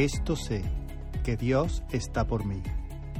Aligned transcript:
Esto 0.00 0.34
sé, 0.34 0.62
que 1.24 1.36
Dios 1.36 1.82
está 1.92 2.26
por 2.26 2.46
mí. 2.46 2.62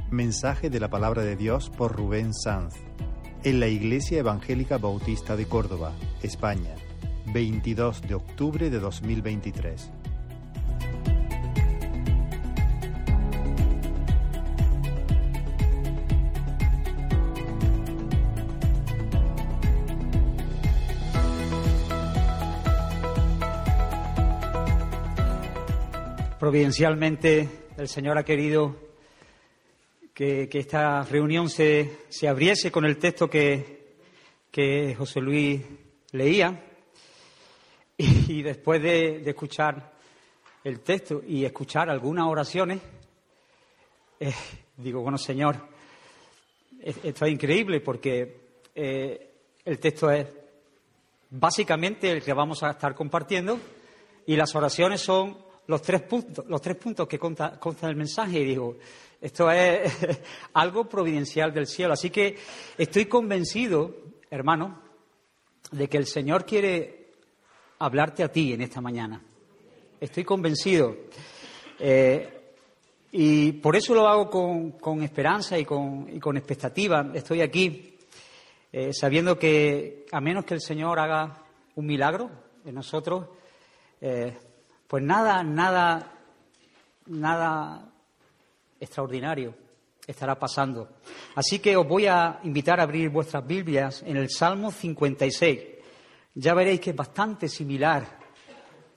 Mensaje 0.09 0.71
de 0.71 0.79
la 0.79 0.89
palabra 0.89 1.21
de 1.21 1.35
Dios 1.35 1.69
por 1.69 1.95
Rubén 1.95 2.33
Sanz, 2.33 2.73
en 3.43 3.59
la 3.59 3.67
Iglesia 3.67 4.17
Evangélica 4.17 4.79
Bautista 4.79 5.35
de 5.35 5.45
Córdoba, 5.45 5.91
España, 6.23 6.73
22 7.31 8.01
de 8.01 8.15
octubre 8.15 8.71
de 8.71 8.79
2023. 8.79 9.91
Providencialmente 26.51 27.47
el 27.77 27.87
Señor 27.87 28.17
ha 28.17 28.25
querido 28.25 28.75
que, 30.13 30.49
esta 30.51 31.01
reunión 31.03 31.49
se, 31.49 32.09
abriese 32.27 32.69
con 32.69 32.83
el 32.83 32.97
texto 32.97 33.29
que, 33.29 33.93
que 34.51 34.93
José 34.93 35.21
Luis 35.21 35.61
leía 36.11 36.61
y, 37.97 38.41
después 38.41 38.83
de, 38.83 39.23
escuchar 39.25 39.93
el 40.65 40.81
texto 40.81 41.21
y 41.25 41.45
escuchar 41.45 41.89
algunas 41.89 42.27
oraciones, 42.27 42.81
eh, 44.19 44.33
digo, 44.75 44.99
bueno, 45.03 45.17
Señor, 45.17 45.55
esto 46.81 47.25
es 47.25 47.31
increíble 47.31 47.79
porque 47.79 48.41
eh, 48.75 49.35
el 49.63 49.79
texto 49.79 50.11
es 50.11 50.27
básicamente 51.29 52.11
el 52.11 52.21
que 52.21 52.33
vamos 52.33 52.61
a 52.61 52.71
estar 52.71 52.93
compartiendo 52.93 53.57
y 54.25 54.35
las 54.35 54.53
oraciones 54.53 54.99
son 54.99 55.40
los 55.67 55.81
tres 55.81 56.01
puntos, 56.01 56.45
los 56.47 56.61
tres 56.61 56.77
puntos 56.77 57.07
que 57.07 57.19
consta, 57.19 57.59
el 57.83 57.95
mensaje 57.95 58.39
y 58.39 58.45
digo, 58.45 58.77
esto 59.19 59.49
es 59.51 59.91
algo 60.53 60.85
providencial 60.89 61.53
del 61.53 61.67
cielo. 61.67 61.93
Así 61.93 62.09
que 62.09 62.37
estoy 62.77 63.05
convencido, 63.05 63.95
hermano, 64.29 64.81
de 65.71 65.87
que 65.87 65.97
el 65.97 66.07
Señor 66.07 66.45
quiere 66.45 67.11
hablarte 67.79 68.23
a 68.23 68.31
ti 68.31 68.53
en 68.53 68.61
esta 68.61 68.81
mañana. 68.81 69.21
Estoy 69.99 70.23
convencido. 70.23 70.95
Eh, 71.79 72.37
y 73.13 73.51
por 73.53 73.75
eso 73.75 73.93
lo 73.93 74.07
hago 74.07 74.29
con, 74.79 75.01
esperanza 75.03 75.57
y 75.57 75.65
con, 75.65 76.37
expectativa. 76.37 77.11
Estoy 77.13 77.41
aquí 77.41 77.97
eh, 78.71 78.93
sabiendo 78.93 79.37
que 79.37 80.05
a 80.11 80.21
menos 80.21 80.45
que 80.45 80.53
el 80.53 80.61
Señor 80.61 80.99
haga 80.99 81.43
un 81.75 81.85
milagro 81.85 82.29
en 82.65 82.75
nosotros, 82.75 83.27
eh, 83.99 84.37
pues 84.91 85.05
nada, 85.05 85.41
nada, 85.41 86.11
nada 87.05 87.93
extraordinario 88.77 89.55
estará 90.05 90.37
pasando. 90.37 90.97
Así 91.33 91.59
que 91.59 91.77
os 91.77 91.87
voy 91.87 92.07
a 92.07 92.41
invitar 92.43 92.81
a 92.81 92.83
abrir 92.83 93.07
vuestras 93.07 93.47
Biblias 93.47 94.03
en 94.05 94.17
el 94.17 94.29
Salmo 94.29 94.69
56. 94.69 95.61
Ya 96.35 96.53
veréis 96.53 96.81
que 96.81 96.89
es 96.89 96.95
bastante 96.97 97.47
similar. 97.47 98.19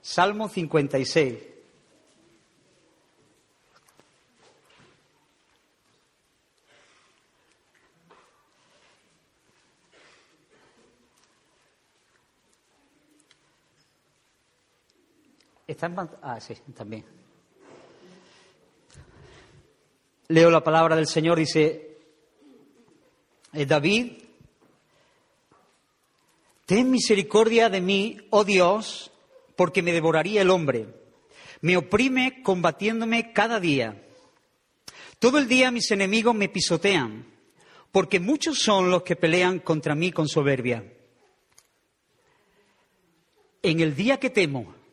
Salmo 0.01 0.49
56. 0.49 1.54
¿Está 15.75 15.87
en 15.87 15.97
Ah, 16.23 16.41
sí, 16.41 16.55
también. 16.73 17.05
Leo 20.29 20.49
la 20.49 20.63
palabra 20.63 20.95
del 20.95 21.09
Señor, 21.09 21.37
dice 21.37 21.99
eh, 23.53 23.67
David, 23.67 24.13
ten 26.65 26.93
misericordia 26.93 27.69
de 27.71 27.81
mí, 27.81 28.19
oh 28.31 28.45
Dios, 28.45 29.11
porque 29.57 29.83
me 29.83 29.93
devoraría 29.93 30.43
el 30.43 30.51
hombre. 30.51 30.87
Me 31.61 31.77
oprime 31.77 32.41
combatiéndome 32.45 33.33
cada 33.33 33.59
día. 33.59 34.01
Todo 35.19 35.39
el 35.39 35.49
día 35.49 35.73
mis 35.73 35.91
enemigos 35.91 36.37
me 36.37 36.49
pisotean, 36.49 37.27
porque 37.91 38.21
muchos 38.21 38.61
son 38.61 38.93
los 38.93 39.03
que 39.03 39.17
pelean 39.17 39.59
contra 39.59 39.97
mí 39.97 40.13
con 40.13 40.29
soberbia. 40.29 40.85
En 43.61 43.81
el 43.81 43.97
día 43.97 44.21
que 44.21 44.31
temo, 44.31 44.84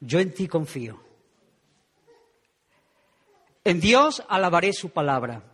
yo 0.00 0.18
en 0.18 0.32
ti 0.32 0.48
confío. 0.48 1.00
En 3.64 3.80
Dios 3.80 4.22
alabaré 4.28 4.72
su 4.72 4.90
palabra. 4.90 5.44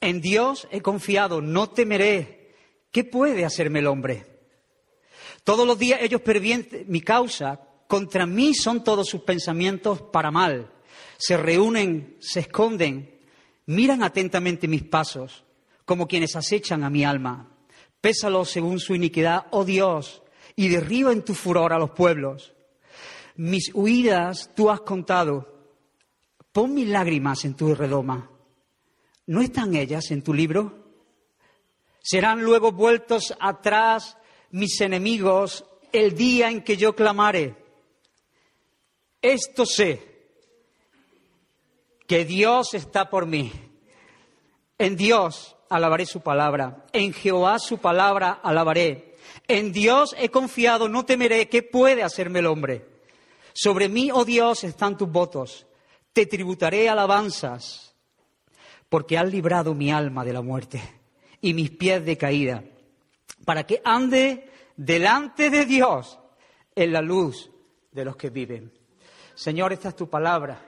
En 0.00 0.20
Dios 0.20 0.68
he 0.70 0.80
confiado, 0.80 1.40
no 1.40 1.70
temeré. 1.70 2.54
¿Qué 2.90 3.04
puede 3.04 3.44
hacerme 3.44 3.80
el 3.80 3.88
hombre? 3.88 4.26
Todos 5.44 5.66
los 5.66 5.78
días 5.78 6.00
ellos 6.02 6.20
pervienten 6.20 6.84
mi 6.88 7.00
causa. 7.00 7.60
Contra 7.88 8.26
mí 8.26 8.54
son 8.54 8.84
todos 8.84 9.08
sus 9.08 9.22
pensamientos 9.22 10.00
para 10.00 10.30
mal. 10.30 10.72
Se 11.18 11.36
reúnen, 11.36 12.16
se 12.20 12.40
esconden, 12.40 13.20
miran 13.66 14.02
atentamente 14.02 14.66
mis 14.66 14.82
pasos, 14.82 15.44
como 15.84 16.08
quienes 16.08 16.36
acechan 16.36 16.84
a 16.84 16.90
mi 16.90 17.04
alma. 17.04 17.48
Pésalos 18.00 18.50
según 18.50 18.80
su 18.80 18.94
iniquidad, 18.94 19.46
oh 19.50 19.64
Dios, 19.64 20.22
y 20.56 20.68
derriba 20.68 21.12
en 21.12 21.24
tu 21.24 21.34
furor 21.34 21.72
a 21.72 21.78
los 21.78 21.90
pueblos. 21.90 22.54
Mis 23.36 23.70
huidas 23.74 24.50
tú 24.54 24.70
has 24.70 24.80
contado. 24.80 25.48
Pon 26.52 26.74
mis 26.74 26.88
lágrimas 26.88 27.44
en 27.44 27.54
tu 27.54 27.74
redoma. 27.74 28.30
¿No 29.26 29.40
están 29.40 29.74
ellas 29.74 30.10
en 30.10 30.22
tu 30.22 30.34
libro? 30.34 30.82
Serán 32.00 32.42
luego 32.42 32.72
vueltos 32.72 33.34
atrás 33.40 34.18
mis 34.50 34.80
enemigos 34.80 35.64
el 35.92 36.14
día 36.14 36.50
en 36.50 36.62
que 36.62 36.76
yo 36.76 36.94
clamare. 36.94 37.56
Esto 39.22 39.64
sé, 39.64 40.12
que 42.06 42.24
Dios 42.24 42.74
está 42.74 43.08
por 43.08 43.26
mí. 43.26 43.52
En 44.78 44.96
Dios 44.96 45.56
alabaré 45.70 46.06
su 46.06 46.20
palabra, 46.20 46.84
en 46.92 47.12
Jehová 47.12 47.58
su 47.58 47.78
palabra 47.78 48.32
alabaré. 48.42 49.16
En 49.48 49.72
Dios 49.72 50.14
he 50.18 50.28
confiado, 50.28 50.88
no 50.88 51.04
temeré. 51.04 51.48
¿Qué 51.48 51.62
puede 51.62 52.02
hacerme 52.02 52.40
el 52.40 52.46
hombre? 52.46 52.91
Sobre 53.54 53.88
mí, 53.88 54.10
oh 54.12 54.24
Dios, 54.24 54.64
están 54.64 54.96
tus 54.96 55.10
votos. 55.10 55.66
Te 56.12 56.26
tributaré 56.26 56.88
alabanzas, 56.88 57.94
porque 58.88 59.16
has 59.16 59.30
librado 59.30 59.74
mi 59.74 59.90
alma 59.90 60.24
de 60.24 60.32
la 60.32 60.42
muerte 60.42 60.82
y 61.40 61.54
mis 61.54 61.70
pies 61.70 62.04
de 62.04 62.18
caída, 62.18 62.64
para 63.44 63.64
que 63.64 63.80
ande 63.84 64.50
delante 64.76 65.50
de 65.50 65.64
Dios 65.64 66.18
en 66.74 66.92
la 66.92 67.00
luz 67.00 67.50
de 67.90 68.04
los 68.04 68.16
que 68.16 68.30
viven. 68.30 68.72
Señor, 69.34 69.72
esta 69.72 69.90
es 69.90 69.96
tu 69.96 70.08
palabra 70.08 70.60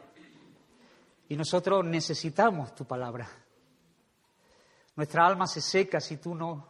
y 1.29 1.37
nosotros 1.37 1.85
necesitamos 1.85 2.75
tu 2.75 2.87
palabra. 2.87 3.29
Nuestra 4.97 5.27
alma 5.27 5.47
se 5.47 5.61
seca 5.61 6.01
si 6.01 6.19
tú 6.19 6.35
no 6.35 6.69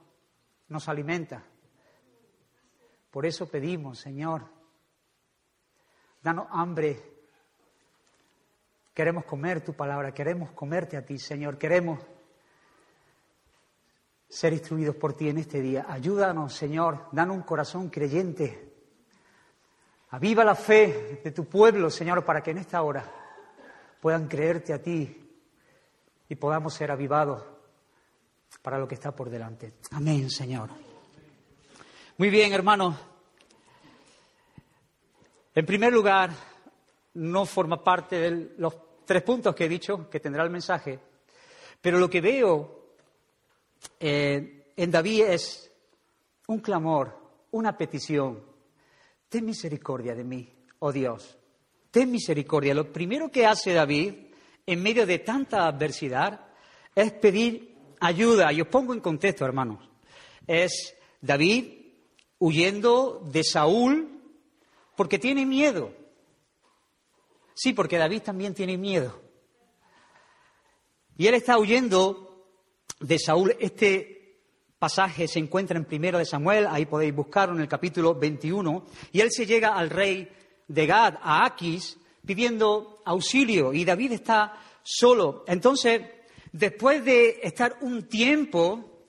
nos 0.69 0.89
alimentas. 0.89 1.43
Por 3.11 3.27
eso 3.27 3.47
pedimos, 3.47 3.99
Señor, 3.99 4.45
Danos 6.25 6.47
hambre. 6.53 7.03
Queremos 8.95 9.27
comer 9.27 9.61
tu 9.61 9.75
palabra, 9.75 10.15
queremos 10.15 10.53
comerte 10.53 10.97
a 10.97 11.05
ti, 11.05 11.19
Señor. 11.19 11.59
Queremos 11.59 12.01
ser 14.27 14.55
instruidos 14.55 14.97
por 14.97 15.15
ti 15.15 15.29
en 15.29 15.37
este 15.37 15.61
día. 15.61 15.85
Ayúdanos, 15.87 16.55
Señor. 16.55 17.09
Danos 17.13 17.37
un 17.37 17.43
corazón 17.43 17.91
creyente. 17.91 18.73
Aviva 20.13 20.45
la 20.45 20.55
fe 20.55 21.21
de 21.23 21.31
tu 21.31 21.45
pueblo, 21.45 21.91
Señor, 21.91 22.25
para 22.25 22.43
que 22.43 22.53
en 22.53 22.59
esta 22.59 22.81
hora 22.81 23.05
puedan 24.01 24.27
creerte 24.27 24.73
a 24.73 24.81
ti 24.81 25.31
y 26.27 26.35
podamos 26.37 26.73
ser 26.73 26.91
avivados 26.91 27.45
para 28.63 28.79
lo 28.79 28.89
que 28.89 28.95
está 28.95 29.15
por 29.15 29.29
delante. 29.29 29.75
Amén, 29.91 30.31
Señor. 30.31 30.71
Muy 32.17 32.31
bien, 32.31 32.55
hermanos. 32.55 33.14
En 35.55 35.65
primer 35.65 35.93
lugar, 35.93 36.31
no 37.15 37.47
forma 37.47 37.83
parte 37.83 38.19
de 38.19 38.55
los 38.59 38.75
tres 39.05 39.23
puntos 39.23 39.55
que 39.55 39.67
he 39.67 39.69
dicho 39.69 40.11
que 40.11 40.19
tendrá 40.19 40.43
el 40.43 40.51
mensaje, 40.51 40.99
pero 41.81 41.99
lo 41.99 42.11
que 42.11 42.21
veo 42.21 42.97
eh, 44.01 44.73
en 44.77 44.91
David 44.91 45.25
es 45.27 45.71
un 46.49 46.59
clamor, 46.59 47.47
una 47.53 47.77
petición. 47.77 48.43
Ten 49.29 49.45
misericordia 49.45 50.15
de 50.15 50.25
mí, 50.25 50.53
oh 50.81 50.91
Dios. 50.91 51.39
Ten 51.91 52.11
misericordia. 52.11 52.75
Lo 52.75 52.93
primero 52.93 53.31
que 53.31 53.47
hace 53.47 53.73
David 53.73 54.15
en 54.67 54.83
medio 54.83 55.07
de 55.07 55.21
tanta 55.21 55.69
adversidad 55.69 56.49
es 56.95 57.13
pedir 57.13 57.77
ayuda. 58.01 58.53
Y 58.53 58.61
os 58.61 58.69
pongo 58.69 58.93
en 58.93 59.01
contexto, 59.01 59.45
hermanos. 59.45 59.89
Es 60.47 60.97
David 61.21 61.67
huyendo 62.39 63.23
de 63.31 63.45
Saúl 63.45 64.14
porque 64.97 65.19
tiene 65.19 65.47
miedo. 65.47 65.93
Sí, 67.55 67.73
porque 67.73 67.99
David 67.99 68.23
también 68.23 68.55
tiene 68.55 68.77
miedo. 68.77 69.21
Y 71.17 71.27
él 71.27 71.35
está 71.35 71.59
huyendo 71.59 72.49
de 73.01 73.19
Saúl. 73.19 73.57
Este 73.61 74.15
pasaje 74.79 75.29
se 75.29 75.39
encuentra 75.39 75.79
en 75.79 75.85
Primero 75.85 76.19
de 76.19 76.27
Samuel, 76.27 76.67
ahí 76.69 76.85
podéis 76.85 77.15
buscarlo 77.15 77.55
en 77.55 77.63
el 77.63 77.69
capítulo 77.69 78.15
21, 78.15 78.85
y 79.13 79.21
él 79.21 79.31
se 79.31 79.47
llega 79.47 79.75
al 79.75 79.89
rey 79.89 80.29
de 80.69 80.87
Gad, 80.87 81.15
a 81.23 81.47
Aquis, 81.47 81.97
pidiendo 82.27 83.01
auxilio, 83.05 83.73
y 83.73 83.85
David 83.85 84.13
está 84.13 84.61
solo. 84.83 85.45
Entonces, 85.47 86.03
después 86.53 87.05
de 87.05 87.41
estar 87.43 87.79
un 87.81 88.09
tiempo 88.09 89.07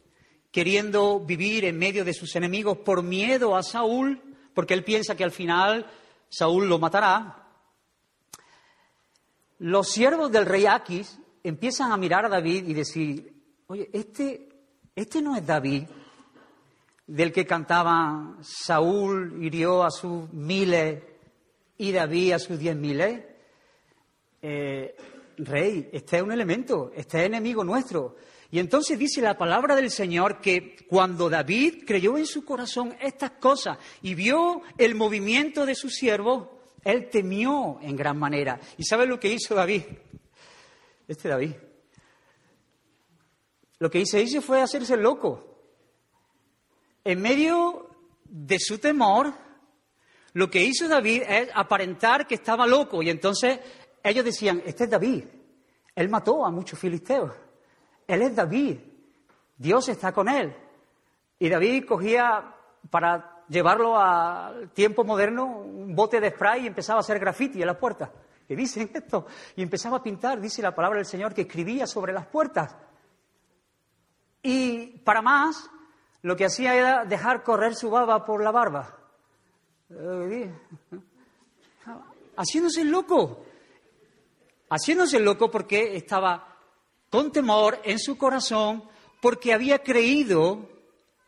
queriendo 0.52 1.20
vivir 1.20 1.66
en 1.66 1.78
medio 1.78 2.06
de 2.06 2.14
sus 2.14 2.34
enemigos 2.38 2.78
por 2.78 3.04
miedo 3.04 3.56
a 3.56 3.64
Saúl, 3.64 4.22
porque 4.56 4.74
él 4.74 4.84
piensa 4.84 5.16
que 5.16 5.24
al 5.24 5.32
final 5.32 5.86
Saúl 6.30 6.68
lo 6.68 6.80
matará, 6.80 7.44
los 9.60 9.90
siervos 9.90 10.32
del 10.32 10.46
rey 10.46 10.66
Aquis 10.66 11.20
empiezan 11.44 11.92
a 11.92 11.98
mirar 11.98 12.26
a 12.26 12.30
David 12.30 12.68
y 12.68 12.74
decir, 12.74 13.34
oye, 13.68 13.90
este, 13.94 14.50
este 14.96 15.22
no 15.22 15.36
es 15.36 15.46
David, 15.46 15.84
del 17.06 17.32
que 17.32 17.46
cantaba 17.46 18.38
Saúl 18.42 19.44
hirió 19.44 19.84
a 19.84 19.92
sus 19.92 20.32
miles 20.34 21.04
y 21.78 21.92
David 21.92 22.34
a 22.34 22.40
sus 22.40 22.58
diez 22.58 22.76
miles. 22.76 23.24
Eh, 24.42 24.96
rey, 25.38 25.90
este 25.92 26.18
es 26.18 26.24
un 26.24 26.32
elemento, 26.32 26.92
este 26.96 27.20
es 27.20 27.26
enemigo 27.26 27.64
nuestro. 27.64 28.16
Y 28.56 28.60
entonces 28.60 28.98
dice 28.98 29.20
la 29.20 29.38
palabra 29.38 29.76
del 29.76 29.92
Señor 29.92 30.40
que 30.40 30.78
cuando 30.88 31.30
David 31.30 31.84
creyó 31.86 32.18
en 32.18 32.26
su 32.26 32.46
corazón 32.46 32.96
estas 33.02 33.32
cosas 33.32 33.78
y 34.02 34.16
vio 34.16 34.62
el 34.78 34.96
movimiento 34.96 35.66
de 35.66 35.76
su 35.76 35.90
siervo, 35.90 36.72
él 36.82 37.10
temió 37.10 37.80
en 37.82 37.98
gran 37.98 38.18
manera. 38.18 38.58
¿Y 38.78 38.86
sabe 38.86 39.08
lo 39.08 39.20
que 39.20 39.34
hizo 39.34 39.56
David? 39.56 39.82
Este 41.06 41.28
David. 41.28 41.52
Lo 43.80 43.92
que 43.92 44.00
hizo 44.00 44.42
fue 44.42 44.62
hacerse 44.62 44.96
loco. 44.96 45.60
En 47.04 47.22
medio 47.22 47.90
de 48.24 48.58
su 48.58 48.78
temor, 48.78 49.34
lo 50.32 50.50
que 50.50 50.64
hizo 50.64 50.88
David 50.88 51.24
es 51.28 51.50
aparentar 51.54 52.26
que 52.26 52.36
estaba 52.36 52.66
loco. 52.66 53.04
Y 53.04 53.10
entonces 53.10 53.60
ellos 54.02 54.24
decían, 54.24 54.64
este 54.66 54.86
es 54.86 54.90
David. 54.90 55.26
Él 55.94 56.08
mató 56.08 56.46
a 56.46 56.52
muchos 56.52 56.80
filisteos. 56.80 57.34
Él 58.08 58.22
es 58.22 58.36
David. 58.36 58.80
Dios 59.58 59.90
está 59.90 60.12
con 60.12 60.30
él. 60.30 60.56
Y 61.40 61.50
David 61.50 61.86
cogía 61.86 62.54
para 62.90 63.44
llevarlo 63.48 63.98
al 63.98 64.70
tiempo 64.72 65.04
moderno 65.04 65.46
un 65.46 65.96
bote 65.96 66.20
de 66.20 66.32
spray 66.32 66.64
y 66.64 66.68
empezaba 66.68 67.00
a 67.00 67.02
hacer 67.02 67.20
graffiti 67.20 67.62
en 67.62 67.68
las 67.68 67.78
puertas 67.78 68.10
que 68.48 68.56
dicen 68.56 68.90
esto. 68.94 69.26
Y 69.56 69.64
empezaba 69.64 69.98
a 69.98 70.04
pintar, 70.04 70.40
dice 70.40 70.62
la 70.62 70.76
palabra 70.76 70.98
del 70.98 71.06
Señor, 71.06 71.34
que 71.34 71.42
escribía 71.42 71.88
sobre 71.88 72.14
las 72.14 72.28
puertas. 72.28 72.76
Y 74.42 75.00
para 75.00 75.22
más, 75.22 75.70
lo 76.22 76.36
que 76.36 76.46
hacía 76.46 76.76
era 76.76 77.06
dejar 77.06 77.44
correr 77.44 77.76
su 77.76 77.90
baba 77.90 78.24
por 78.24 78.44
la 78.44 78.52
barba. 78.52 78.98
Eh, 79.90 80.52
haciéndose 82.38 82.84
loco. 82.84 83.46
Haciéndose 84.70 85.20
loco 85.20 85.50
porque 85.50 85.96
estaba 85.96 86.55
con 87.10 87.32
temor 87.32 87.82
en 87.84 88.00
su 88.00 88.18
corazón, 88.18 88.84
porque 89.22 89.54
había 89.54 89.80
creído 89.80 90.70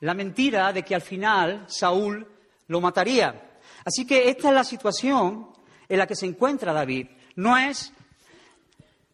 la 0.02 0.14
mentira 0.14 0.72
de 0.74 0.84
que 0.84 0.96
al 0.96 1.02
final 1.02 1.66
Saúl 1.68 2.28
lo 2.68 2.82
mataría. 2.82 3.60
Así 3.86 4.06
que 4.06 4.30
esta 4.30 4.50
es 4.50 4.54
la 4.54 4.64
situación 4.64 5.50
en 5.88 5.98
la 5.98 6.08
que 6.08 6.16
se 6.16 6.26
encuentra 6.26 6.74
David. 6.74 7.08
No 7.36 7.58
es 7.58 7.94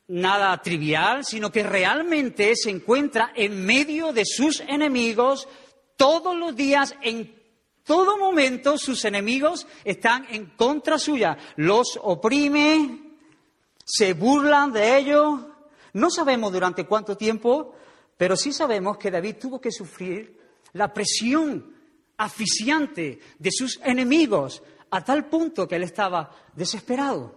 nada 0.08 0.60
trivial, 0.62 1.24
sino 1.24 1.52
que 1.52 1.64
realmente 1.64 2.56
se 2.56 2.70
encuentra 2.70 3.32
en 3.36 3.66
medio 3.66 4.12
de 4.12 4.26
sus 4.26 4.60
enemigos 4.62 5.48
todos 5.96 6.36
los 6.36 6.56
días, 6.56 6.96
en 7.02 7.34
todo 7.84 8.18
momento 8.18 8.78
sus 8.78 9.06
enemigos 9.06 9.68
están 9.84 10.26
en 10.30 10.48
contra 10.56 10.98
suya, 10.98 11.38
los 11.56 12.00
oprime, 12.02 13.00
se 13.86 14.14
burlan 14.14 14.72
de 14.72 14.98
ellos. 14.98 15.40
No 15.94 16.10
sabemos 16.10 16.52
durante 16.52 16.86
cuánto 16.86 17.16
tiempo, 17.16 17.76
pero 18.18 18.36
sí 18.36 18.52
sabemos 18.52 18.98
que 18.98 19.12
David 19.12 19.38
tuvo 19.40 19.62
que 19.62 19.72
sufrir 19.72 20.40
la 20.74 20.92
presión 20.94 21.76
asfixiante 22.18 23.20
de 23.38 23.52
sus 23.52 23.80
enemigos 23.84 24.64
a 24.90 25.04
tal 25.04 25.26
punto 25.26 25.68
que 25.68 25.76
él 25.76 25.84
estaba 25.84 26.32
desesperado. 26.56 27.36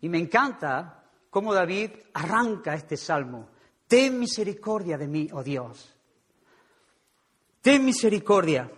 Y 0.00 0.08
me 0.08 0.18
encanta 0.18 1.04
cómo 1.30 1.52
David 1.52 1.90
arranca 2.14 2.74
este 2.74 2.96
salmo. 2.96 3.48
Ten 3.86 4.18
misericordia 4.18 4.96
de 4.96 5.08
mí, 5.08 5.28
oh 5.32 5.42
Dios. 5.42 5.94
Ten 7.60 7.84
misericordia. 7.84 8.70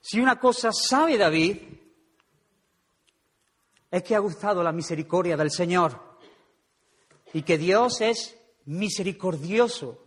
Si 0.00 0.18
una 0.18 0.38
cosa 0.40 0.72
sabe 0.72 1.18
David, 1.18 1.58
es 3.90 4.02
que 4.02 4.14
ha 4.14 4.20
gustado 4.20 4.62
la 4.62 4.72
misericordia 4.72 5.36
del 5.36 5.50
Señor 5.50 6.09
y 7.32 7.42
que 7.42 7.58
Dios 7.58 8.00
es 8.00 8.36
misericordioso 8.66 10.02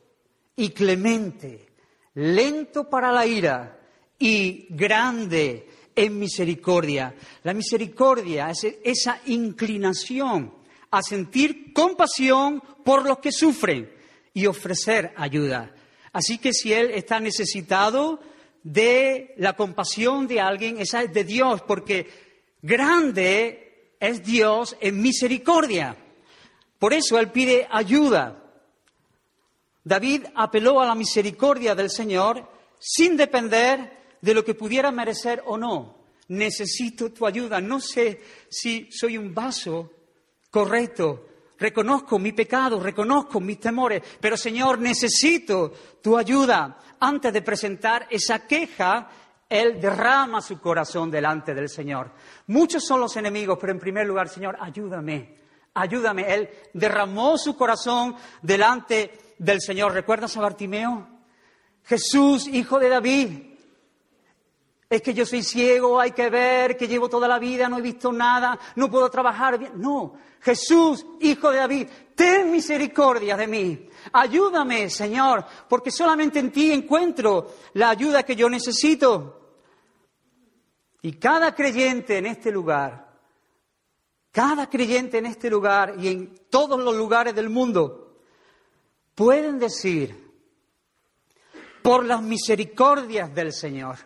y 0.56 0.70
clemente, 0.70 1.68
lento 2.16 2.90
para 2.90 3.12
la 3.12 3.26
ira 3.26 3.80
y 4.20 4.68
grande 4.70 5.68
en 5.96 6.20
misericordia. 6.20 7.16
La 7.44 7.54
misericordia 7.54 8.50
es 8.50 8.66
esa 8.84 9.20
inclinación 9.26 10.54
a 10.92 11.02
sentir 11.02 11.74
compasión 11.74 12.62
por 12.84 13.06
los 13.06 13.20
que 13.20 13.32
sufren 13.32 13.92
y 14.34 14.46
ofrecer 14.46 15.14
ayuda. 15.16 15.74
Así 16.12 16.38
que 16.38 16.54
si 16.54 16.72
Él 16.72 16.92
está 16.92 17.20
necesitado 17.20 18.20
de 18.62 19.34
la 19.38 19.54
compasión 19.54 20.28
de 20.28 20.40
alguien, 20.40 20.78
esa 20.80 21.04
es 21.04 21.12
de 21.12 21.24
Dios, 21.24 21.62
porque 21.64 22.08
grande 22.62 23.96
es 24.00 24.24
Dios 24.24 24.78
en 24.80 25.02
misericordia. 25.02 25.98
Por 26.84 26.94
eso 26.94 27.18
Él 27.18 27.32
pide 27.32 27.66
ayuda. 27.72 28.44
David 29.86 30.26
apeló 30.36 30.82
a 30.82 30.86
la 30.86 30.96
misericordia 30.96 31.76
del 31.76 31.90
Señor 31.90 32.46
sin 32.78 33.16
depender 33.16 34.18
de 34.20 34.34
lo 34.34 34.44
que 34.44 34.54
pudiera 34.54 34.92
merecer 34.92 35.42
o 35.46 35.58
no. 35.58 35.96
Necesito 36.28 37.14
tu 37.14 37.26
ayuda. 37.26 37.62
No 37.62 37.80
sé 37.80 38.20
si 38.50 38.90
soy 38.92 39.18
un 39.18 39.34
vaso 39.34 39.94
correcto. 40.52 41.26
Reconozco 41.58 42.20
mi 42.20 42.34
pecado, 42.34 42.82
reconozco 42.82 43.40
mis 43.40 43.62
temores, 43.62 44.04
pero 44.20 44.36
Señor, 44.36 44.78
necesito 44.78 45.72
tu 46.02 46.18
ayuda. 46.18 46.80
Antes 47.00 47.32
de 47.32 47.42
presentar 47.42 48.08
esa 48.10 48.46
queja, 48.46 49.10
Él 49.48 49.80
derrama 49.80 50.42
su 50.42 50.60
corazón 50.60 51.10
delante 51.10 51.54
del 51.54 51.70
Señor. 51.70 52.12
Muchos 52.48 52.86
son 52.86 53.00
los 53.00 53.16
enemigos, 53.16 53.58
pero 53.58 53.72
en 53.72 53.80
primer 53.80 54.06
lugar, 54.06 54.28
Señor, 54.28 54.58
ayúdame, 54.60 55.43
ayúdame. 55.74 56.34
Él 56.34 56.50
derramó 56.74 57.38
su 57.38 57.56
corazón 57.56 58.16
delante 58.42 59.36
del 59.38 59.62
Señor. 59.62 59.94
¿Recuerdas 59.94 60.36
a 60.38 60.42
Bartimeo? 60.42 61.08
Jesús, 61.84 62.48
hijo 62.48 62.80
de 62.80 62.90
David, 62.90 63.30
es 64.90 65.02
que 65.02 65.14
yo 65.14 65.26
soy 65.26 65.44
ciego, 65.44 66.00
hay 66.00 66.12
que 66.12 66.30
ver, 66.30 66.78
que 66.78 66.88
llevo 66.88 67.10
toda 67.10 67.28
la 67.28 67.40
vida, 67.40 67.68
no 67.68 67.80
he 67.80 67.82
visto 67.82 68.12
nada, 68.12 68.60
no 68.76 68.90
puedo 68.90 69.10
trabajar 69.10 69.58
bien. 69.58 69.74
No, 69.76 70.14
Jesús, 70.40 71.06
hijo 71.20 71.52
de 71.52 71.58
David, 71.58 71.88
ten 72.16 72.52
misericordia 72.52 73.36
de 73.36 73.48
mí. 73.48 73.90
Ayúdame, 74.12 74.90
Señor, 74.90 75.46
porque 75.68 75.90
solamente 75.90 76.40
en 76.40 76.52
ti 76.52 76.72
encuentro 76.72 77.54
la 77.74 77.90
ayuda 77.90 78.24
que 78.24 78.36
yo 78.36 78.50
necesito. 78.50 79.58
Y 81.02 81.14
cada 81.14 81.56
creyente 81.56 82.18
en 82.18 82.28
este 82.28 82.52
lugar, 82.52 83.13
cada 84.34 84.68
creyente 84.68 85.20
en 85.20 85.28
este 85.28 85.48
lugar 85.48 85.94
y 86.00 86.08
en 86.08 86.36
todos 86.50 86.82
los 86.82 86.96
lugares 86.96 87.36
del 87.36 87.52
mundo, 87.52 88.18
pueden 89.14 89.60
decir, 89.60 90.24
por 91.84 92.04
las 92.04 92.24
misericordias 92.24 93.34
del 93.36 93.54
Señor, 93.54 93.98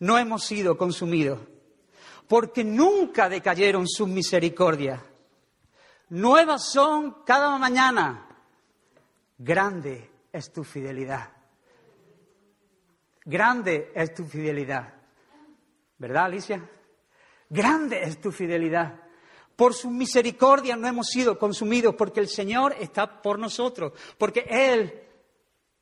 no 0.00 0.18
hemos 0.18 0.44
sido 0.44 0.76
consumidos, 0.76 1.38
porque 2.26 2.64
nunca 2.64 3.28
decayeron 3.28 3.86
sus 3.86 4.08
misericordias. 4.08 5.00
Nuevas 6.08 6.68
son 6.72 7.22
cada 7.24 7.56
mañana. 7.56 8.26
Grande 9.38 10.10
es 10.32 10.52
tu 10.52 10.64
fidelidad. 10.64 11.30
Grande 13.24 13.92
es 13.94 14.12
tu 14.12 14.24
fidelidad. 14.24 14.92
¿Verdad, 15.98 16.24
Alicia? 16.24 16.68
Grande 17.48 18.02
es 18.02 18.20
tu 18.20 18.32
fidelidad. 18.32 19.05
Por 19.56 19.72
su 19.72 19.90
misericordia 19.90 20.76
no 20.76 20.86
hemos 20.86 21.08
sido 21.08 21.38
consumidos 21.38 21.94
porque 21.94 22.20
el 22.20 22.28
Señor 22.28 22.76
está 22.78 23.22
por 23.22 23.38
nosotros, 23.38 23.92
porque 24.18 24.46
Él 24.48 25.02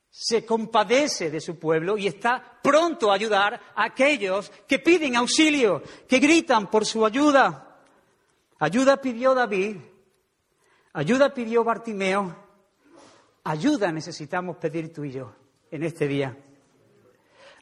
se 0.08 0.46
compadece 0.46 1.28
de 1.28 1.40
su 1.40 1.58
pueblo 1.58 1.98
y 1.98 2.06
está 2.06 2.60
pronto 2.62 3.10
a 3.10 3.16
ayudar 3.16 3.60
a 3.74 3.86
aquellos 3.86 4.52
que 4.68 4.78
piden 4.78 5.16
auxilio, 5.16 5.82
que 6.06 6.20
gritan 6.20 6.70
por 6.70 6.86
su 6.86 7.04
ayuda. 7.04 7.80
Ayuda 8.60 9.00
pidió 9.00 9.34
David, 9.34 9.78
ayuda 10.92 11.34
pidió 11.34 11.64
Bartimeo, 11.64 12.32
ayuda 13.42 13.90
necesitamos 13.90 14.56
pedir 14.58 14.92
tú 14.92 15.02
y 15.02 15.10
yo 15.10 15.34
en 15.68 15.82
este 15.82 16.06
día. 16.06 16.38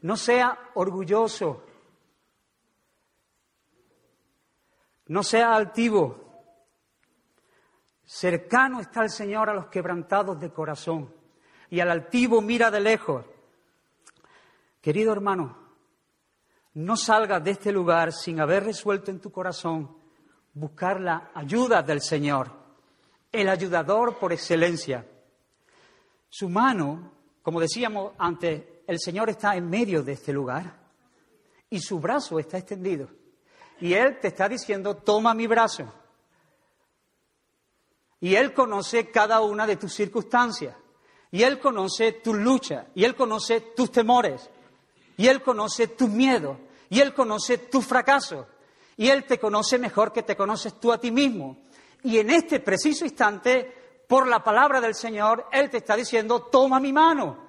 No 0.03 0.19
sea 0.19 0.73
orgulloso, 0.75 1.65
no 5.13 5.23
sea 5.23 5.55
altivo. 5.55 6.25
Cercano 8.03 8.81
está 8.81 9.03
el 9.03 9.11
Señor 9.11 9.51
a 9.51 9.55
los 9.55 9.67
quebrantados 9.67 10.41
de 10.41 10.51
corazón 10.51 11.15
y 11.69 11.81
al 11.81 11.91
altivo 11.91 12.41
mira 12.41 12.71
de 12.71 12.81
lejos. 12.81 13.27
Querido 14.81 15.13
hermano, 15.13 15.55
no 16.73 16.97
salgas 16.97 17.45
de 17.45 17.51
este 17.51 17.73
lugar 17.73 18.11
sin 18.11 18.41
haber 18.41 18.65
resuelto 18.65 19.11
en 19.11 19.21
tu 19.21 19.31
corazón 19.31 19.95
buscar 20.55 20.99
la 20.99 21.31
ayuda 21.35 21.83
del 21.83 22.01
Señor, 22.01 22.51
el 23.31 23.51
ayudador 23.51 24.19
por 24.19 24.33
excelencia. 24.33 25.07
Su 26.31 26.49
mano, 26.49 27.13
como 27.43 27.61
decíamos 27.61 28.15
antes, 28.17 28.65
el 28.87 28.99
Señor 28.99 29.29
está 29.29 29.57
en 29.57 29.69
medio 29.69 30.03
de 30.03 30.13
este 30.13 30.33
lugar 30.33 30.75
y 31.69 31.81
su 31.81 32.01
brazo 32.01 32.39
está 32.39 32.57
extendido. 32.57 33.22
Y 33.83 33.95
Él 33.95 34.21
te 34.21 34.29
está 34.29 34.49
diciendo, 34.49 34.95
toma 34.95 35.35
mi 35.35 35.49
brazo. 35.49 35.93
Y 38.21 38.37
Él 38.37 38.55
conoce 38.55 39.11
cada 39.11 39.41
una 39.41 39.67
de 39.67 39.75
tus 39.75 39.93
circunstancias. 39.93 40.77
Y 41.33 41.43
Él 41.43 41.59
conoce 41.59 42.13
tus 42.13 42.37
luchas. 42.37 42.87
Y 42.95 43.03
Él 43.03 43.17
conoce 43.17 43.61
tus 43.75 43.91
temores. 43.91 44.49
Y 45.17 45.27
Él 45.27 45.43
conoce 45.43 45.89
tus 45.89 46.09
miedos. 46.09 46.59
Y 46.91 47.01
Él 47.01 47.13
conoce 47.13 47.59
tus 47.59 47.85
fracasos. 47.85 48.47
Y 48.97 49.09
Él 49.09 49.25
te 49.25 49.41
conoce 49.41 49.81
mejor 49.81 50.13
que 50.13 50.23
te 50.23 50.37
conoces 50.37 50.79
tú 50.79 50.93
a 50.93 50.99
ti 50.99 51.11
mismo. 51.11 51.65
Y 52.05 52.19
en 52.19 52.31
este 52.31 52.61
preciso 52.61 53.05
instante, 53.05 54.05
por 54.07 54.29
la 54.29 54.45
palabra 54.45 54.81
del 54.81 54.95
Señor, 54.95 55.49
Él 55.51 55.69
te 55.71 55.79
está 55.79 55.97
diciendo, 55.97 56.43
toma 56.43 56.79
mi 56.79 56.93
mano. 56.93 57.49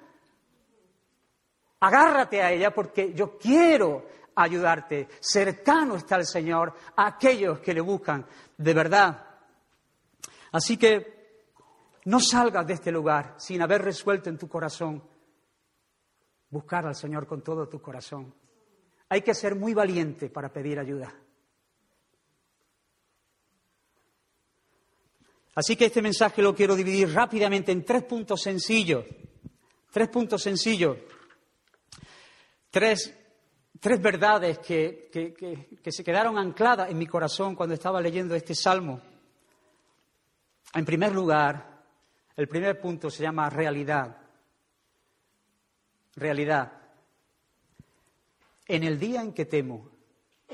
Agárrate 1.79 2.41
a 2.41 2.51
ella 2.51 2.73
porque 2.73 3.13
yo 3.13 3.37
quiero 3.37 4.07
ayudarte. 4.35 5.07
Cercano 5.19 5.95
está 5.95 6.15
el 6.15 6.25
Señor 6.25 6.73
a 6.95 7.07
aquellos 7.07 7.59
que 7.59 7.73
le 7.73 7.81
buscan 7.81 8.25
de 8.57 8.73
verdad. 8.73 9.27
Así 10.51 10.77
que 10.77 11.13
no 12.05 12.19
salgas 12.19 12.67
de 12.67 12.73
este 12.73 12.91
lugar 12.91 13.35
sin 13.37 13.61
haber 13.61 13.81
resuelto 13.81 14.29
en 14.29 14.37
tu 14.37 14.47
corazón 14.47 15.03
buscar 16.49 16.85
al 16.85 16.95
Señor 16.95 17.25
con 17.25 17.41
todo 17.41 17.67
tu 17.67 17.81
corazón. 17.81 18.33
Hay 19.09 19.21
que 19.21 19.33
ser 19.33 19.55
muy 19.55 19.73
valiente 19.73 20.29
para 20.29 20.51
pedir 20.51 20.79
ayuda. 20.79 21.13
Así 25.55 25.75
que 25.75 25.85
este 25.85 26.01
mensaje 26.01 26.41
lo 26.41 26.55
quiero 26.55 26.75
dividir 26.75 27.13
rápidamente 27.13 27.71
en 27.71 27.85
tres 27.85 28.03
puntos 28.03 28.41
sencillos. 28.41 29.05
Tres 29.91 30.09
puntos 30.09 30.41
sencillos. 30.41 30.97
Tres, 32.71 33.13
verdades 33.82 34.60
que, 34.60 35.10
que 35.84 35.92
se 35.92 36.03
quedaron 36.03 36.38
ancladas 36.38 36.89
en 36.89 36.98
mi 36.98 37.08
corazón 37.08 37.56
cuando 37.56 37.75
estaba 37.75 38.00
leyendo 38.00 38.36
este 38.36 38.56
salmo. 38.56 39.01
En 40.74 40.86
primer 40.86 41.13
lugar, 41.13 41.84
el 42.36 42.48
primer 42.48 42.80
punto 42.80 43.10
se 43.10 43.24
llama 43.24 43.50
realidad. 43.50 44.18
Realidad. 46.15 46.72
En 48.68 48.84
el 48.84 49.00
día 49.00 49.22
en 49.22 49.34
que 49.34 49.46
temo, 49.46 49.89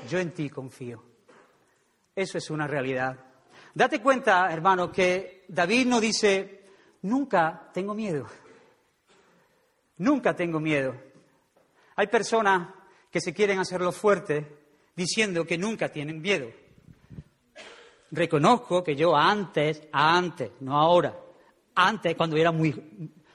yo 0.08 0.18
en 0.18 0.32
ti 0.32 0.50
confío. 0.50 1.02
Eso 2.14 2.38
es 2.38 2.50
una 2.50 2.66
realidad. 2.66 3.18
Date 3.72 4.02
cuenta, 4.02 4.52
hermano, 4.52 4.90
que 4.90 5.44
David 5.48 5.86
no 5.86 6.00
dice, 6.00 6.66
nunca 7.02 7.70
tengo 7.72 7.94
miedo. 7.94 8.26
Nunca 9.98 10.34
tengo 10.34 10.60
miedo. 10.60 10.94
Hay 11.96 12.08
personas 12.08 12.68
que 13.10 13.20
se 13.20 13.34
quieren 13.34 13.58
hacerlo 13.58 13.92
fuerte 13.92 14.46
diciendo 14.94 15.44
que 15.44 15.58
nunca 15.58 15.88
tienen 15.88 16.20
miedo. 16.20 16.50
Reconozco 18.10 18.82
que 18.82 18.96
yo 18.96 19.16
antes, 19.16 19.82
antes, 19.92 20.50
no 20.60 20.76
ahora, 20.76 21.16
antes, 21.74 22.16
cuando 22.16 22.36
era 22.36 22.50
muy, 22.52 22.74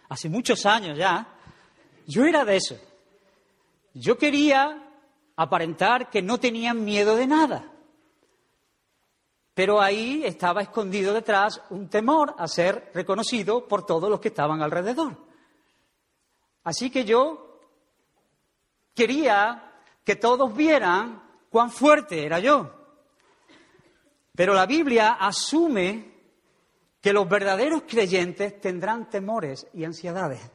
hace 0.09 0.29
muchos 0.29 0.65
años 0.65 0.97
ya, 0.97 1.27
yo 2.07 2.25
era 2.25 2.45
de 2.45 2.57
eso. 2.57 2.77
Yo 3.93 4.17
quería 4.17 4.85
aparentar 5.37 6.09
que 6.09 6.21
no 6.21 6.39
tenía 6.39 6.73
miedo 6.73 7.15
de 7.15 7.27
nada. 7.27 7.71
Pero 9.53 9.81
ahí 9.81 10.23
estaba 10.25 10.61
escondido 10.61 11.13
detrás 11.13 11.61
un 11.69 11.87
temor 11.87 12.35
a 12.37 12.47
ser 12.47 12.91
reconocido 12.93 13.67
por 13.67 13.85
todos 13.85 14.09
los 14.09 14.19
que 14.19 14.27
estaban 14.27 14.61
alrededor. 14.61 15.17
Así 16.65 16.89
que 16.89 17.05
yo 17.05 17.61
quería 18.93 19.64
que 20.05 20.15
todos 20.15 20.55
vieran 20.55 21.21
cuán 21.49 21.71
fuerte 21.71 22.25
era 22.25 22.39
yo. 22.39 22.71
Pero 24.35 24.53
la 24.53 24.65
Biblia 24.65 25.13
asume 25.13 26.13
que 27.01 27.13
los 27.13 27.27
verdaderos 27.27 27.83
creyentes 27.87 28.59
tendrán 28.61 29.09
temores 29.09 29.67
y 29.73 29.83
ansiedades. 29.83 30.51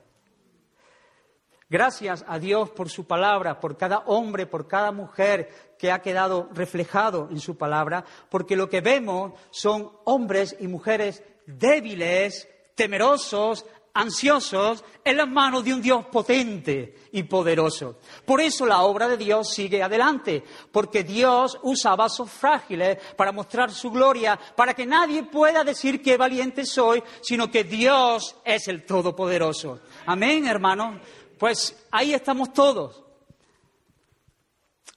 Gracias 1.68 2.24
a 2.26 2.38
Dios 2.40 2.70
por 2.70 2.88
su 2.88 3.06
palabra, 3.06 3.60
por 3.60 3.76
cada 3.76 4.00
hombre, 4.00 4.46
por 4.46 4.66
cada 4.66 4.90
mujer 4.90 5.76
que 5.78 5.92
ha 5.92 6.02
quedado 6.02 6.48
reflejado 6.52 7.28
en 7.30 7.38
su 7.38 7.56
palabra, 7.56 8.04
porque 8.28 8.56
lo 8.56 8.68
que 8.68 8.80
vemos 8.80 9.34
son 9.50 9.92
hombres 10.04 10.56
y 10.58 10.66
mujeres 10.66 11.22
débiles, 11.46 12.48
temerosos, 12.74 13.64
ansiosos 13.94 14.84
en 15.04 15.16
las 15.16 15.28
manos 15.28 15.64
de 15.64 15.74
un 15.74 15.82
Dios 15.82 16.06
potente 16.06 17.08
y 17.12 17.22
poderoso. 17.24 17.98
Por 18.24 18.40
eso 18.40 18.66
la 18.66 18.82
obra 18.82 19.08
de 19.08 19.16
Dios 19.16 19.52
sigue 19.52 19.82
adelante, 19.82 20.44
porque 20.70 21.02
Dios 21.02 21.58
usa 21.62 21.96
vasos 21.96 22.30
frágiles 22.30 22.98
para 23.16 23.32
mostrar 23.32 23.70
su 23.72 23.90
gloria, 23.90 24.38
para 24.56 24.74
que 24.74 24.86
nadie 24.86 25.24
pueda 25.24 25.64
decir 25.64 26.02
que 26.02 26.16
valiente 26.16 26.64
soy, 26.64 27.02
sino 27.20 27.50
que 27.50 27.64
Dios 27.64 28.36
es 28.44 28.68
el 28.68 28.84
Todopoderoso. 28.84 29.80
Amén, 30.06 30.46
hermanos. 30.46 31.00
Pues 31.38 31.86
ahí 31.90 32.12
estamos 32.12 32.52
todos. 32.52 33.02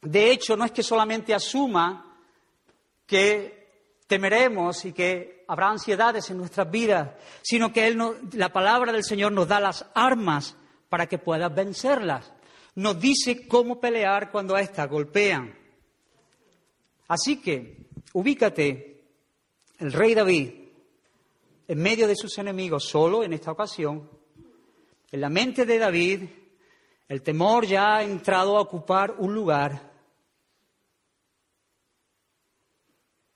De 0.02 0.32
hecho, 0.32 0.58
no 0.58 0.66
es 0.66 0.72
que 0.72 0.84
solamente 0.84 1.34
asuma 1.34 2.18
que 3.08 3.63
temeremos 4.14 4.86
y 4.86 4.94
que 4.94 5.44
habrá 5.48 5.70
ansiedades 5.70 6.30
en 6.30 6.38
nuestras 6.38 6.70
vidas, 6.70 7.16
sino 7.42 7.74
que 7.74 7.98
la 8.34 8.54
palabra 8.54 8.92
del 8.92 9.04
Señor 9.04 9.32
nos 9.32 9.48
da 9.48 9.60
las 9.60 9.88
armas 9.96 10.56
para 10.88 11.08
que 11.08 11.18
puedas 11.18 11.52
vencerlas. 11.56 12.32
Nos 12.76 13.00
dice 13.00 13.48
cómo 13.48 13.80
pelear 13.80 14.30
cuando 14.30 14.56
a 14.56 14.62
estas 14.62 14.88
golpean. 14.88 15.58
Así 17.08 17.42
que, 17.42 17.88
ubícate, 18.14 19.02
el 19.80 19.92
rey 19.92 20.14
David, 20.14 20.52
en 21.68 21.80
medio 21.80 22.08
de 22.08 22.16
sus 22.16 22.38
enemigos, 22.38 22.84
solo 22.84 23.24
en 23.24 23.34
esta 23.34 23.52
ocasión, 23.52 24.08
en 25.12 25.22
la 25.22 25.30
mente 25.30 25.66
de 25.66 25.80
David, 25.80 26.22
el 27.08 27.24
temor 27.24 27.66
ya 27.66 27.96
ha 27.96 28.04
entrado 28.04 28.58
a 28.58 28.62
ocupar 28.62 29.16
un 29.18 29.34
lugar. 29.34 29.92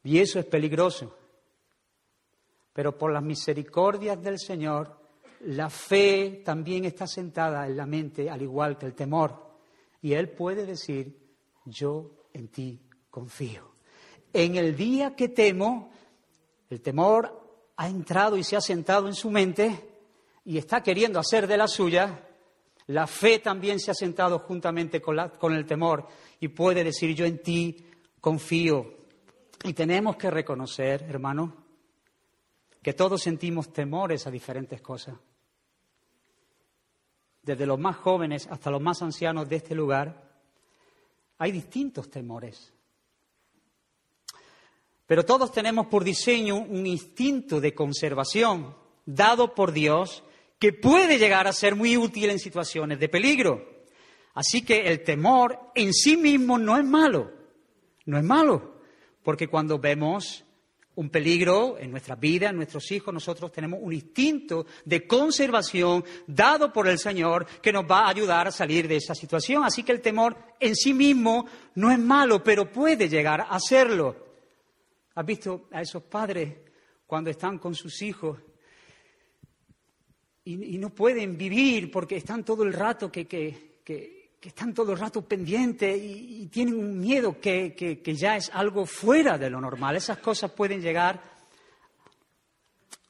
Y 0.08 0.20
eso 0.20 0.40
es 0.40 0.46
peligroso. 0.46 1.14
Pero 2.72 2.98
por 2.98 3.12
las 3.12 3.22
misericordias 3.22 4.24
del 4.24 4.40
Señor, 4.40 4.98
la 5.42 5.70
fe 5.70 6.44
también 6.46 6.86
está 6.86 7.06
sentada 7.06 7.68
en 7.68 7.76
la 7.76 7.86
mente, 7.86 8.30
al 8.30 8.42
igual 8.42 8.78
que 8.78 8.86
el 8.86 8.94
temor. 8.94 9.58
Y 10.02 10.14
Él 10.14 10.30
puede 10.30 10.66
decir, 10.66 11.36
yo 11.66 12.12
en 12.32 12.48
ti 12.48 12.80
confío. 13.10 13.74
En 14.32 14.56
el 14.56 14.78
día 14.78 15.14
que 15.14 15.28
temo, 15.28 15.92
el 16.70 16.80
temor 16.80 17.66
ha 17.76 17.90
entrado 17.90 18.38
y 18.38 18.46
se 18.46 18.56
ha 18.56 18.62
sentado 18.62 19.08
en 19.08 19.14
su 19.14 19.30
mente 19.30 19.90
y 20.46 20.58
está 20.58 20.82
queriendo 20.82 21.20
hacer 21.20 21.48
de 21.48 21.58
la 21.58 21.68
suya, 21.68 22.26
la 22.86 23.08
fe 23.08 23.40
también 23.40 23.78
se 23.82 23.92
ha 23.92 23.94
sentado 23.94 24.40
juntamente 24.40 25.02
con, 25.02 25.54
el 25.54 25.66
temor 25.66 26.08
y 26.40 26.48
puede 26.48 26.86
decir 26.86 27.14
yo 27.14 27.26
en 27.26 27.44
ti 27.44 27.86
confío. 28.22 28.97
Y 29.64 29.74
tenemos 29.74 30.16
que 30.18 30.30
reconocer, 30.30 31.04
hermano, 31.04 31.66
que 32.82 32.94
todos 32.94 33.22
sentimos 33.22 33.74
temores 33.74 34.28
a 34.28 34.32
diferentes 34.32 34.82
cosas. 34.82 35.16
Desde 37.42 37.66
los 37.66 37.80
más 37.80 37.98
jóvenes 37.98 38.48
hasta 38.48 38.72
los 38.72 38.82
más 38.82 39.02
ancianos 39.02 39.50
de 39.50 39.56
este 39.56 39.76
lugar, 39.76 40.32
hay 41.38 41.52
distintos 41.52 42.10
temores. 42.10 42.74
Pero 45.06 45.26
todos 45.26 45.52
tenemos 45.52 45.88
por 45.88 46.04
diseño 46.04 46.58
un 46.58 46.86
instinto 46.86 47.62
de 47.62 47.74
conservación 47.74 48.76
dado 49.06 49.56
por 49.56 49.72
Dios 49.72 50.24
que 50.60 50.74
puede 50.74 51.18
llegar 51.18 51.48
a 51.48 51.54
ser 51.54 51.76
muy 51.76 51.98
útil 51.98 52.30
en 52.30 52.40
situaciones 52.40 53.00
de 53.00 53.10
peligro. 53.10 53.78
Así 54.34 54.64
que 54.64 54.88
el 54.88 55.04
temor 55.04 55.72
en 55.74 55.94
sí 55.94 56.18
mismo 56.18 56.58
no 56.58 56.78
es 56.78 56.86
malo, 56.86 57.32
no 58.06 58.18
es 58.18 58.24
malo, 58.24 58.77
porque 59.28 59.50
cuando 59.50 59.78
vemos 59.78 60.46
un 60.96 61.10
peligro 61.10 61.78
en 61.78 61.92
nuestra 61.92 62.16
vida, 62.16 62.50
en 62.50 62.56
nuestros 62.56 62.90
hijos, 62.94 63.14
nosotros 63.14 63.52
tenemos 63.52 63.78
un 63.84 63.92
instinto 63.92 64.66
de 64.86 65.06
conservación 65.06 66.06
dado 66.26 66.72
por 66.72 66.88
el 66.88 66.98
Señor 66.98 67.46
que 67.62 67.74
nos 67.74 67.84
va 67.84 68.06
a 68.06 68.10
ayudar 68.12 68.48
a 68.48 68.54
salir 68.54 68.88
de 68.88 68.96
esa 68.96 69.14
situación. 69.14 69.66
Así 69.66 69.84
que 69.84 69.92
el 69.92 70.00
temor 70.00 70.38
en 70.62 70.78
sí 70.78 70.94
mismo 70.94 71.46
no 71.76 71.92
es 71.92 72.00
malo, 72.00 72.42
pero 72.42 72.72
puede 72.72 73.10
llegar 73.10 73.46
a 73.50 73.60
serlo. 73.60 74.16
¿Has 75.16 75.26
visto 75.26 75.68
a 75.74 75.82
esos 75.82 76.04
padres 76.04 76.60
cuando 77.06 77.30
están 77.30 77.60
con 77.60 77.76
sus 77.76 78.02
hijos 78.04 78.40
y, 80.46 80.78
no 80.78 80.92
pueden 80.92 81.38
vivir 81.38 81.92
porque 81.92 82.16
están 82.16 82.46
todo 82.46 82.64
el 82.64 82.72
rato 82.72 83.12
que, 83.12 83.26
están 84.42 84.74
todo 84.74 84.94
el 84.94 85.00
rato 85.00 85.22
pendientes 85.22 86.00
y, 86.02 86.48
tienen 86.48 86.76
un 86.76 87.00
miedo 87.00 87.40
que, 87.40 88.02
ya 88.18 88.38
es 88.38 88.50
algo 88.54 88.86
fuera 88.86 89.38
de 89.38 89.50
lo 89.50 89.60
normal. 89.60 89.96
Esas 89.96 90.20
cosas 90.20 90.52
pueden 90.52 90.82
llegar 90.82 91.22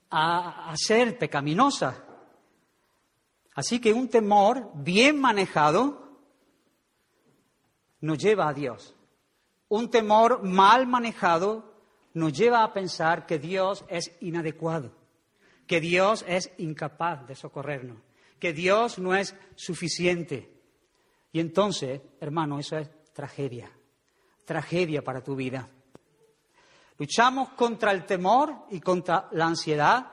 a, 0.09 0.71
a 0.71 0.77
ser 0.77 1.17
pecaminosas. 1.17 1.95
Así 3.53 3.79
que 3.79 3.93
un 3.93 4.07
temor 4.07 4.71
bien 4.75 5.19
manejado 5.19 6.19
nos 8.01 8.17
lleva 8.17 8.49
a 8.49 8.53
Dios. 8.53 8.95
Un 9.67 9.89
temor 9.89 10.43
mal 10.43 10.87
manejado 10.87 11.73
nos 12.13 12.33
lleva 12.33 12.63
a 12.63 12.73
pensar 12.73 13.25
que 13.25 13.39
Dios 13.39 13.83
es 13.89 14.11
inadecuado 14.21 14.91
que 15.67 15.81
Dios 15.81 16.25
es 16.27 16.51
incapaz 16.57 17.27
de 17.27 17.35
socorrernos, 17.35 17.97
que 18.39 18.53
Dios 18.53 18.97
no 18.97 19.13
es 19.13 19.35
suficiente. 19.55 20.49
Y 21.31 21.39
entonces, 21.39 22.01
hermano, 22.19 22.59
eso 22.59 22.77
es 22.77 22.89
tragedia, 23.13 23.69
tragedia 24.45 25.03
para 25.03 25.23
tu 25.23 25.35
vida. 25.35 25.69
Luchamos 26.97 27.49
contra 27.49 27.91
el 27.91 28.05
temor 28.05 28.65
y 28.71 28.79
contra 28.79 29.27
la 29.31 29.45
ansiedad, 29.45 30.11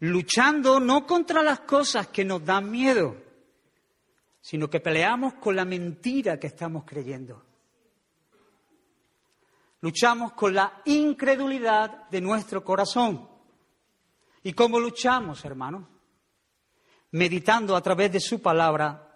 luchando 0.00 0.80
no 0.80 1.06
contra 1.06 1.42
las 1.42 1.60
cosas 1.60 2.08
que 2.08 2.24
nos 2.24 2.44
dan 2.44 2.70
miedo, 2.70 3.16
sino 4.40 4.70
que 4.70 4.80
peleamos 4.80 5.34
con 5.34 5.56
la 5.56 5.64
mentira 5.64 6.38
que 6.38 6.46
estamos 6.46 6.84
creyendo. 6.84 7.44
Luchamos 9.80 10.32
con 10.32 10.54
la 10.54 10.82
incredulidad 10.86 12.08
de 12.08 12.20
nuestro 12.20 12.64
corazón. 12.64 13.28
¿Y 14.42 14.52
cómo 14.52 14.80
luchamos, 14.80 15.44
hermanos? 15.44 15.84
Meditando 17.12 17.76
a 17.76 17.82
través 17.82 18.12
de 18.12 18.20
su 18.20 18.40
palabra 18.40 19.07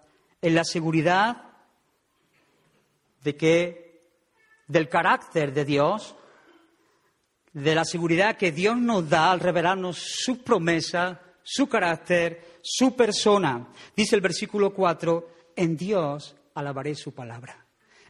en 0.43 0.55
la 0.55 0.65
seguridad 0.65 1.41
de 3.23 3.35
que 3.37 4.01
del 4.67 4.89
carácter 4.89 5.53
de 5.53 5.63
Dios, 5.63 6.15
de 7.53 7.73
la 7.73 7.85
seguridad 7.85 8.35
que 8.35 8.51
Dios 8.51 8.77
nos 8.77 9.09
da 9.09 9.31
al 9.31 9.39
revelarnos 9.39 9.97
sus 9.97 10.39
promesas, 10.39 11.17
su 11.43 11.67
carácter, 11.69 12.59
su 12.61 12.93
persona. 12.93 13.69
Dice 13.95 14.17
el 14.17 14.21
versículo 14.21 14.73
4, 14.73 15.29
en 15.55 15.77
Dios 15.77 16.35
alabaré 16.55 16.95
su 16.95 17.13
palabra. 17.13 17.65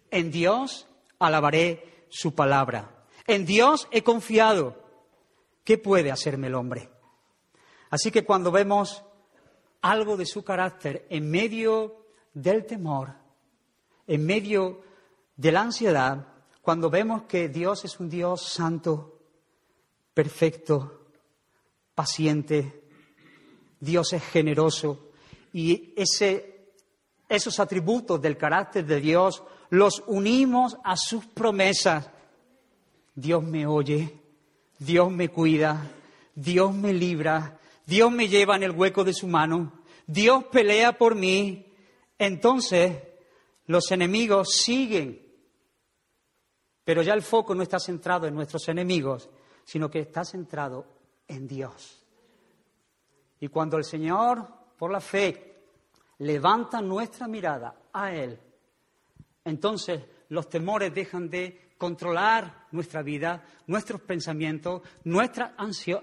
En 0.09 0.31
Dios 0.31 0.87
alabaré 1.19 2.07
su 2.09 2.33
palabra. 2.33 3.05
En 3.27 3.45
Dios 3.45 3.87
he 3.91 4.01
confiado. 4.01 4.81
¿Qué 5.63 5.77
puede 5.77 6.11
hacerme 6.11 6.47
el 6.47 6.55
hombre? 6.55 6.89
Así 7.91 8.09
que 8.09 8.25
cuando 8.25 8.51
vemos 8.51 9.03
algo 9.81 10.17
de 10.17 10.25
su 10.25 10.43
carácter 10.43 11.05
en 11.11 11.29
medio 11.29 12.02
del 12.33 12.65
temor, 12.65 13.13
en 14.07 14.25
medio 14.25 14.81
de 15.35 15.51
la 15.51 15.61
ansiedad, 15.61 16.27
cuando 16.61 16.89
vemos 16.89 17.23
que 17.23 17.49
Dios 17.49 17.85
es 17.85 17.99
un 17.99 18.09
Dios 18.09 18.41
santo, 18.47 19.19
perfecto, 20.13 21.07
paciente, 21.93 22.83
Dios 23.79 24.13
es 24.13 24.23
generoso 24.23 25.09
y 25.51 25.93
esos 27.27 27.59
atributos 27.59 28.21
del 28.21 28.37
carácter 28.37 28.85
de 28.85 28.99
Dios 28.99 29.43
los 29.69 30.03
unimos 30.07 30.77
a 30.83 30.95
sus 30.95 31.25
promesas. 31.25 32.09
Dios 33.13 33.43
me 33.43 33.67
oye, 33.67 34.19
Dios 34.79 35.11
me 35.11 35.29
cuida, 35.29 35.91
Dios 36.33 36.73
me 36.73 36.93
libra, 36.93 37.59
Dios 37.85 38.11
me 38.11 38.27
lleva 38.27 38.55
en 38.55 38.63
el 38.63 38.71
hueco 38.71 39.03
de 39.03 39.13
su 39.13 39.27
mano, 39.27 39.73
Dios 40.07 40.45
pelea 40.45 40.97
por 40.97 41.15
mí, 41.15 41.65
entonces 42.17 42.97
los 43.67 43.91
enemigos 43.91 44.55
siguen. 44.55 45.21
Pero 46.83 47.01
ya 47.01 47.13
el 47.13 47.21
foco 47.21 47.55
no 47.55 47.63
está 47.63 47.79
centrado 47.79 48.27
en 48.27 48.35
nuestros 48.35 48.67
enemigos, 48.67 49.29
sino 49.63 49.89
que 49.89 49.99
está 49.99 50.25
centrado 50.25 50.85
en 51.27 51.47
Dios. 51.47 52.03
Y 53.39 53.47
cuando 53.47 53.77
el 53.77 53.83
Señor, 53.83 54.47
por 54.77 54.91
la 54.91 54.99
fe, 54.99 55.63
levanta 56.19 56.81
nuestra 56.81 57.27
mirada 57.27 57.75
a 57.93 58.13
Él, 58.13 58.39
entonces 59.45 60.01
los 60.29 60.49
temores 60.49 60.93
dejan 60.93 61.29
de 61.29 61.73
controlar 61.77 62.67
nuestra 62.71 63.01
vida, 63.01 63.45
nuestros 63.67 64.01
pensamientos, 64.01 64.81
nuestras, 65.03 65.51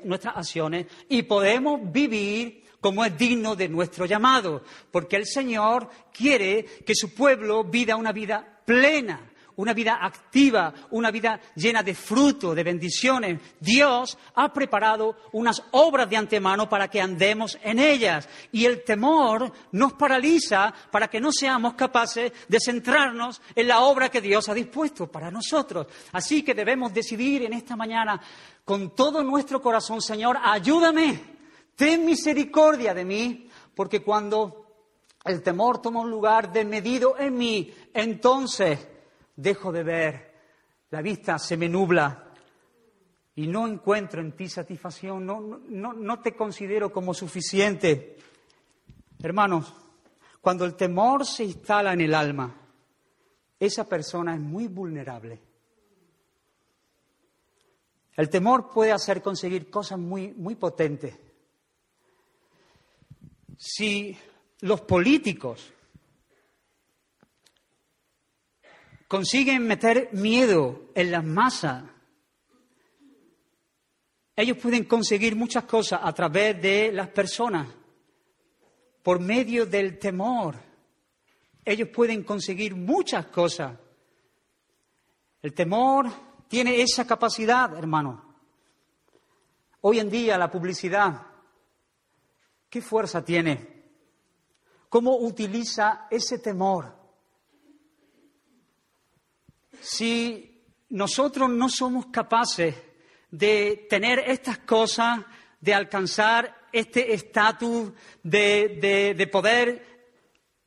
nuestras 0.04 0.36
acciones 0.36 0.86
y 1.08 1.22
podemos 1.22 1.90
vivir 1.90 2.64
como 2.80 3.04
es 3.04 3.16
digno 3.16 3.56
de 3.56 3.68
nuestro 3.68 4.06
llamado, 4.06 4.62
porque 4.90 5.16
el 5.16 5.26
Señor 5.26 5.88
quiere 6.12 6.64
que 6.64 6.94
su 6.94 7.14
pueblo 7.14 7.64
viva 7.64 7.96
una 7.96 8.12
vida 8.12 8.62
plena, 8.64 9.30
una 9.56 9.74
vida 9.74 9.98
activa, 10.00 10.72
una 10.90 11.10
vida 11.10 11.38
llena 11.54 11.82
de 11.82 11.94
fruto, 11.94 12.54
de 12.54 12.64
bendiciones. 12.64 13.40
Dios 13.60 14.16
ha 14.34 14.52
preparado 14.52 15.16
unas 15.32 15.62
obras 15.72 16.08
de 16.08 16.16
antemano 16.16 16.68
para 16.68 16.88
que 16.88 17.00
andemos 17.00 17.58
en 17.62 17.78
ellas. 17.78 18.26
Y 18.52 18.64
el 18.64 18.82
temor 18.84 19.52
nos 19.72 19.92
paraliza 19.92 20.72
para 20.90 21.08
que 21.08 21.20
no 21.20 21.30
seamos 21.30 21.74
capaces 21.74 22.32
de 22.48 22.58
centrarnos 22.58 23.42
en 23.54 23.68
la 23.68 23.80
obra 23.80 24.08
que 24.08 24.22
Dios 24.22 24.48
ha 24.48 24.54
dispuesto 24.54 25.08
para 25.08 25.30
nosotros. 25.30 25.86
Así 26.12 26.42
que 26.42 26.54
debemos 26.54 26.94
decidir 26.94 27.42
en 27.42 27.52
esta 27.52 27.76
mañana 27.76 28.18
con 28.64 28.94
todo 28.94 29.22
nuestro 29.22 29.60
corazón, 29.60 30.00
Señor, 30.00 30.38
ayúdame, 30.42 31.39
ten 31.80 32.04
misericordia 32.04 32.92
de 32.92 33.06
mí, 33.06 33.48
porque 33.74 34.02
cuando 34.02 34.66
el 35.24 35.42
temor 35.42 35.80
toma 35.80 36.00
un 36.00 36.10
lugar 36.10 36.52
desmedido 36.52 37.18
en 37.18 37.38
mí, 37.38 37.72
entonces 37.94 38.86
dejo 39.34 39.72
de 39.72 39.82
ver, 39.82 40.34
la 40.90 41.00
vista 41.00 41.38
se 41.38 41.56
me 41.56 41.70
nubla 41.70 42.32
y 43.34 43.46
no 43.46 43.66
encuentro 43.66 44.20
en 44.20 44.32
ti 44.32 44.46
satisfacción, 44.46 45.24
no, 45.24 45.40
no, 45.40 45.94
no 45.94 46.20
te 46.20 46.36
considero 46.36 46.92
como 46.92 47.14
suficiente. 47.14 48.18
Hermanos, 49.22 49.74
cuando 50.42 50.66
el 50.66 50.74
temor 50.74 51.24
se 51.24 51.44
instala 51.44 51.94
en 51.94 52.02
el 52.02 52.14
alma, 52.14 52.54
esa 53.58 53.88
persona 53.88 54.34
es 54.34 54.40
muy 54.40 54.68
vulnerable. 54.68 55.40
El 58.18 58.28
temor 58.28 58.68
puede 58.68 58.92
hacer 58.92 59.22
conseguir 59.22 59.70
cosas 59.70 59.98
muy, 59.98 60.32
muy 60.32 60.56
potentes. 60.56 61.29
Si 63.62 64.16
los 64.60 64.80
políticos 64.80 65.70
consiguen 69.10 69.66
meter 69.66 70.10
miedo 70.12 70.92
en 70.94 71.10
las 71.10 71.24
masas. 71.24 71.82
Ellos 74.36 74.56
pueden 74.56 74.84
conseguir 74.84 75.34
muchas 75.34 75.64
cosas 75.64 75.98
a 76.00 76.12
través 76.12 76.62
de 76.62 76.92
las 76.92 77.08
personas, 77.08 77.66
por 79.02 79.18
medio 79.18 79.66
del 79.66 79.98
temor. 79.98 80.54
Ellos 81.64 81.88
pueden 81.88 82.22
conseguir 82.22 82.76
muchas 82.76 83.26
cosas. 83.26 83.76
El 85.42 85.52
temor 85.54 86.08
tiene 86.46 86.80
esa 86.80 87.04
capacidad, 87.04 87.76
hermano. 87.76 88.36
Hoy 89.80 89.98
en 89.98 90.08
día 90.08 90.38
la 90.38 90.48
publicidad, 90.48 91.29
¿qué 92.70 92.80
fuerza 92.80 93.22
tiene? 93.24 93.82
¿Cómo 94.88 95.18
utiliza 95.18 96.06
ese 96.10 96.38
temor? 96.38 97.00
si 99.80 100.62
nosotros 100.90 101.48
no 101.50 101.68
somos 101.68 102.06
capaces 102.06 102.74
de 103.30 103.86
tener 103.88 104.18
estas 104.20 104.58
cosas, 104.58 105.20
de 105.60 105.74
alcanzar 105.74 106.68
este 106.72 107.14
estatus, 107.14 107.92
de, 108.22 109.28
poder 109.30 109.89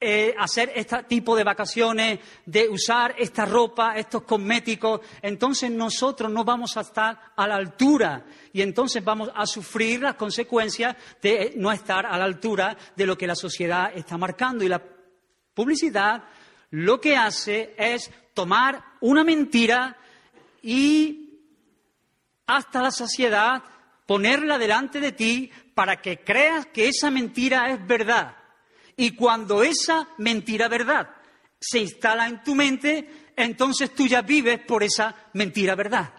eh, 0.06 0.36
hacer 0.38 0.74
este 0.76 1.04
tipo 1.04 1.34
de 1.34 1.46
vacaciones, 1.46 2.20
de 2.46 2.68
usar 2.68 3.16
esta 3.18 3.46
ropa, 3.46 3.98
estos 3.98 4.24
cosméticos, 4.24 5.00
entonces 5.22 5.72
nosotros 5.72 6.30
no 6.30 6.44
vamos 6.44 6.76
a 6.76 6.82
estar 6.82 7.18
a 7.38 7.48
la 7.48 7.56
altura 7.56 8.26
y 8.52 8.62
entonces 8.62 9.02
vamos 9.02 9.32
a 9.34 9.46
sufrir 9.46 10.02
las 10.02 10.16
consecuencias 10.16 10.98
de 11.22 11.54
no 11.56 11.72
estar 11.72 12.06
a 12.06 12.18
la 12.18 12.26
altura 12.26 12.76
de 12.98 13.06
lo 13.06 13.18
que 13.18 13.28
la 13.28 13.36
sociedad 13.36 13.94
está 13.96 14.18
marcando. 14.18 14.66
Y 14.66 14.68
la 14.68 14.84
publicidad 15.54 16.26
lo 16.72 17.00
que 17.00 17.16
hace 17.16 17.74
es 17.78 18.12
tomar 18.34 18.84
una 19.00 19.24
mentira 19.24 19.96
y 20.62 21.40
hasta 22.46 22.82
la 22.82 22.92
saciedad, 22.92 23.64
ponerla 24.06 24.58
delante 24.58 25.00
de 25.00 25.14
ti 25.14 25.50
para 25.74 26.02
que 26.02 26.20
creas 26.20 26.66
que 26.66 26.90
esa 26.90 27.10
mentira 27.10 27.72
es 27.72 27.88
verdad. 27.88 28.43
Y 28.96 29.12
cuando 29.12 29.64
esa 29.64 30.08
mentira 30.18 30.68
verdad 30.68 31.10
se 31.60 31.80
instala 31.80 32.28
en 32.28 32.44
tu 32.44 32.56
mente, 32.56 33.08
entonces 33.36 33.94
tú 33.94 34.08
ya 34.08 34.22
vives 34.22 34.60
por 34.60 34.84
esa 34.84 35.16
mentira 35.34 35.76
verdad. 35.76 36.14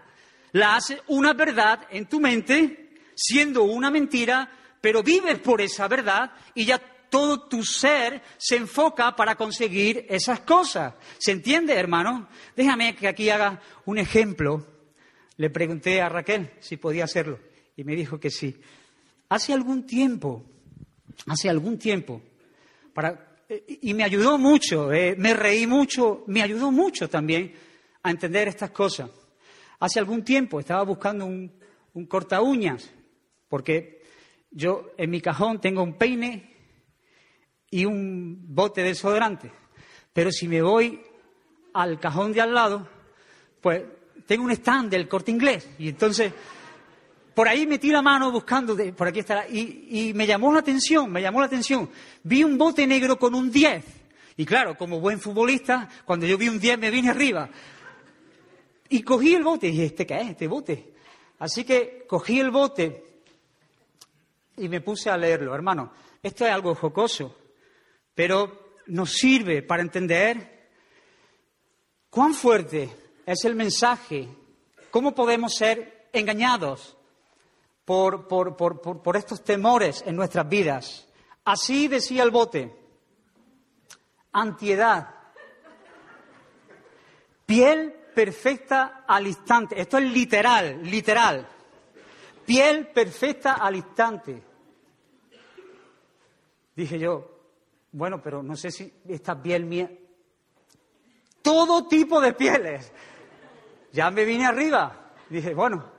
La 0.52 0.76
haces 0.76 1.00
una 1.08 1.32
verdad 1.32 1.86
en 1.90 2.06
tu 2.06 2.20
mente, 2.20 2.94
siendo 3.14 3.64
una 3.64 3.90
mentira, 3.90 4.50
pero 4.80 5.02
vives 5.02 5.38
por 5.38 5.60
esa 5.60 5.88
verdad 5.88 6.30
y 6.54 6.64
ya 6.64 6.78
todo 7.10 7.46
tu 7.48 7.64
ser 7.64 8.22
se 8.38 8.56
enfoca 8.56 9.14
para 9.14 9.36
conseguir 9.36 10.06
esas 10.08 10.40
cosas. 10.40 10.94
¿Se 11.18 11.30
entiende, 11.30 11.74
hermano? 11.74 12.28
Déjame 12.56 12.96
que 12.96 13.06
aquí 13.06 13.30
haga 13.30 13.60
un 13.84 13.98
ejemplo. 13.98 14.66
Le 15.36 15.50
pregunté 15.50 16.00
a 16.00 16.08
Raquel 16.08 16.50
si 16.60 16.76
podía 16.76 17.04
hacerlo 17.04 17.38
y 17.76 17.84
me 17.84 17.94
dijo 17.96 18.18
que 18.18 18.30
sí. 18.30 18.60
Hace 19.28 19.52
algún 19.52 19.86
tiempo, 19.86 20.44
hace 21.26 21.48
algún 21.48 21.78
tiempo, 21.78 22.22
y 23.80 23.94
me 23.94 24.04
ayudó 24.04 24.38
mucho, 24.38 24.92
eh, 24.92 25.14
me 25.18 25.34
reí 25.34 25.66
mucho, 25.66 26.24
me 26.26 26.42
ayudó 26.42 26.70
mucho 26.70 27.08
también 27.08 27.54
a 28.02 28.10
entender 28.10 28.48
estas 28.48 28.70
cosas. 28.70 29.10
Hace 29.80 29.98
algún 29.98 30.24
tiempo 30.24 30.60
estaba 30.60 30.82
buscando 30.82 31.26
un, 31.26 31.52
un 31.92 32.06
corta 32.06 32.40
uñas, 32.40 32.90
porque 33.48 34.02
yo 34.50 34.92
en 34.96 35.10
mi 35.10 35.20
cajón 35.20 35.60
tengo 35.60 35.82
un 35.82 35.98
peine 35.98 36.54
y 37.70 37.84
un 37.84 38.54
bote 38.54 38.82
de 38.82 38.88
desodorante. 38.88 39.50
Pero 40.12 40.30
si 40.30 40.46
me 40.46 40.62
voy 40.62 41.00
al 41.72 41.98
cajón 41.98 42.32
de 42.32 42.40
al 42.40 42.54
lado, 42.54 42.88
pues 43.60 43.82
tengo 44.26 44.44
un 44.44 44.52
stand 44.52 44.90
del 44.90 45.08
corte 45.08 45.32
inglés. 45.32 45.68
Y 45.78 45.88
entonces, 45.88 46.32
por 47.34 47.48
ahí 47.48 47.66
metí 47.66 47.90
la 47.90 48.02
mano 48.02 48.30
buscando, 48.30 48.76
por 48.96 49.08
aquí 49.08 49.20
y, 49.50 50.12
me 50.14 50.26
llamó 50.26 50.52
la 50.52 50.60
atención, 50.60 51.10
me 51.10 51.20
llamó 51.20 51.40
la 51.40 51.46
atención. 51.46 51.90
Vi 52.22 52.44
un 52.44 52.56
bote 52.56 52.86
negro 52.86 53.18
con 53.18 53.34
un 53.34 53.50
10. 53.50 53.84
Y 54.36 54.44
claro, 54.44 54.76
como 54.76 55.00
buen 55.00 55.20
futbolista, 55.20 55.88
cuando 56.04 56.26
yo 56.26 56.38
vi 56.38 56.48
un 56.48 56.58
10 56.58 56.78
me 56.78 56.90
vine 56.90 57.10
arriba. 57.10 57.48
Y 58.88 59.02
cogí 59.02 59.34
el 59.34 59.42
bote, 59.42 59.68
y 59.68 59.72
dije, 59.72 59.84
¿este 59.86 60.06
qué 60.06 60.20
es, 60.20 60.30
este 60.30 60.46
bote? 60.46 60.92
Así 61.38 61.64
que 61.64 62.04
cogí 62.08 62.38
el 62.38 62.50
bote 62.50 63.22
y 64.56 64.68
me 64.68 64.80
puse 64.80 65.10
a 65.10 65.16
leerlo. 65.16 65.54
Hermano, 65.54 65.92
esto 66.22 66.46
es 66.46 66.52
algo 66.52 66.74
jocoso 66.74 67.36
pero 68.14 68.76
nos 68.86 69.12
sirve 69.12 69.62
para 69.62 69.82
entender 69.82 70.68
cuán 72.10 72.34
fuerte 72.34 72.90
es 73.26 73.44
el 73.44 73.54
mensaje, 73.54 74.28
cómo 74.90 75.14
podemos 75.14 75.54
ser 75.54 76.08
engañados 76.12 76.93
por, 77.84 79.16
estos 79.16 79.44
temores 79.44 80.02
en 80.06 80.16
nuestras 80.16 80.48
vidas. 80.48 81.08
Así 81.44 81.88
decía 81.88 82.22
el 82.22 82.30
bote, 82.30 82.74
antiedad, 84.32 85.14
piel 87.44 87.92
perfecta 88.14 89.04
al 89.06 89.26
instante. 89.26 89.80
Esto 89.80 89.98
es 89.98 90.04
literal, 90.04 90.82
literal. 90.82 91.48
Piel 92.46 92.88
perfecta 92.88 93.54
al 93.54 93.76
instante. 93.76 94.42
Dije 96.74 96.98
yo, 96.98 97.34
bueno, 97.92 98.20
pero 98.20 98.42
no 98.42 98.56
sé 98.56 98.70
si 98.70 98.92
esta 99.08 99.40
piel 99.40 99.64
mía. 99.64 99.90
Todo 101.42 101.86
tipo 101.86 102.20
de 102.20 102.32
pieles. 102.32 102.92
Ya 103.92 104.10
me 104.10 104.24
vine 104.24 104.46
arriba. 104.46 105.12
Dije, 105.28 105.54
bueno. 105.54 105.92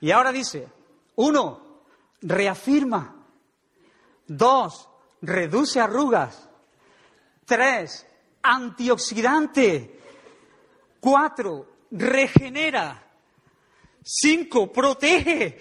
Y 0.00 0.10
ahora 0.10 0.32
dice, 0.32 0.66
uno, 1.16 1.80
reafirma. 2.22 3.26
Dos, 4.26 4.88
reduce 5.22 5.80
arrugas. 5.80 6.48
Tres, 7.44 8.06
antioxidante. 8.42 10.00
Cuatro, 11.00 11.86
regenera. 11.90 13.02
Cinco, 14.02 14.72
protege. 14.72 15.58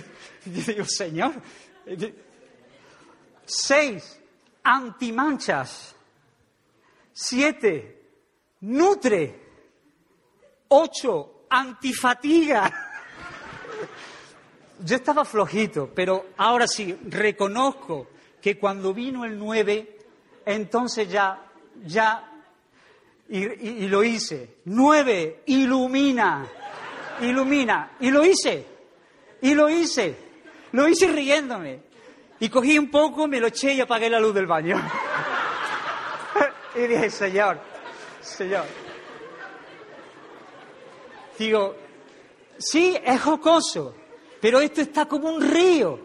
digo, 0.44 0.84
Señor. 0.84 1.40
Seis, 3.44 4.20
antimanchas. 4.62 5.94
Siete, 7.12 8.02
nutre. 8.60 9.40
Ocho, 10.68 11.46
antifatiga. 11.50 12.92
Yo 14.84 14.96
estaba 14.96 15.24
flojito, 15.24 15.90
pero 15.94 16.26
ahora 16.36 16.66
sí, 16.68 16.94
reconozco 17.08 18.08
que 18.42 18.58
cuando 18.58 18.92
vino 18.92 19.24
el 19.24 19.38
nueve, 19.38 19.96
entonces 20.44 21.08
ya, 21.08 21.42
ya, 21.86 22.30
y, 23.30 23.88
lo 23.88 24.04
hice. 24.04 24.56
Nueve, 24.66 25.40
ilumina, 25.46 26.46
ilumina. 27.22 27.92
Y 27.98 28.10
lo 28.10 28.26
hice, 28.26 28.66
y 29.40 29.54
lo 29.54 29.70
hice. 29.70 30.16
Lo 30.72 30.86
hice 30.86 31.06
riéndome. 31.06 31.80
Y 32.40 32.50
cogí 32.50 32.78
un 32.78 32.90
poco, 32.90 33.26
me 33.26 33.40
lo 33.40 33.46
eché 33.46 33.72
y 33.72 33.80
apagué 33.80 34.10
la 34.10 34.20
luz 34.20 34.34
del 34.34 34.46
baño. 34.46 34.76
y 36.74 36.80
dije, 36.80 37.08
Señor, 37.08 37.58
Señor. 38.20 38.66
Digo, 41.38 41.74
sí, 42.58 42.98
es 43.02 43.22
jocoso, 43.22 43.94
pero 44.44 44.60
esto 44.60 44.82
está 44.82 45.06
como 45.06 45.30
un 45.30 45.40
río. 45.40 45.98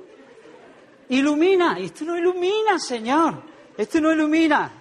Ilumina, 1.10 1.78
esto 1.78 2.06
no 2.06 2.18
ilumina, 2.18 2.80
Señor. 2.80 3.44
Esto 3.76 4.00
no 4.00 4.14
ilumina. 4.14 4.72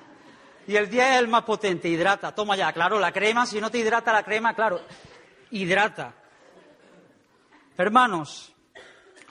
Y 0.68 0.76
el 0.76 0.88
día 0.88 1.16
es 1.16 1.18
el 1.22 1.26
más 1.26 1.42
potente, 1.42 1.88
hidrata. 1.88 2.32
Toma 2.32 2.54
ya, 2.54 2.72
claro, 2.72 3.00
la 3.00 3.10
crema, 3.10 3.46
si 3.46 3.60
no 3.60 3.68
te 3.68 3.78
hidrata 3.78 4.12
la 4.12 4.22
crema, 4.22 4.54
claro, 4.54 4.80
hidrata. 5.50 6.14
Hermanos, 7.76 8.54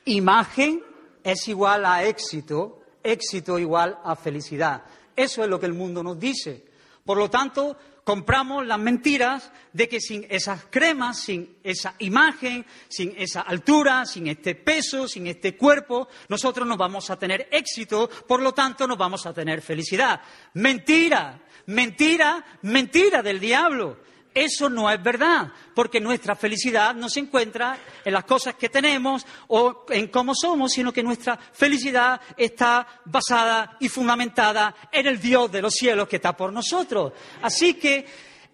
imagen 0.03 0.83
es 1.23 1.47
igual 1.47 1.85
a 1.85 2.03
éxito, 2.03 2.81
éxito 3.01 3.57
igual 3.57 3.97
a 4.03 4.17
felicidad. 4.17 4.83
Eso 5.15 5.41
es 5.41 5.49
lo 5.49 5.57
que 5.57 5.67
el 5.67 5.73
mundo 5.73 6.03
nos 6.03 6.19
dice. 6.19 6.65
Por 7.05 7.17
lo 7.17 7.29
tanto, 7.29 7.77
compramos 8.07 8.65
las 8.65 8.79
mentiras 8.79 9.51
de 9.73 9.89
que 9.89 9.99
sin 9.99 10.25
esas 10.29 10.63
cremas, 10.69 11.19
sin 11.23 11.57
esa 11.61 11.93
imagen, 11.99 12.65
sin 12.87 13.13
esa 13.17 13.41
altura, 13.41 14.05
sin 14.05 14.27
este 14.27 14.55
peso, 14.55 15.09
sin 15.09 15.27
este 15.27 15.57
cuerpo, 15.57 16.07
nosotros 16.29 16.65
no 16.65 16.77
vamos 16.77 17.09
a 17.09 17.19
tener 17.19 17.49
éxito, 17.51 18.09
por 18.25 18.41
lo 18.41 18.53
tanto 18.53 18.87
no 18.87 18.95
vamos 18.95 19.25
a 19.25 19.33
tener 19.33 19.61
felicidad. 19.61 20.21
Mentira, 20.53 21.43
mentira, 21.65 22.45
mentira 22.61 23.21
del 23.21 23.41
diablo. 23.41 23.97
Eso 24.33 24.69
no 24.69 24.89
es 24.91 25.01
verdad, 25.01 25.51
porque 25.73 25.99
nuestra 25.99 26.35
felicidad 26.35 26.93
no 26.93 27.09
se 27.09 27.21
encuentra 27.21 27.77
en 28.05 28.13
las 28.13 28.23
cosas 28.23 28.55
que 28.55 28.69
tenemos 28.69 29.25
o 29.47 29.85
en 29.89 30.07
cómo 30.09 30.33
somos, 30.35 30.73
sino 30.73 30.93
que 30.93 31.01
nuestra 31.01 31.37
felicidad 31.37 32.21
está 32.35 32.87
basada 33.05 33.77
y 33.79 33.89
fundamentada 33.89 34.75
en 34.91 35.07
el 35.07 35.19
Dios 35.19 35.51
de 35.51 35.61
los 35.61 35.73
cielos 35.73 36.07
que 36.07 36.17
está 36.17 36.37
por 36.37 36.53
nosotros. 36.53 37.13
Así 37.41 37.73
que 37.73 38.05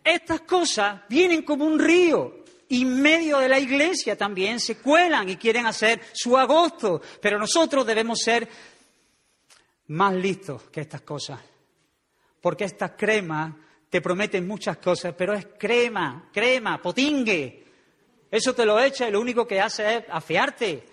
estas 0.04 0.42
cosas 0.42 1.02
vienen 1.10 1.44
como 1.44 1.66
un 1.66 1.80
río 1.80 2.44
y 2.70 2.82
en 2.82 3.02
medio 3.02 3.40
de 3.40 3.50
la 3.50 3.60
iglesia 3.60 4.18
también 4.18 4.60
se 4.60 4.78
cuelan 4.78 5.30
y 5.30 5.36
quieren 5.36 5.66
hacer 5.66 6.02
su 6.14 6.38
agosto, 6.38 7.02
pero 7.22 7.38
nosotros 7.38 7.86
debemos 7.86 8.20
ser 8.20 8.50
más 9.88 10.14
listos 10.14 10.64
que 10.72 10.82
estas 10.82 11.02
cosas, 11.02 11.40
porque 12.42 12.64
estas 12.64 12.92
cremas 12.98 13.54
te 13.94 14.02
prometen 14.02 14.48
muchas 14.48 14.78
cosas, 14.78 15.14
pero 15.16 15.34
es 15.36 15.46
crema, 15.56 16.28
crema, 16.34 16.82
potingue. 16.82 17.64
Eso 18.32 18.56
te 18.56 18.66
lo 18.66 18.80
echa 18.80 19.08
y 19.08 19.12
lo 19.12 19.22
único 19.22 19.46
que 19.46 19.62
hace 19.62 19.98
es 19.98 20.04
afearte. 20.10 20.84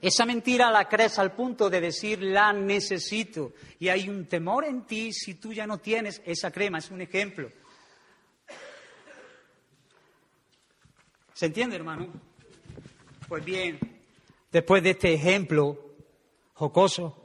Esa 0.00 0.24
mentira 0.24 0.70
la 0.70 0.88
crees 0.88 1.18
al 1.18 1.34
punto 1.34 1.68
de 1.68 1.82
decir 1.82 2.22
la 2.22 2.54
necesito. 2.54 3.52
Y 3.80 3.90
hay 3.90 4.08
un 4.08 4.24
temor 4.24 4.64
en 4.64 4.86
ti 4.86 5.12
si 5.12 5.34
tú 5.34 5.52
ya 5.52 5.66
no 5.66 5.76
tienes 5.76 6.22
esa 6.24 6.50
crema. 6.50 6.78
Es 6.78 6.90
un 6.90 7.02
ejemplo. 7.02 7.50
¿Se 11.34 11.44
entiende, 11.44 11.76
hermano? 11.76 12.08
Pues 13.28 13.44
bien, 13.44 13.78
después 14.50 14.82
de 14.82 14.92
este 14.92 15.12
ejemplo 15.12 15.96
jocoso, 16.54 17.21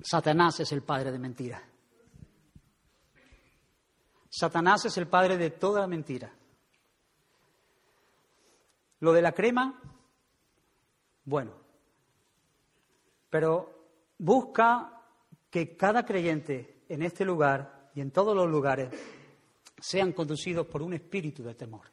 Satanás 0.00 0.60
es 0.60 0.72
el 0.72 0.82
padre 0.82 1.10
de 1.12 1.18
mentira. 1.18 1.62
Satanás 4.30 4.84
es 4.84 4.96
el 4.98 5.08
padre 5.08 5.36
de 5.36 5.50
toda 5.50 5.80
la 5.80 5.86
mentira. 5.86 6.32
Lo 9.00 9.12
de 9.12 9.22
la 9.22 9.32
crema, 9.32 9.80
bueno, 11.24 11.52
pero 13.30 14.12
busca 14.18 15.02
que 15.50 15.76
cada 15.76 16.04
creyente 16.04 16.84
en 16.88 17.02
este 17.02 17.24
lugar 17.24 17.90
y 17.94 18.00
en 18.00 18.10
todos 18.10 18.34
los 18.34 18.48
lugares 18.48 18.90
sean 19.80 20.12
conducidos 20.12 20.66
por 20.66 20.82
un 20.82 20.94
espíritu 20.94 21.42
de 21.42 21.54
temor, 21.54 21.86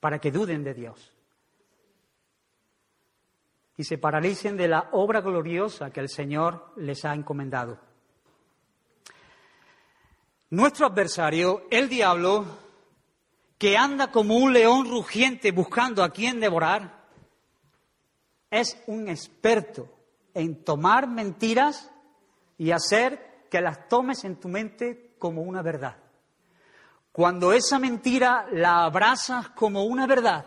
para 0.00 0.18
que 0.18 0.30
duden 0.30 0.64
de 0.64 0.74
Dios 0.74 1.17
y 3.78 3.84
se 3.84 3.96
paralicen 3.96 4.56
de 4.56 4.66
la 4.66 4.88
obra 4.90 5.20
gloriosa 5.20 5.90
que 5.92 6.00
el 6.00 6.08
Señor 6.08 6.72
les 6.76 7.04
ha 7.04 7.14
encomendado. 7.14 7.78
Nuestro 10.50 10.86
adversario, 10.86 11.62
el 11.70 11.88
diablo, 11.88 12.44
que 13.56 13.76
anda 13.76 14.10
como 14.10 14.36
un 14.36 14.52
león 14.52 14.90
rugiente 14.90 15.52
buscando 15.52 16.02
a 16.02 16.10
quien 16.10 16.40
devorar, 16.40 17.06
es 18.50 18.82
un 18.88 19.08
experto 19.08 19.88
en 20.34 20.64
tomar 20.64 21.06
mentiras 21.06 21.88
y 22.56 22.72
hacer 22.72 23.46
que 23.48 23.60
las 23.60 23.88
tomes 23.88 24.24
en 24.24 24.40
tu 24.40 24.48
mente 24.48 25.14
como 25.20 25.42
una 25.42 25.62
verdad. 25.62 25.98
Cuando 27.12 27.52
esa 27.52 27.78
mentira 27.78 28.48
la 28.50 28.84
abrazas 28.84 29.50
como 29.50 29.84
una 29.84 30.08
verdad, 30.08 30.46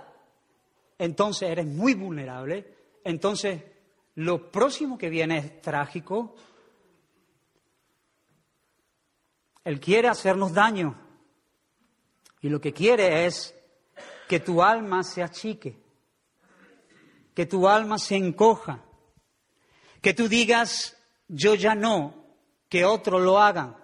entonces 0.97 1.49
eres 1.49 1.65
muy 1.65 1.93
vulnerable, 1.93 2.80
entonces 3.03 3.63
lo 4.15 4.51
próximo 4.51 4.97
que 4.97 5.09
viene 5.09 5.37
es 5.37 5.61
trágico. 5.61 6.35
Él 9.63 9.79
quiere 9.79 10.07
hacernos 10.07 10.53
daño 10.53 10.99
y 12.41 12.49
lo 12.49 12.59
que 12.59 12.73
quiere 12.73 13.25
es 13.25 13.55
que 14.27 14.39
tu 14.39 14.63
alma 14.63 15.03
se 15.03 15.21
achique, 15.21 15.77
que 17.33 17.45
tu 17.45 17.67
alma 17.67 17.97
se 17.97 18.15
encoja, 18.15 18.83
que 20.01 20.13
tú 20.13 20.27
digas, 20.27 20.97
yo 21.27 21.53
ya 21.55 21.75
no, 21.75 22.25
que 22.67 22.85
otros 22.85 23.21
lo 23.21 23.39
hagan. 23.39 23.77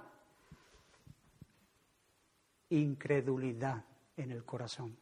Incredulidad 2.69 3.85
en 4.17 4.31
el 4.31 4.43
corazón. 4.43 4.97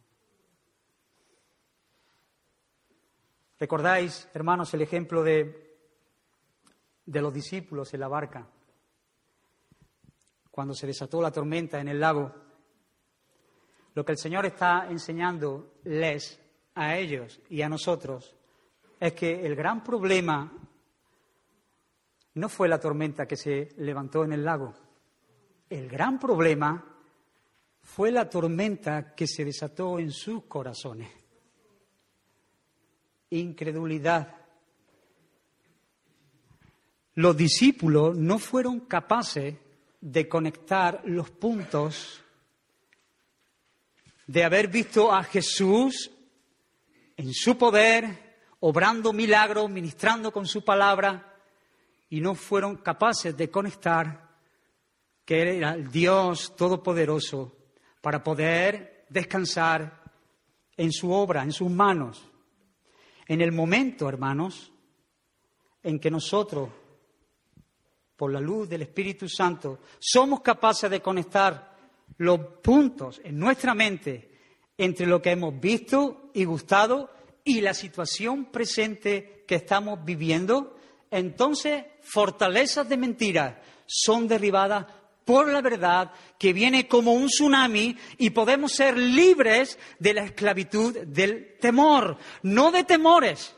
¿Recordáis, 3.59 4.27
hermanos, 4.33 4.73
el 4.73 4.81
ejemplo 4.81 5.23
de, 5.23 5.77
de 7.05 7.21
los 7.21 7.33
discípulos 7.33 7.93
en 7.93 8.01
la 8.01 8.07
barca? 8.07 8.47
Cuando 10.51 10.73
se 10.73 10.87
desató 10.87 11.21
la 11.21 11.31
tormenta 11.31 11.79
en 11.79 11.87
el 11.87 11.99
lago. 11.99 12.33
Lo 13.93 14.03
que 14.03 14.11
el 14.11 14.17
Señor 14.17 14.45
está 14.45 14.87
enseñándoles 14.89 16.41
a 16.75 16.97
ellos 16.97 17.41
y 17.49 17.61
a 17.61 17.69
nosotros 17.69 18.35
es 18.99 19.13
que 19.13 19.45
el 19.45 19.55
gran 19.55 19.83
problema 19.83 20.51
no 22.33 22.49
fue 22.49 22.67
la 22.67 22.79
tormenta 22.79 23.25
que 23.25 23.37
se 23.37 23.69
levantó 23.77 24.25
en 24.25 24.33
el 24.33 24.43
lago. 24.43 24.73
El 25.69 25.87
gran 25.87 26.19
problema 26.19 26.83
fue 27.81 28.11
la 28.11 28.29
tormenta 28.29 29.15
que 29.15 29.27
se 29.27 29.45
desató 29.45 29.99
en 29.99 30.11
sus 30.11 30.43
corazones. 30.45 31.24
Incredulidad. 33.29 34.35
Los 37.15 37.35
discípulos 37.37 38.17
no 38.17 38.39
fueron 38.39 38.81
capaces 38.81 39.55
de 40.01 40.27
conectar 40.27 41.01
los 41.05 41.31
puntos 41.31 42.21
de 44.27 44.43
haber 44.43 44.67
visto 44.67 45.11
a 45.11 45.23
Jesús 45.23 46.11
en 47.17 47.33
su 47.33 47.57
poder, 47.57 48.37
obrando 48.59 49.13
milagros, 49.13 49.69
ministrando 49.69 50.31
con 50.31 50.45
su 50.45 50.63
palabra, 50.63 51.33
y 52.09 52.19
no 52.21 52.35
fueron 52.35 52.77
capaces 52.77 53.35
de 53.35 53.49
conectar 53.49 54.25
que 55.23 55.57
era 55.57 55.73
el 55.73 55.91
Dios 55.91 56.55
Todopoderoso 56.55 57.55
para 58.01 58.23
poder 58.23 59.05
descansar 59.09 60.03
en 60.77 60.91
su 60.91 61.11
obra, 61.11 61.43
en 61.43 61.51
sus 61.51 61.69
manos. 61.69 62.23
En 63.27 63.41
el 63.41 63.51
momento, 63.51 64.07
hermanos, 64.07 64.71
en 65.83 65.99
que 65.99 66.11
nosotros, 66.11 66.69
por 68.15 68.31
la 68.31 68.39
luz 68.39 68.69
del 68.69 68.83
Espíritu 68.83 69.27
Santo, 69.27 69.79
somos 69.99 70.41
capaces 70.41 70.89
de 70.89 71.01
conectar 71.01 71.75
los 72.17 72.39
puntos 72.61 73.19
en 73.23 73.37
nuestra 73.39 73.73
mente 73.73 74.31
entre 74.77 75.05
lo 75.05 75.21
que 75.21 75.31
hemos 75.31 75.59
visto 75.59 76.31
y 76.33 76.45
gustado 76.45 77.11
y 77.43 77.61
la 77.61 77.73
situación 77.73 78.45
presente 78.45 79.43
que 79.47 79.55
estamos 79.55 80.03
viviendo, 80.03 80.77
entonces 81.11 81.85
fortalezas 82.01 82.89
de 82.89 82.97
mentira 82.97 83.61
son 83.85 84.27
derribadas 84.27 84.85
por 85.25 85.51
la 85.51 85.61
verdad 85.61 86.11
que 86.37 86.53
viene 86.53 86.87
como 86.87 87.13
un 87.13 87.27
tsunami 87.27 87.97
y 88.19 88.29
podemos 88.29 88.73
ser 88.73 88.95
libres 88.95 89.77
de 89.99 90.13
la 90.13 90.23
esclavitud 90.23 90.95
del 90.99 91.57
temor, 91.59 92.17
no 92.43 92.71
de 92.71 92.83
temores, 92.83 93.55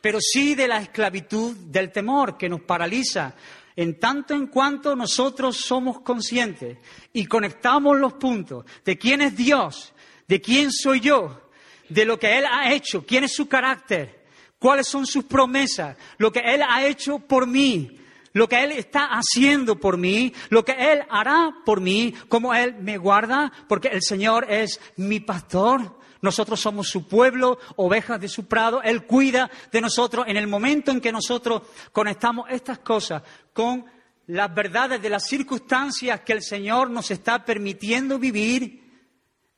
pero 0.00 0.20
sí 0.20 0.54
de 0.54 0.68
la 0.68 0.78
esclavitud 0.78 1.56
del 1.56 1.90
temor 1.90 2.38
que 2.38 2.48
nos 2.48 2.60
paraliza. 2.60 3.34
En 3.74 3.98
tanto 3.98 4.32
en 4.32 4.46
cuanto 4.46 4.96
nosotros 4.96 5.56
somos 5.56 6.00
conscientes 6.00 6.78
y 7.12 7.26
conectamos 7.26 7.98
los 7.98 8.14
puntos 8.14 8.64
de 8.84 8.96
quién 8.96 9.20
es 9.20 9.36
Dios, 9.36 9.92
de 10.28 10.40
quién 10.40 10.72
soy 10.72 11.00
yo, 11.00 11.50
de 11.88 12.04
lo 12.04 12.18
que 12.18 12.38
Él 12.38 12.44
ha 12.50 12.72
hecho, 12.72 13.04
quién 13.04 13.24
es 13.24 13.34
su 13.34 13.48
carácter, 13.48 14.24
cuáles 14.58 14.86
son 14.86 15.06
sus 15.06 15.24
promesas, 15.24 15.96
lo 16.18 16.32
que 16.32 16.40
Él 16.40 16.62
ha 16.66 16.86
hecho 16.86 17.18
por 17.18 17.46
mí, 17.46 17.95
lo 18.36 18.50
que 18.50 18.62
Él 18.62 18.72
está 18.72 19.08
haciendo 19.12 19.80
por 19.80 19.96
mí, 19.96 20.30
lo 20.50 20.62
que 20.62 20.72
Él 20.72 21.04
hará 21.08 21.54
por 21.64 21.80
mí, 21.80 22.12
cómo 22.28 22.52
Él 22.52 22.74
me 22.74 22.98
guarda, 22.98 23.50
porque 23.66 23.88
el 23.88 24.02
Señor 24.02 24.44
es 24.50 24.78
mi 24.96 25.20
pastor. 25.20 25.98
Nosotros 26.20 26.60
somos 26.60 26.86
su 26.86 27.08
pueblo, 27.08 27.58
ovejas 27.76 28.20
de 28.20 28.28
su 28.28 28.44
prado. 28.44 28.82
Él 28.82 29.06
cuida 29.06 29.50
de 29.72 29.80
nosotros 29.80 30.26
en 30.28 30.36
el 30.36 30.48
momento 30.48 30.90
en 30.90 31.00
que 31.00 31.12
nosotros 31.12 31.62
conectamos 31.92 32.44
estas 32.50 32.80
cosas 32.80 33.22
con 33.54 33.86
las 34.26 34.54
verdades 34.54 35.00
de 35.00 35.08
las 35.08 35.26
circunstancias 35.26 36.20
que 36.20 36.34
el 36.34 36.42
Señor 36.42 36.90
nos 36.90 37.10
está 37.10 37.42
permitiendo 37.42 38.18
vivir. 38.18 38.86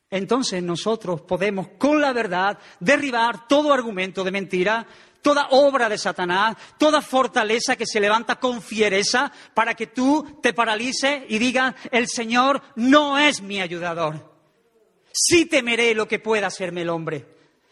Entonces 0.09 0.63
nosotros 0.63 1.21
podemos 1.21 1.67
con 1.77 1.99
la 1.99 2.13
verdad 2.13 2.57
derribar 2.79 3.45
todo 3.45 3.73
argumento 3.73 4.23
de 4.23 4.31
mentira, 4.31 4.87
toda 5.21 5.47
obra 5.51 5.89
de 5.89 5.97
Satanás, 5.97 6.55
toda 6.77 7.01
fortaleza 7.01 7.75
que 7.75 7.85
se 7.85 7.99
levanta 7.99 8.37
con 8.37 8.61
fiereza 8.61 9.31
para 9.53 9.73
que 9.73 9.87
tú 9.87 10.39
te 10.41 10.53
paralices 10.53 11.23
y 11.27 11.39
digas, 11.39 11.75
el 11.91 12.07
Señor 12.07 12.61
no 12.75 13.17
es 13.17 13.41
mi 13.41 13.61
ayudador. 13.61 14.37
Sí 15.11 15.45
temeré 15.45 15.93
lo 15.93 16.07
que 16.07 16.19
pueda 16.19 16.47
hacerme 16.47 16.81
el 16.81 16.89
hombre. 16.89 17.25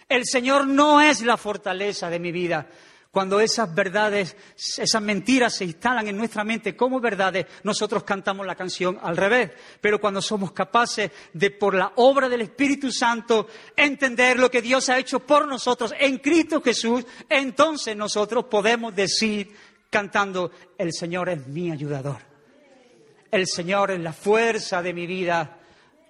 El 0.09 0.25
Señor 0.25 0.67
no 0.67 1.01
es 1.01 1.21
la 1.21 1.37
fortaleza 1.37 2.09
de 2.09 2.19
mi 2.19 2.31
vida. 2.31 2.67
Cuando 3.11 3.39
esas 3.39 3.73
verdades, 3.73 4.35
esas 4.77 5.01
mentiras 5.01 5.55
se 5.55 5.65
instalan 5.65 6.07
en 6.07 6.17
nuestra 6.17 6.43
mente 6.43 6.75
como 6.75 6.99
verdades, 6.99 7.45
nosotros 7.63 8.03
cantamos 8.03 8.45
la 8.45 8.55
canción 8.55 8.99
al 9.01 9.17
revés. 9.17 9.51
Pero 9.81 9.99
cuando 9.99 10.21
somos 10.21 10.51
capaces 10.51 11.11
de, 11.33 11.51
por 11.51 11.73
la 11.73 11.93
obra 11.95 12.29
del 12.29 12.41
Espíritu 12.41 12.91
Santo, 12.91 13.47
entender 13.75 14.37
lo 14.37 14.51
que 14.51 14.61
Dios 14.61 14.89
ha 14.89 14.99
hecho 14.99 15.19
por 15.19 15.47
nosotros 15.47 15.93
en 15.99 16.17
Cristo 16.17 16.61
Jesús, 16.61 17.05
entonces 17.29 17.95
nosotros 17.95 18.45
podemos 18.45 18.95
decir, 18.95 19.55
cantando, 19.89 20.51
el 20.77 20.93
Señor 20.93 21.29
es 21.29 21.47
mi 21.47 21.71
ayudador. 21.71 22.17
El 23.31 23.47
Señor 23.47 23.91
es 23.91 23.99
la 23.99 24.13
fuerza 24.13 24.81
de 24.81 24.93
mi 24.93 25.07
vida. 25.07 25.59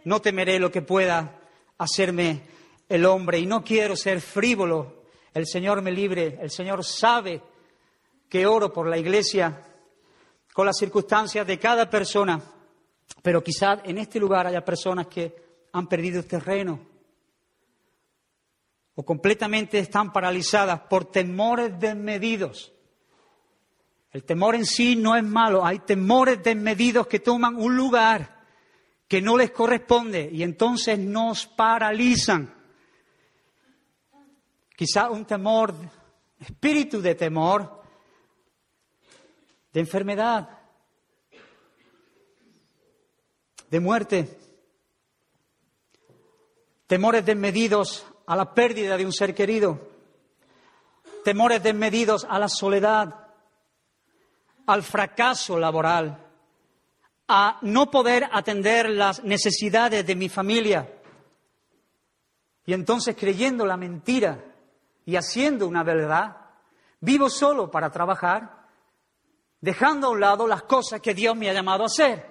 No 0.04 0.22
temeré 0.22 0.60
lo 0.60 0.72
que 0.72 0.82
pueda 0.82 1.40
hacerme 1.78 2.42
el 2.90 3.06
hombre. 3.06 3.40
Y 3.40 3.46
no 3.46 3.64
quiero 3.64 3.96
ser 3.96 4.22
frívolo 4.22 4.97
el 5.38 5.46
Señor 5.46 5.82
me 5.82 5.92
libre, 5.92 6.40
el 6.42 6.50
Señor 6.50 6.84
sabe 6.84 7.42
que 8.28 8.46
oro 8.48 8.74
por 8.74 8.88
la 8.88 8.98
iglesia 8.98 9.62
con 10.52 10.66
las 10.66 10.78
circunstancias 10.78 11.46
de 11.46 11.60
cada 11.60 11.88
persona, 11.90 12.42
pero 13.22 13.44
quizás 13.44 13.80
en 13.84 14.00
este 14.00 14.20
lugar 14.20 14.48
haya 14.48 14.66
personas 14.66 15.06
que 15.08 15.36
han 15.74 15.88
perdido 15.88 16.24
terreno 16.24 16.80
o 18.96 19.06
completamente 19.06 19.78
están 19.78 20.12
paralizadas 20.12 20.80
por 20.82 21.06
temores 21.06 21.80
desmedidos. 21.80 22.74
El 24.12 24.24
temor 24.24 24.56
en 24.56 24.66
sí 24.66 24.96
no 24.96 25.16
es 25.16 25.24
malo, 25.24 25.64
hay 25.64 25.80
temores 25.80 26.42
desmedidos 26.42 27.06
que 27.06 27.20
toman 27.20 27.58
un 27.58 27.78
lugar 27.78 28.44
que 29.08 29.22
no 29.22 29.38
les 29.38 29.52
corresponde 29.52 30.30
y 30.34 30.42
entonces 30.42 30.98
nos 30.98 31.46
paralizan 31.46 32.57
quizá 34.78 35.10
un 35.10 35.26
temor, 35.26 35.74
espíritu 36.40 37.02
de 37.02 37.16
temor, 37.16 37.82
de 39.74 39.80
enfermedad, 39.80 40.48
de 43.72 43.80
muerte, 43.80 44.38
temores 46.86 47.26
desmedidos 47.26 48.06
a 48.28 48.36
la 48.36 48.54
pérdida 48.54 48.96
de 48.98 49.06
un 49.06 49.12
ser 49.12 49.34
querido, 49.34 49.90
temores 51.24 51.64
desmedidos 51.64 52.28
a 52.30 52.38
la 52.38 52.48
soledad, 52.48 53.34
al 54.68 54.84
fracaso 54.84 55.58
laboral, 55.58 56.24
a 57.28 57.58
no 57.64 57.90
poder 57.90 58.30
atender 58.32 58.92
las 58.92 59.24
necesidades 59.24 60.06
de 60.06 60.16
mi 60.16 60.30
familia. 60.30 60.94
Y 62.68 62.74
entonces 62.74 63.16
creyendo 63.18 63.66
la 63.66 63.76
mentira 63.76 64.54
y 65.08 65.16
haciendo 65.16 65.70
una 65.70 65.84
verdad, 65.84 66.36
vivo 67.00 67.30
solo 67.30 67.72
para 67.72 67.90
trabajar, 67.90 68.68
dejando 69.62 70.08
a 70.08 70.10
un 70.10 70.20
lado 70.20 70.46
las 70.46 70.64
cosas 70.64 71.00
que 71.00 71.14
Dios 71.14 71.34
me 71.34 71.50
ha 71.50 71.54
llamado 71.54 71.84
a 71.84 71.86
hacer. 71.86 72.26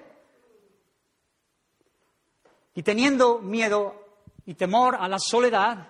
Y 2.74 2.82
teniendo 2.82 3.38
miedo 3.38 4.20
y 4.44 4.52
temor 4.52 4.94
a 5.00 5.08
la 5.08 5.18
soledad, 5.18 5.88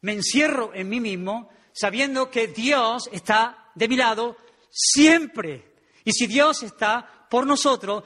me 0.00 0.12
encierro 0.14 0.72
en 0.74 0.88
mí 0.88 0.98
mismo 0.98 1.50
sabiendo 1.72 2.28
que 2.28 2.48
Dios 2.48 3.08
está 3.12 3.70
de 3.76 3.86
mi 3.86 3.94
lado 3.94 4.36
siempre. 4.70 5.72
Y 6.02 6.10
si 6.10 6.26
Dios 6.26 6.64
está 6.64 7.28
por 7.30 7.46
nosotros, 7.46 8.02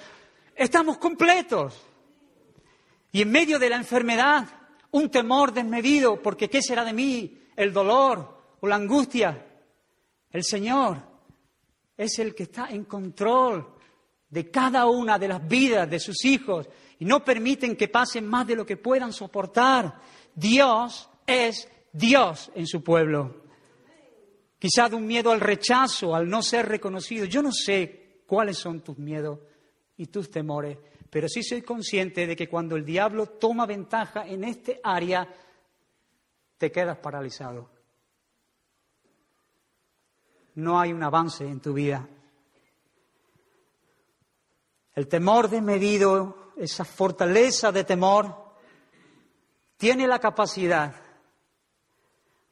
estamos 0.55 0.99
completos. 0.99 1.81
Y 3.11 3.23
en 3.23 3.31
medio 3.31 3.59
de 3.59 3.71
la 3.71 3.77
enfermedad, 3.77 4.47
un 4.91 5.11
temor 5.11 5.55
desmedido, 5.55 6.21
porque 6.21 6.51
¿qué 6.51 6.61
será 6.61 6.85
de 6.85 6.93
mí? 6.93 7.39
El 7.57 7.73
dolor 7.73 8.57
o 8.61 8.67
la 8.67 8.77
angustia. 8.77 9.47
El 10.31 10.45
Señor 10.45 11.03
es 11.97 12.19
el 12.19 12.35
que 12.35 12.45
está 12.45 12.69
en 12.71 12.85
control 12.85 13.75
de 14.29 14.51
cada 14.51 14.87
una 14.87 15.19
de 15.19 15.29
las 15.29 15.47
vidas 15.47 15.89
de 15.91 16.01
sus 16.01 16.25
hijos 16.25 16.69
y 16.99 17.05
no 17.05 17.25
permiten 17.25 17.77
que 17.77 17.89
pasen 17.89 18.27
más 18.27 18.47
de 18.47 18.57
lo 18.57 18.65
que 18.65 18.77
puedan 18.77 19.13
soportar. 19.13 19.95
Dios 20.35 21.09
es 21.27 21.69
Dios 21.93 22.51
en 22.55 22.67
su 22.67 22.83
pueblo. 22.83 23.43
Quizá 24.59 24.89
de 24.89 24.97
un 24.97 25.07
miedo 25.07 25.33
al 25.33 25.41
rechazo, 25.41 26.15
al 26.15 26.29
no 26.29 26.41
ser 26.41 26.69
reconocido. 26.69 27.27
Yo 27.27 27.43
no 27.43 27.53
sé 27.53 28.23
cuáles 28.27 28.57
son 28.57 28.81
tus 28.81 28.97
miedos 28.97 29.41
y 29.97 30.07
tus 30.07 30.31
temores, 30.31 30.79
pero 31.11 31.29
sí 31.29 31.43
soy 31.43 31.63
consciente 31.63 32.27
de 32.27 32.35
que 32.35 32.49
cuando 32.49 32.77
el 32.77 32.85
diablo 32.85 33.27
toma 33.27 33.67
ventaja 33.67 34.27
en 34.27 34.45
este 34.45 34.81
área, 34.83 35.29
te 36.63 36.71
quedas 36.71 36.99
paralizado. 36.99 37.69
No 40.55 40.79
hay 40.79 40.93
un 40.93 41.03
avance 41.03 41.45
en 41.45 41.59
tu 41.59 41.73
vida. 41.73 42.09
El 44.95 45.09
temor 45.09 45.49
desmedido, 45.49 46.53
esa 46.57 46.85
fortaleza 46.85 47.73
de 47.73 47.83
temor, 47.83 48.55
tiene 49.77 50.07
la 50.07 50.21
capacidad 50.21 50.95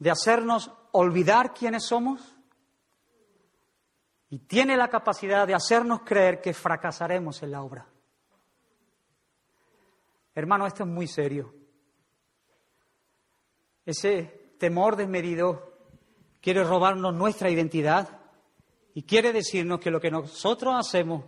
de 0.00 0.10
hacernos 0.10 0.72
olvidar 0.90 1.54
quiénes 1.54 1.84
somos 1.84 2.36
y 4.28 4.40
tiene 4.40 4.76
la 4.76 4.88
capacidad 4.88 5.46
de 5.46 5.54
hacernos 5.54 6.00
creer 6.00 6.40
que 6.40 6.52
fracasaremos 6.52 7.44
en 7.44 7.52
la 7.52 7.62
obra. 7.62 7.86
Hermano, 10.34 10.66
esto 10.66 10.82
es 10.82 10.88
muy 10.88 11.06
serio. 11.06 11.59
Ese 13.90 14.54
temor 14.56 14.94
desmedido 14.94 15.74
quiere 16.40 16.62
robarnos 16.62 17.12
nuestra 17.12 17.50
identidad 17.50 18.20
y 18.94 19.02
quiere 19.02 19.32
decirnos 19.32 19.80
que 19.80 19.90
lo 19.90 20.00
que 20.00 20.12
nosotros 20.12 20.76
hacemos, 20.78 21.24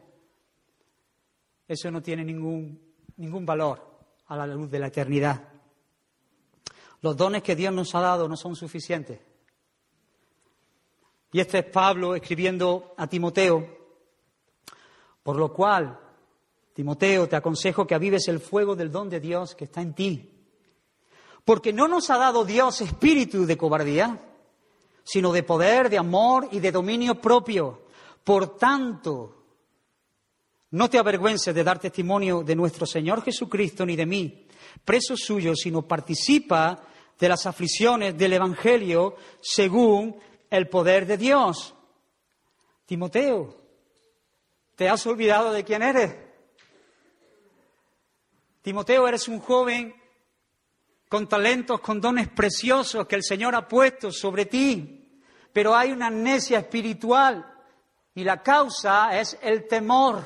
eso 1.66 1.90
no 1.90 2.00
tiene 2.00 2.24
ningún, 2.24 2.80
ningún 3.16 3.44
valor 3.44 4.04
a 4.26 4.36
la 4.36 4.46
luz 4.46 4.70
de 4.70 4.78
la 4.78 4.86
eternidad. 4.86 5.48
Los 7.00 7.16
dones 7.16 7.42
que 7.42 7.56
Dios 7.56 7.74
nos 7.74 7.96
ha 7.96 8.00
dado 8.00 8.28
no 8.28 8.36
son 8.36 8.54
suficientes. 8.54 9.18
Y 11.32 11.40
este 11.40 11.58
es 11.58 11.64
Pablo 11.64 12.14
escribiendo 12.14 12.94
a 12.96 13.08
Timoteo, 13.08 13.76
por 15.24 15.34
lo 15.34 15.52
cual, 15.52 15.98
Timoteo, 16.74 17.28
te 17.28 17.34
aconsejo 17.34 17.88
que 17.88 17.96
avives 17.96 18.28
el 18.28 18.38
fuego 18.38 18.76
del 18.76 18.92
don 18.92 19.10
de 19.10 19.18
Dios 19.18 19.56
que 19.56 19.64
está 19.64 19.82
en 19.82 19.94
ti. 19.94 20.31
Porque 21.44 21.72
no 21.72 21.88
nos 21.88 22.10
ha 22.10 22.18
dado 22.18 22.44
Dios 22.44 22.80
espíritu 22.80 23.46
de 23.46 23.56
cobardía, 23.56 24.20
sino 25.04 25.32
de 25.32 25.42
poder, 25.42 25.90
de 25.90 25.98
amor 25.98 26.48
y 26.52 26.60
de 26.60 26.72
dominio 26.72 27.20
propio. 27.20 27.82
Por 28.22 28.56
tanto, 28.56 29.42
no 30.70 30.88
te 30.88 30.98
avergüences 30.98 31.54
de 31.54 31.64
dar 31.64 31.78
testimonio 31.78 32.42
de 32.42 32.54
nuestro 32.54 32.86
Señor 32.86 33.22
Jesucristo 33.22 33.84
ni 33.84 33.96
de 33.96 34.06
mí, 34.06 34.46
preso 34.84 35.16
suyo, 35.16 35.54
sino 35.54 35.82
participa 35.82 36.82
de 37.18 37.28
las 37.28 37.46
aflicciones 37.46 38.16
del 38.16 38.32
Evangelio 38.34 39.16
según 39.40 40.16
el 40.50 40.68
poder 40.68 41.06
de 41.06 41.16
Dios. 41.16 41.74
Timoteo, 42.86 43.56
¿te 44.76 44.88
has 44.88 45.06
olvidado 45.06 45.52
de 45.52 45.64
quién 45.64 45.82
eres? 45.82 46.14
Timoteo, 48.62 49.08
eres 49.08 49.28
un 49.28 49.40
joven 49.40 49.94
con 51.12 51.28
talentos, 51.28 51.78
con 51.80 52.00
dones 52.00 52.28
preciosos 52.28 53.06
que 53.06 53.16
el 53.16 53.22
Señor 53.22 53.54
ha 53.54 53.68
puesto 53.68 54.10
sobre 54.10 54.46
ti, 54.46 55.20
pero 55.52 55.76
hay 55.76 55.92
una 55.92 56.06
amnesia 56.06 56.60
espiritual 56.60 57.54
y 58.14 58.24
la 58.24 58.42
causa 58.42 59.20
es 59.20 59.36
el 59.42 59.68
temor. 59.68 60.24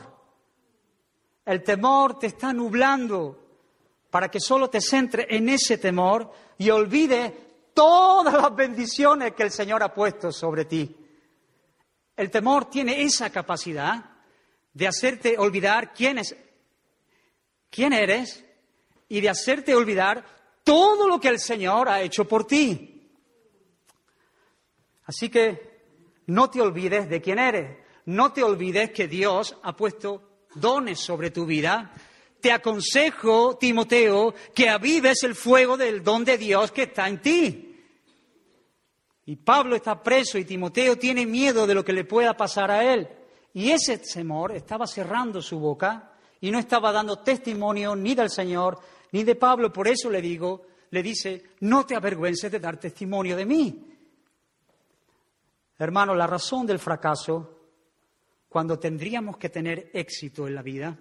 El 1.44 1.64
temor 1.64 2.20
te 2.20 2.28
está 2.28 2.52
nublando 2.52 3.48
para 4.10 4.30
que 4.30 4.38
solo 4.38 4.70
te 4.70 4.80
centres 4.80 5.26
en 5.28 5.48
ese 5.48 5.78
temor 5.78 6.30
y 6.56 6.70
olvides 6.70 7.32
todas 7.74 8.34
las 8.34 8.54
bendiciones 8.54 9.32
que 9.32 9.42
el 9.42 9.50
Señor 9.50 9.82
ha 9.82 9.92
puesto 9.92 10.30
sobre 10.30 10.66
ti. 10.66 10.96
El 12.14 12.30
temor 12.30 12.70
tiene 12.70 13.02
esa 13.02 13.30
capacidad 13.30 14.04
de 14.72 14.86
hacerte 14.86 15.36
olvidar 15.36 15.92
quién, 15.92 16.18
es, 16.18 16.36
quién 17.70 17.92
eres 17.92 18.44
y 19.08 19.20
de 19.20 19.30
hacerte 19.30 19.74
olvidar 19.74 20.35
todo 20.66 21.06
lo 21.06 21.20
que 21.20 21.28
el 21.28 21.38
Señor 21.38 21.88
ha 21.88 22.02
hecho 22.02 22.24
por 22.24 22.44
ti. 22.44 23.08
Así 25.04 25.28
que 25.28 26.24
no 26.26 26.50
te 26.50 26.60
olvides 26.60 27.08
de 27.08 27.22
quién 27.22 27.38
eres, 27.38 27.78
no 28.06 28.32
te 28.32 28.42
olvides 28.42 28.90
que 28.90 29.06
Dios 29.06 29.56
ha 29.62 29.76
puesto 29.76 30.48
dones 30.56 30.98
sobre 30.98 31.30
tu 31.30 31.46
vida. 31.46 31.94
Te 32.40 32.50
aconsejo, 32.50 33.56
Timoteo, 33.56 34.34
que 34.52 34.68
avives 34.68 35.22
el 35.22 35.36
fuego 35.36 35.76
del 35.76 36.02
don 36.02 36.24
de 36.24 36.36
Dios 36.36 36.72
que 36.72 36.82
está 36.82 37.08
en 37.08 37.22
ti. 37.22 37.84
Y 39.24 39.36
Pablo 39.36 39.76
está 39.76 40.02
preso 40.02 40.36
y 40.36 40.44
Timoteo 40.44 40.98
tiene 40.98 41.26
miedo 41.26 41.68
de 41.68 41.74
lo 41.74 41.84
que 41.84 41.92
le 41.92 42.04
pueda 42.04 42.36
pasar 42.36 42.72
a 42.72 42.92
él. 42.92 43.08
Y 43.54 43.70
ese 43.70 43.98
temor 43.98 44.50
estaba 44.50 44.88
cerrando 44.88 45.40
su 45.40 45.60
boca 45.60 46.12
y 46.40 46.50
no 46.50 46.58
estaba 46.58 46.90
dando 46.90 47.20
testimonio 47.20 47.94
ni 47.94 48.16
del 48.16 48.30
Señor 48.30 48.80
ni 49.12 49.24
de 49.24 49.34
Pablo. 49.34 49.72
Por 49.72 49.88
eso 49.88 50.10
le 50.10 50.20
digo, 50.20 50.66
le 50.90 51.02
dice, 51.02 51.42
no 51.60 51.84
te 51.84 51.96
avergüences 51.96 52.50
de 52.50 52.60
dar 52.60 52.78
testimonio 52.78 53.36
de 53.36 53.46
mí. 53.46 53.86
Hermano, 55.78 56.14
la 56.14 56.26
razón 56.26 56.66
del 56.66 56.78
fracaso, 56.78 57.58
cuando 58.48 58.78
tendríamos 58.78 59.36
que 59.36 59.50
tener 59.50 59.90
éxito 59.92 60.46
en 60.46 60.54
la 60.54 60.62
vida, 60.62 60.96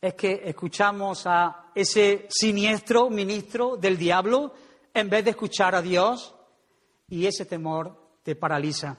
es 0.00 0.14
que 0.14 0.42
escuchamos 0.44 1.26
a 1.26 1.70
ese 1.74 2.26
siniestro 2.30 3.10
ministro 3.10 3.76
del 3.76 3.98
diablo 3.98 4.54
en 4.94 5.08
vez 5.08 5.24
de 5.24 5.30
escuchar 5.30 5.74
a 5.74 5.82
Dios 5.82 6.34
y 7.08 7.26
ese 7.26 7.44
temor 7.44 8.18
te 8.22 8.34
paraliza 8.34 8.96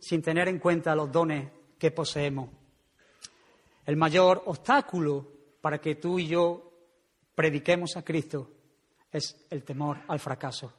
sin 0.00 0.22
tener 0.22 0.48
en 0.48 0.58
cuenta 0.58 0.94
los 0.94 1.10
dones 1.12 1.50
que 1.78 1.90
poseemos. 1.90 2.50
El 3.86 3.96
mayor 3.96 4.42
obstáculo 4.46 5.26
para 5.60 5.78
que 5.78 5.94
tú 5.94 6.18
y 6.18 6.26
yo 6.26 6.73
prediquemos 7.34 7.96
a 7.96 8.04
Cristo 8.04 8.50
es 9.10 9.46
el 9.50 9.62
temor 9.62 10.00
al 10.08 10.18
fracaso. 10.18 10.72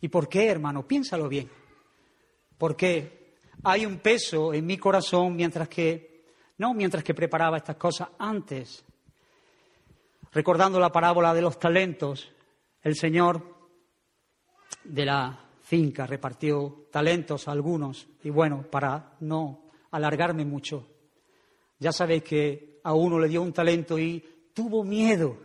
¿Y 0.00 0.08
por 0.08 0.28
qué, 0.28 0.48
hermano? 0.48 0.86
Piénsalo 0.86 1.28
bien. 1.28 1.48
Porque 2.58 3.36
hay 3.62 3.86
un 3.86 3.98
peso 3.98 4.52
en 4.52 4.66
mi 4.66 4.76
corazón 4.76 5.36
mientras 5.36 5.68
que, 5.68 6.24
no 6.58 6.74
mientras 6.74 7.04
que 7.04 7.14
preparaba 7.14 7.56
estas 7.56 7.76
cosas 7.76 8.08
antes. 8.18 8.84
Recordando 10.32 10.80
la 10.80 10.90
parábola 10.90 11.34
de 11.34 11.42
los 11.42 11.58
talentos, 11.58 12.32
el 12.82 12.96
Señor 12.96 13.42
de 14.84 15.04
la 15.04 15.38
finca, 15.62 16.06
repartió 16.06 16.86
talentos 16.90 17.46
algunos. 17.48 18.08
Y 18.24 18.30
bueno, 18.30 18.64
para 18.70 19.16
no 19.20 19.70
alargarme 19.90 20.44
mucho, 20.44 20.91
ya 21.82 21.92
sabéis 21.92 22.22
que 22.22 22.78
a 22.84 22.94
uno 22.94 23.18
le 23.18 23.28
dio 23.28 23.42
un 23.42 23.52
talento 23.52 23.98
y 23.98 24.24
tuvo 24.54 24.84
miedo 24.84 25.36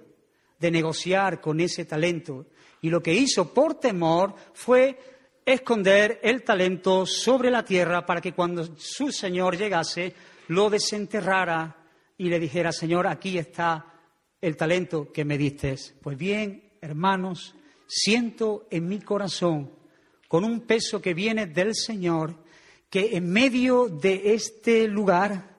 de 0.59 0.69
negociar 0.69 1.41
con 1.41 1.59
ese 1.59 1.85
talento. 1.85 2.45
Y 2.81 2.89
lo 2.89 3.01
que 3.01 3.13
hizo 3.13 3.51
por 3.53 3.75
temor 3.75 4.35
fue 4.53 4.97
esconder 5.43 6.19
el 6.21 6.43
talento 6.43 7.05
sobre 7.07 7.49
la 7.49 7.65
tierra 7.65 8.05
para 8.05 8.21
que 8.21 8.33
cuando 8.33 8.77
su 8.77 9.11
Señor 9.11 9.57
llegase 9.57 10.13
lo 10.49 10.69
desenterrara 10.69 11.75
y 12.17 12.29
le 12.29 12.39
dijera, 12.39 12.71
Señor, 12.71 13.07
aquí 13.07 13.37
está 13.39 13.93
el 14.39 14.55
talento 14.55 15.11
que 15.11 15.25
me 15.25 15.37
diste. 15.39 15.75
Pues 16.01 16.17
bien, 16.17 16.77
hermanos, 16.81 17.55
siento 17.87 18.67
en 18.69 18.87
mi 18.87 18.99
corazón, 18.99 19.71
con 20.27 20.43
un 20.43 20.61
peso 20.61 21.01
que 21.01 21.15
viene 21.15 21.47
del 21.47 21.73
Señor, 21.73 22.35
que 22.89 23.17
en 23.17 23.27
medio 23.29 23.87
de 23.87 24.33
este 24.35 24.87
lugar 24.87 25.56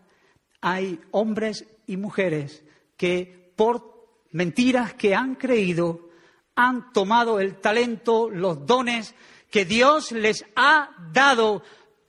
hay 0.60 1.00
hombres 1.10 1.66
y 1.86 1.96
mujeres 1.96 2.64
que 2.96 3.52
por 3.56 3.98
mentiras 4.30 4.94
que 4.94 5.14
han 5.14 5.34
creído 5.34 6.08
han 6.54 6.92
tomado 6.92 7.38
el 7.38 7.60
talento, 7.60 8.28
los 8.28 8.66
dones 8.66 9.14
que 9.50 9.64
Dios 9.64 10.12
les 10.12 10.44
ha 10.56 10.90
dado 11.12 11.62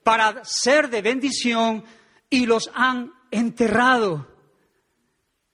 para 0.03 0.43
ser 0.43 0.89
de 0.89 1.01
bendición 1.01 1.83
y 2.29 2.45
los 2.45 2.71
han 2.73 3.13
enterrado. 3.31 4.27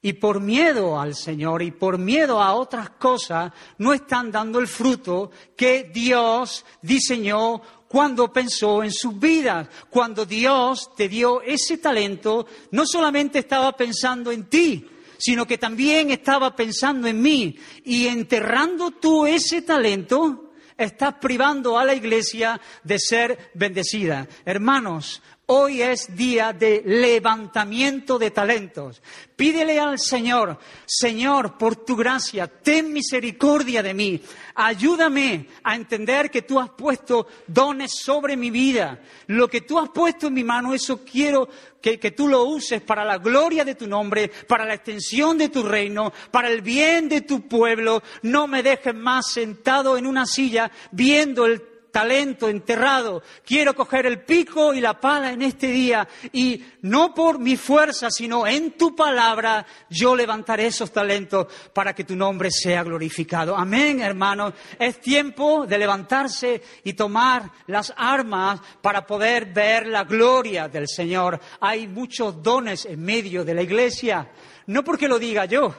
Y 0.01 0.13
por 0.13 0.39
miedo 0.39 0.99
al 0.99 1.15
Señor 1.15 1.61
y 1.61 1.71
por 1.71 1.97
miedo 1.97 2.41
a 2.41 2.53
otras 2.53 2.91
cosas, 2.91 3.51
no 3.79 3.91
están 3.91 4.31
dando 4.31 4.59
el 4.59 4.67
fruto 4.67 5.31
que 5.57 5.89
Dios 5.91 6.63
diseñó 6.81 7.61
cuando 7.95 8.27
pensó 8.33 8.83
en 8.83 8.91
sus 8.91 9.17
vidas. 9.17 9.69
Cuando 9.89 10.25
Dios 10.25 10.93
te 10.97 11.07
dio 11.07 11.41
ese 11.41 11.77
talento, 11.77 12.45
no 12.71 12.85
solamente 12.85 13.39
estaba 13.39 13.71
pensando 13.71 14.33
en 14.33 14.49
ti, 14.49 14.85
sino 15.17 15.47
que 15.47 15.57
también 15.57 16.11
estaba 16.11 16.53
pensando 16.53 17.07
en 17.07 17.21
mí. 17.21 17.57
Y 17.85 18.07
enterrando 18.07 18.91
tú 18.91 19.25
ese 19.25 19.61
talento, 19.61 20.51
estás 20.77 21.13
privando 21.21 21.79
a 21.79 21.85
la 21.85 21.93
iglesia 21.93 22.59
de 22.83 22.99
ser 22.99 23.51
bendecida. 23.53 24.27
Hermanos, 24.43 25.21
Hoy 25.47 25.83
es 25.83 26.15
día 26.15 26.53
de 26.53 26.81
levantamiento 26.83 28.17
de 28.17 28.31
talentos. 28.31 29.03
Pídele 29.35 29.79
al 29.79 29.99
Señor, 29.99 30.57
Señor, 30.87 31.55
por 31.55 31.75
tu 31.75 31.95
gracia, 31.95 32.47
ten 32.47 32.91
misericordia 32.91 33.83
de 33.83 33.93
mí. 33.93 34.21
Ayúdame 34.55 35.47
a 35.63 35.75
entender 35.75 36.31
que 36.31 36.41
tú 36.41 36.59
has 36.59 36.69
puesto 36.69 37.27
dones 37.45 37.91
sobre 37.91 38.37
mi 38.37 38.49
vida. 38.49 39.01
Lo 39.27 39.49
que 39.49 39.61
tú 39.61 39.77
has 39.77 39.89
puesto 39.89 40.27
en 40.27 40.33
mi 40.33 40.45
mano, 40.45 40.73
eso 40.73 41.03
quiero 41.03 41.49
que, 41.81 41.97
tú 42.11 42.27
lo 42.27 42.45
uses 42.45 42.81
para 42.81 43.03
la 43.03 43.17
gloria 43.17 43.65
de 43.65 43.75
tu 43.75 43.85
nombre, 43.85 44.31
para 44.47 44.65
la 44.65 44.75
extensión 44.75 45.37
de 45.37 45.49
tu 45.49 45.61
reino, 45.61 46.11
para 46.31 46.47
el 46.49 46.61
bien 46.61 47.09
de 47.09 47.21
tu 47.21 47.47
pueblo. 47.47 48.01
No 48.23 48.47
me 48.47 48.63
dejes 48.63 48.95
más 48.95 49.31
sentado 49.31 49.97
en 49.97 50.07
una 50.07 50.25
silla 50.25 50.71
viendo 50.91 51.45
el 51.45 51.74
talento 51.95 52.49
enterrado. 52.49 53.23
Quiero 53.45 53.73
coger 53.73 54.05
el 54.05 54.19
pico 54.19 54.73
y 54.73 54.81
la 54.81 54.99
pala 54.99 55.31
en 55.31 55.41
este 55.41 55.67
día 55.67 56.05
y 56.33 56.61
no 56.81 57.13
por 57.13 57.39
mi 57.39 57.55
fuerza, 57.55 58.11
sino 58.11 58.45
en 58.45 58.71
tu 58.71 58.93
palabra 58.93 59.65
yo 59.89 60.13
levantaré 60.13 60.65
esos 60.65 60.91
talentos 60.91 61.47
para 61.71 61.95
que 61.95 62.03
tu 62.03 62.13
nombre 62.13 62.51
sea 62.51 62.83
glorificado. 62.83 63.55
Amén, 63.55 64.01
hermanos. 64.01 64.55
Es 64.77 64.99
tiempo 64.99 65.65
de 65.65 65.77
levantarse 65.77 66.61
y 66.83 66.95
tomar 66.95 67.49
las 67.67 67.93
armas 67.95 68.59
para 68.81 69.07
poder 69.07 69.45
ver 69.53 69.87
la 69.87 70.03
gloria 70.03 70.67
del 70.67 70.89
Señor. 70.89 71.39
Hay 71.61 71.87
muchos 71.87 72.43
dones 72.43 72.83
en 72.87 73.01
medio 73.01 73.45
de 73.45 73.53
la 73.53 73.61
iglesia. 73.61 74.29
No 74.67 74.83
porque 74.83 75.07
lo 75.07 75.17
diga 75.17 75.45
yo, 75.45 75.73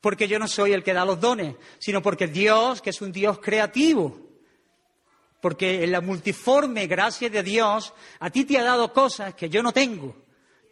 porque 0.00 0.28
yo 0.28 0.38
no 0.38 0.46
soy 0.46 0.72
el 0.72 0.84
que 0.84 0.94
da 0.94 1.04
los 1.04 1.18
dones, 1.18 1.56
sino 1.80 2.00
porque 2.00 2.28
Dios, 2.28 2.80
que 2.80 2.90
es 2.90 3.02
un 3.02 3.10
Dios 3.10 3.40
creativo, 3.40 4.21
porque 5.42 5.82
en 5.82 5.90
la 5.90 6.00
multiforme 6.00 6.86
gracia 6.86 7.28
de 7.28 7.42
Dios 7.42 7.92
a 8.20 8.30
ti 8.30 8.44
te 8.44 8.58
ha 8.58 8.62
dado 8.62 8.92
cosas 8.92 9.34
que 9.34 9.50
yo 9.50 9.60
no 9.60 9.72
tengo. 9.72 10.14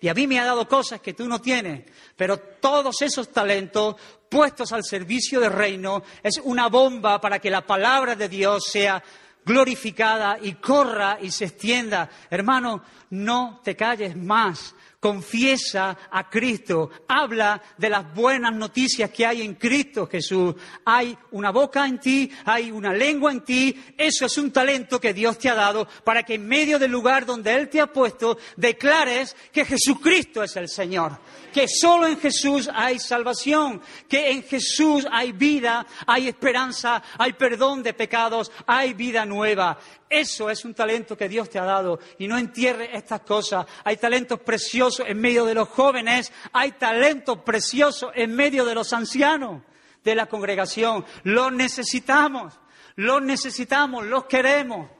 Y 0.01 0.07
a 0.07 0.14
mí 0.14 0.29
me 0.29 0.39
ha 0.39 0.45
dado 0.45 0.68
cosas 0.68 1.01
que 1.01 1.12
tú 1.12 1.27
no 1.27 1.41
tienes, 1.41 1.85
pero 2.16 2.39
todos 2.39 3.03
esos 3.03 3.31
talentos 3.31 3.97
puestos 4.31 4.73
al 4.73 4.85
servicio 4.85 5.41
del 5.41 5.53
reino 5.53 6.05
es 6.23 6.41
una 6.45 6.68
bomba 6.68 7.21
para 7.21 7.41
que 7.41 7.51
la 7.51 7.66
palabra 7.66 8.14
de 8.14 8.29
Dios 8.29 8.64
sea 8.71 9.03
glorificada 9.45 10.39
y 10.41 10.53
corra 10.55 11.18
y 11.21 11.33
se 11.33 11.47
extienda. 11.47 12.09
Hermano, 12.31 12.85
no 13.11 13.61
te 13.64 13.75
calles 13.75 14.16
más 14.16 14.77
confiesa 15.01 15.97
a 16.11 16.29
Cristo, 16.29 16.91
habla 17.09 17.61
de 17.79 17.89
las 17.89 18.15
buenas 18.15 18.55
noticias 18.55 19.11
que 19.11 19.25
hay 19.25 19.41
en 19.41 19.55
Cristo 19.55 20.07
Jesús. 20.07 20.55
Hay 20.85 21.17
una 21.31 21.51
boca 21.51 21.87
en 21.87 21.99
ti, 21.99 22.31
hay 22.45 22.71
una 22.71 22.93
lengua 22.93 23.33
en 23.33 23.41
ti, 23.41 23.75
eso 23.97 24.27
es 24.27 24.37
un 24.37 24.53
talento 24.53 25.01
que 25.01 25.15
Dios 25.15 25.39
te 25.39 25.49
ha 25.49 25.55
dado 25.55 25.89
para 26.05 26.23
que 26.23 26.35
en 26.35 26.47
medio 26.47 26.79
del 26.79 26.91
lugar 26.91 27.25
donde 27.25 27.55
Él 27.55 27.71
te 27.71 27.81
ha 27.81 27.87
puesto 27.87 28.37
declares 28.57 29.35
que 29.51 29.65
Jesucristo 29.65 30.43
es 30.43 30.55
el 30.57 30.69
Señor, 30.69 31.19
que 31.51 31.67
solo 31.67 32.07
en 32.07 32.21
Jesús 32.21 32.69
hay 32.73 32.99
salvación, 32.99 33.81
que 34.07 34.31
en 34.31 34.43
Jesús 34.43 35.07
hay 35.11 35.33
vida, 35.33 35.87
hay 36.07 36.29
esperanza, 36.29 37.03
hay 37.17 37.33
perdón 37.33 37.83
de 37.83 37.95
pecados, 37.95 38.53
hay 38.67 38.93
vida 38.93 39.25
nueva. 39.25 39.79
Eso 40.11 40.51
es 40.51 40.65
un 40.65 40.75
talento 40.75 41.17
que 41.17 41.29
Dios 41.29 41.49
te 41.49 41.61
ha 41.61 41.65
dado 41.65 42.01
y 42.19 42.27
no 42.27 42.37
entierres 42.37 42.91
estas 42.93 43.21
cosas. 43.21 43.65
Hay 43.85 43.97
talentos 43.97 44.41
preciosos 44.41 44.89
en 44.99 45.20
medio 45.20 45.45
de 45.45 45.55
los 45.55 45.68
jóvenes, 45.68 46.32
hay 46.53 46.72
talentos 46.72 47.38
preciosos 47.38 48.11
en 48.14 48.34
medio 48.34 48.64
de 48.64 48.74
los 48.74 48.93
ancianos 48.93 49.62
de 50.03 50.14
la 50.14 50.26
congregación. 50.26 51.05
Los 51.22 51.53
necesitamos, 51.53 52.59
los 52.97 53.22
necesitamos, 53.22 54.07
los 54.07 54.24
queremos. 54.24 54.91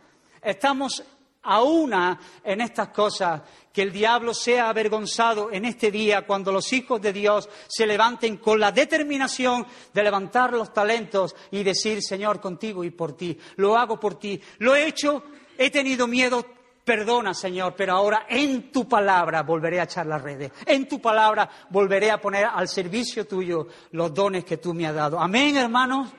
Estamos 0.43 1.03
a 1.43 1.62
una 1.62 2.20
en 2.45 2.61
estas 2.61 2.88
cosas 2.88 3.43
que 3.72 3.82
el 3.82 3.93
diablo 3.93 4.34
sea 4.34 4.68
avergonzado 4.68 5.51
en 5.51 5.64
este 5.64 5.91
día 5.91 6.26
cuando 6.26 6.53
los 6.53 6.72
hijos 6.72 7.01
de 7.01 7.12
Dios 7.12 7.49
se 7.68 7.86
levanten 7.86 8.36
con 8.36 8.61
la 8.61 8.72
determinación 8.72 9.66
de 9.93 10.03
levantar 10.03 10.53
los 10.53 10.72
talentos 10.72 11.34
y 11.51 11.62
decir, 11.62 12.03
Señor, 12.03 12.41
contigo 12.41 12.84
y 12.84 12.91
por 12.91 13.16
ti, 13.16 13.38
lo 13.57 13.76
hago 13.76 13.99
por 13.99 14.18
ti, 14.18 14.41
lo 14.59 14.74
he 14.74 14.86
hecho, 14.86 15.22
he 15.57 15.70
tenido 15.70 16.07
miedo, 16.07 16.45
perdona, 16.91 17.34
Señor, 17.34 17.76
pero 17.76 17.93
ahora 17.93 18.26
en 18.28 18.72
tu 18.72 18.88
palabra 18.88 19.45
volveré 19.45 19.78
a 19.78 19.84
echar 19.84 20.07
las 20.07 20.20
redes, 20.20 20.51
en 20.66 20.88
tu 20.88 21.01
palabra 21.01 21.49
volveré 21.70 22.11
a 22.11 22.20
poner 22.20 22.47
al 22.47 22.66
servicio 22.66 23.28
tuyo 23.28 23.68
los 23.93 24.12
dones 24.12 24.45
que 24.45 24.57
tú 24.57 24.74
me 24.74 24.88
has 24.88 24.95
dado. 24.97 25.20
Amén, 25.20 25.57
hermanos. 25.57 26.11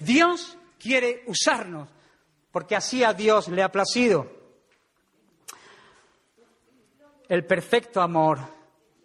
Dios 0.00 0.58
quiere 0.80 1.22
usarnos, 1.28 1.88
porque 2.50 2.74
así 2.74 3.04
a 3.04 3.12
Dios 3.12 3.46
le 3.46 3.62
ha 3.62 3.70
placido. 3.70 4.28
El 7.28 7.46
perfecto 7.46 8.00
amor 8.00 8.40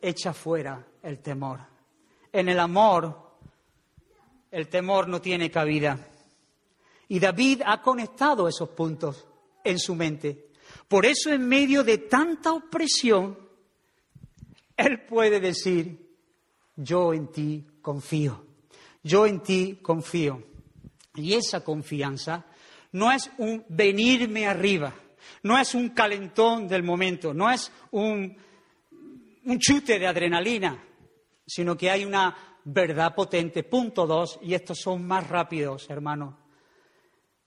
echa 0.01 0.33
fuera 0.33 0.83
el 1.03 1.19
temor. 1.19 1.59
En 2.33 2.49
el 2.49 2.59
amor, 2.59 3.37
el 4.49 4.67
temor 4.69 5.07
no 5.07 5.21
tiene 5.21 5.51
cabida. 5.51 5.99
Y 7.09 7.19
David 7.19 7.61
ha 7.63 7.79
conectado 7.79 8.47
esos 8.47 8.69
puntos 8.69 9.27
en 9.63 9.77
su 9.77 9.93
mente. 9.93 10.50
Por 10.91 11.05
eso, 11.05 11.31
en 11.31 11.47
medio 11.47 11.85
de 11.85 11.99
tanta 11.99 12.51
opresión, 12.51 13.39
él 14.75 15.05
puede 15.05 15.39
decir, 15.39 16.17
yo 16.75 17.13
en 17.13 17.31
ti 17.31 17.65
confío, 17.81 18.45
yo 19.01 19.25
en 19.25 19.39
ti 19.39 19.79
confío. 19.81 20.43
Y 21.15 21.35
esa 21.35 21.63
confianza 21.63 22.45
no 22.91 23.09
es 23.09 23.31
un 23.37 23.63
venirme 23.69 24.45
arriba, 24.45 24.93
no 25.43 25.57
es 25.57 25.75
un 25.75 25.91
calentón 25.91 26.67
del 26.67 26.83
momento, 26.83 27.33
no 27.33 27.49
es 27.49 27.71
un, 27.91 28.35
chute 29.59 29.97
de 29.97 30.07
adrenalina, 30.07 30.83
sino 31.47 31.77
que 31.77 31.89
hay 31.89 32.03
una 32.03 32.59
verdad 32.65 33.15
potente. 33.15 33.63
Punto 33.63 34.05
dos, 34.05 34.39
y 34.41 34.55
estos 34.55 34.79
son 34.81 35.07
más 35.07 35.25
rápidos, 35.29 35.89
hermano. 35.89 36.37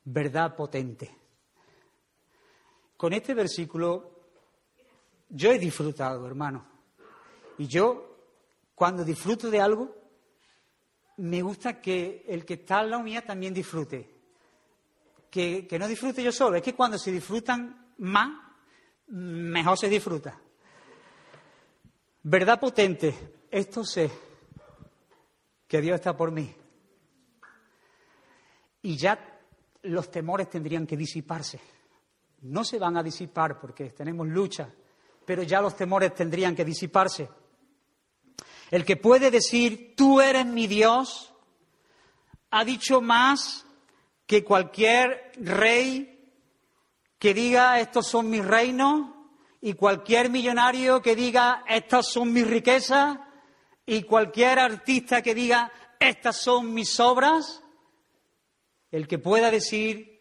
Verdad 0.03 0.57
potente. 0.57 1.23
Con 3.05 3.12
este 3.12 3.34
versículo 3.34 4.12
yo 5.28 5.52
he 5.52 5.59
disfrutado, 5.59 6.26
hermano. 6.26 6.64
Y 7.59 7.66
yo, 7.66 8.16
cuando 8.74 9.05
disfruto 9.05 9.50
de 9.50 9.61
algo, 9.61 9.94
me 11.18 11.42
gusta 11.42 11.82
que 11.82 12.24
el 12.26 12.46
que 12.46 12.55
está 12.55 12.78
al 12.78 12.88
lado 12.88 13.02
mía 13.02 13.22
también 13.22 13.52
disfrute 13.52 14.11
que, 15.30 15.68
no 15.78 15.86
disfrute 15.86 16.22
yo 16.22 16.32
solo, 16.32 16.57
es 16.57 16.62
que 16.62 16.72
cuando 16.72 16.96
se 16.96 17.12
disfrutan 17.12 17.92
más, 17.98 18.40
mejor 19.09 19.76
se 19.76 19.90
disfruta. 19.90 20.40
Verdad 22.22 22.59
potente, 22.59 23.34
esto 23.50 23.84
sé, 23.84 24.11
que 25.68 25.82
Dios 25.82 25.96
está 25.96 26.16
por 26.16 26.30
mí. 26.30 26.57
Y 28.80 28.96
ya 28.96 29.42
los 29.82 30.11
temores 30.11 30.48
tendrían 30.48 30.86
que 30.86 30.96
disiparse. 30.96 31.61
No 32.45 32.62
se 32.62 32.78
van 32.78 32.97
a 32.97 33.03
disipar 33.03 33.59
porque 33.59 33.90
tenemos 33.90 34.26
lucha, 34.26 34.68
pero 35.24 35.42
ya 35.42 35.62
los 35.62 35.74
temores 35.74 36.14
tendrían 36.14 36.55
que 36.55 36.64
disiparse. 36.64 37.28
El 38.70 38.84
que 38.84 38.97
puede 38.97 39.30
decir, 39.30 39.95
tú 39.97 40.20
eres 40.20 40.45
mi 40.45 40.66
Dios, 40.66 41.32
ha 42.51 42.64
dicho 42.64 43.01
más 43.01 43.64
que 44.26 44.45
cualquier 44.45 45.32
rey 45.36 46.30
que 47.18 47.32
diga 47.32 47.80
estos 47.80 48.09
son 48.09 48.28
mis 48.28 48.45
reinos 48.45 49.11
y 49.62 49.72
cualquier 49.72 50.28
millonario 50.28 51.01
que 51.01 51.16
diga 51.16 51.64
estas 51.66 52.09
son 52.09 52.30
mis 52.30 52.47
riquezas 52.47 53.18
y 53.86 54.03
cualquier 54.03 54.59
artista 54.59 55.22
que 55.22 55.34
diga 55.34 55.72
estas 55.99 56.36
son 56.36 56.74
mis 56.74 57.01
obras, 57.01 57.62
el 58.90 59.09
que 59.09 59.18
pueda 59.18 59.51
decir 59.51 60.20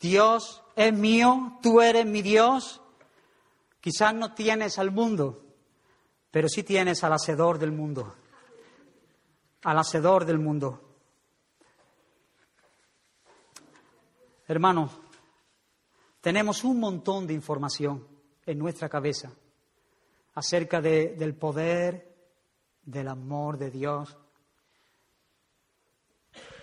Dios 0.00 0.62
es 0.76 0.92
mío, 0.92 1.58
tú 1.60 1.80
eres 1.80 2.06
mi 2.06 2.22
Dios, 2.22 2.80
Quizás 3.86 4.12
no 4.16 4.34
tienes 4.34 4.80
al 4.80 4.90
mundo, 4.90 5.44
pero 6.32 6.48
sí 6.48 6.64
tienes 6.64 7.04
al 7.04 7.12
hacedor 7.12 7.56
del 7.56 7.70
mundo. 7.70 8.16
Al 9.62 9.78
hacedor 9.78 10.24
del 10.24 10.40
mundo. 10.40 10.82
Hermanos, 14.48 14.90
tenemos 16.20 16.64
un 16.64 16.80
montón 16.80 17.28
de 17.28 17.34
información 17.34 18.04
en 18.44 18.58
nuestra 18.58 18.88
cabeza 18.88 19.30
acerca 20.34 20.80
del 20.80 21.36
poder, 21.36 22.12
del 22.82 23.06
amor 23.06 23.56
de 23.56 23.70
Dios. 23.70 24.18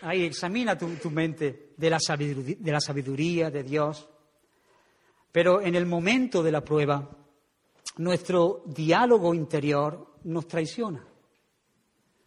Ahí 0.02 0.26
examina 0.26 0.78
tu, 0.78 1.10
mente 1.10 1.63
de 1.78 1.90
la, 1.90 1.98
de 1.98 2.72
la 2.72 2.80
sabiduría 2.80 3.50
de 3.50 3.64
Dios. 3.64 4.08
Pero 5.32 5.62
en 5.62 5.76
el 5.76 5.86
momento 5.86 6.44
de 6.44 6.52
la 6.52 6.64
prueba, 6.64 7.10
nuestro 7.98 8.64
diálogo 8.66 9.34
interior 9.34 10.16
nos 10.24 10.48
traiciona. 10.48 11.06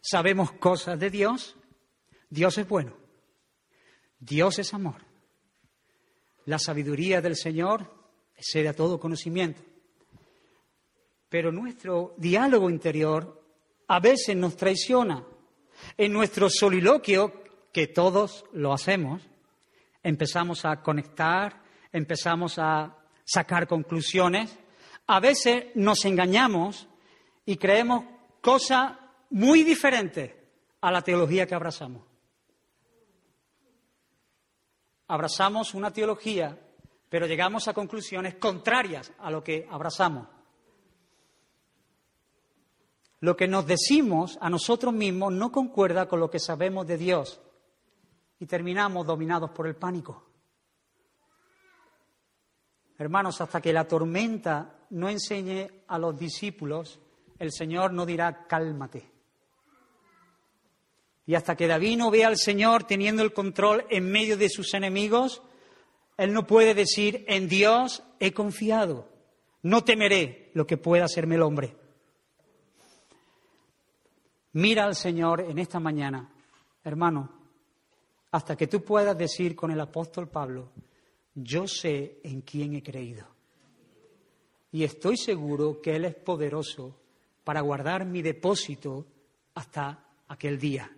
Sabemos 0.00 0.52
cosas 0.52 0.98
de 0.98 1.10
Dios, 1.10 1.56
Dios 2.30 2.58
es 2.58 2.68
bueno, 2.68 2.96
Dios 4.18 4.58
es 4.58 4.72
amor. 4.74 5.04
La 6.44 6.58
sabiduría 6.58 7.20
del 7.20 7.36
Señor 7.36 7.92
excede 8.36 8.68
a 8.68 8.76
todo 8.76 9.00
conocimiento. 9.00 9.62
Pero 11.28 11.50
nuestro 11.50 12.14
diálogo 12.16 12.70
interior 12.70 13.42
a 13.88 14.00
veces 14.00 14.36
nos 14.36 14.56
traiciona. 14.56 15.24
En 15.96 16.12
nuestro 16.12 16.48
soliloquio, 16.48 17.42
que 17.72 17.88
todos 17.88 18.44
lo 18.52 18.72
hacemos, 18.72 19.22
empezamos 20.06 20.64
a 20.64 20.82
conectar, 20.82 21.60
empezamos 21.90 22.60
a 22.60 22.96
sacar 23.24 23.66
conclusiones. 23.66 24.56
A 25.08 25.18
veces 25.18 25.66
nos 25.74 26.04
engañamos 26.04 26.86
y 27.44 27.56
creemos 27.56 28.04
cosas 28.40 28.92
muy 29.30 29.64
diferentes 29.64 30.32
a 30.80 30.92
la 30.92 31.02
teología 31.02 31.44
que 31.46 31.56
abrazamos. 31.56 32.04
Abrazamos 35.08 35.74
una 35.74 35.92
teología, 35.92 36.56
pero 37.08 37.26
llegamos 37.26 37.66
a 37.66 37.74
conclusiones 37.74 38.36
contrarias 38.36 39.12
a 39.18 39.28
lo 39.28 39.42
que 39.42 39.66
abrazamos. 39.68 40.28
Lo 43.18 43.36
que 43.36 43.48
nos 43.48 43.66
decimos 43.66 44.38
a 44.40 44.50
nosotros 44.50 44.94
mismos 44.94 45.32
no 45.32 45.50
concuerda 45.50 46.06
con 46.06 46.20
lo 46.20 46.30
que 46.30 46.38
sabemos 46.38 46.86
de 46.86 46.96
Dios 46.96 47.40
y 48.38 48.46
terminamos 48.46 49.06
dominados 49.06 49.50
por 49.50 49.66
el 49.66 49.76
pánico. 49.76 50.24
Hermanos, 52.98 53.40
hasta 53.40 53.60
que 53.60 53.72
la 53.72 53.86
tormenta 53.86 54.86
no 54.90 55.08
enseñe 55.08 55.84
a 55.88 55.98
los 55.98 56.16
discípulos, 56.18 56.98
el 57.38 57.52
Señor 57.52 57.92
no 57.92 58.06
dirá 58.06 58.46
cálmate. 58.46 59.10
Y 61.26 61.34
hasta 61.34 61.56
que 61.56 61.66
David 61.66 61.98
no 61.98 62.10
vea 62.10 62.28
al 62.28 62.38
Señor 62.38 62.84
teniendo 62.84 63.22
el 63.22 63.32
control 63.32 63.84
en 63.90 64.10
medio 64.10 64.36
de 64.36 64.48
sus 64.48 64.72
enemigos, 64.74 65.42
él 66.16 66.32
no 66.32 66.46
puede 66.46 66.74
decir, 66.74 67.24
en 67.28 67.48
Dios 67.48 68.02
he 68.20 68.32
confiado, 68.32 69.08
no 69.62 69.84
temeré 69.84 70.50
lo 70.54 70.66
que 70.66 70.76
pueda 70.76 71.04
hacerme 71.04 71.34
el 71.34 71.42
hombre. 71.42 71.76
Mira 74.52 74.84
al 74.84 74.94
Señor 74.94 75.42
en 75.42 75.58
esta 75.58 75.80
mañana, 75.80 76.32
hermano, 76.82 77.35
hasta 78.30 78.56
que 78.56 78.66
tú 78.66 78.82
puedas 78.82 79.16
decir 79.16 79.54
con 79.54 79.70
el 79.70 79.80
apóstol 79.80 80.28
Pablo, 80.28 80.70
yo 81.34 81.66
sé 81.66 82.18
en 82.22 82.42
quién 82.42 82.74
he 82.74 82.82
creído. 82.82 83.26
Y 84.72 84.84
estoy 84.84 85.16
seguro 85.16 85.80
que 85.80 85.96
Él 85.96 86.04
es 86.04 86.14
poderoso 86.14 86.98
para 87.44 87.60
guardar 87.60 88.04
mi 88.04 88.22
depósito 88.22 89.06
hasta 89.54 90.04
aquel 90.28 90.58
día. 90.58 90.90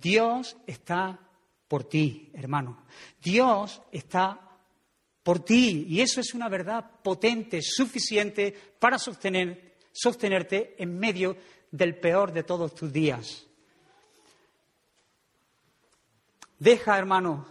Dios 0.00 0.56
está 0.66 1.18
por 1.66 1.84
ti, 1.84 2.30
hermano. 2.34 2.84
Dios 3.22 3.82
está 3.90 4.40
por 5.22 5.40
ti. 5.40 5.86
Y 5.88 6.00
eso 6.00 6.20
es 6.20 6.34
una 6.34 6.48
verdad 6.48 6.88
potente, 7.02 7.60
suficiente 7.62 8.54
para 8.78 8.98
sostener, 8.98 9.76
sostenerte 9.90 10.76
en 10.78 10.98
medio 10.98 11.36
del 11.70 11.98
peor 11.98 12.32
de 12.32 12.44
todos 12.44 12.74
tus 12.74 12.92
días. 12.92 13.46
Deja, 16.58 16.98
hermano, 16.98 17.46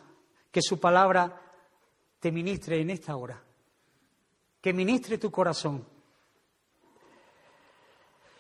que 0.52 0.62
su 0.62 0.80
palabra 0.80 1.42
te 2.20 2.32
ministre 2.32 2.82
en 2.82 2.90
esta 2.90 3.16
hora, 3.16 3.44
que 4.62 4.74
ministre 4.74 5.18
tu 5.18 5.30
corazón. 5.30 5.88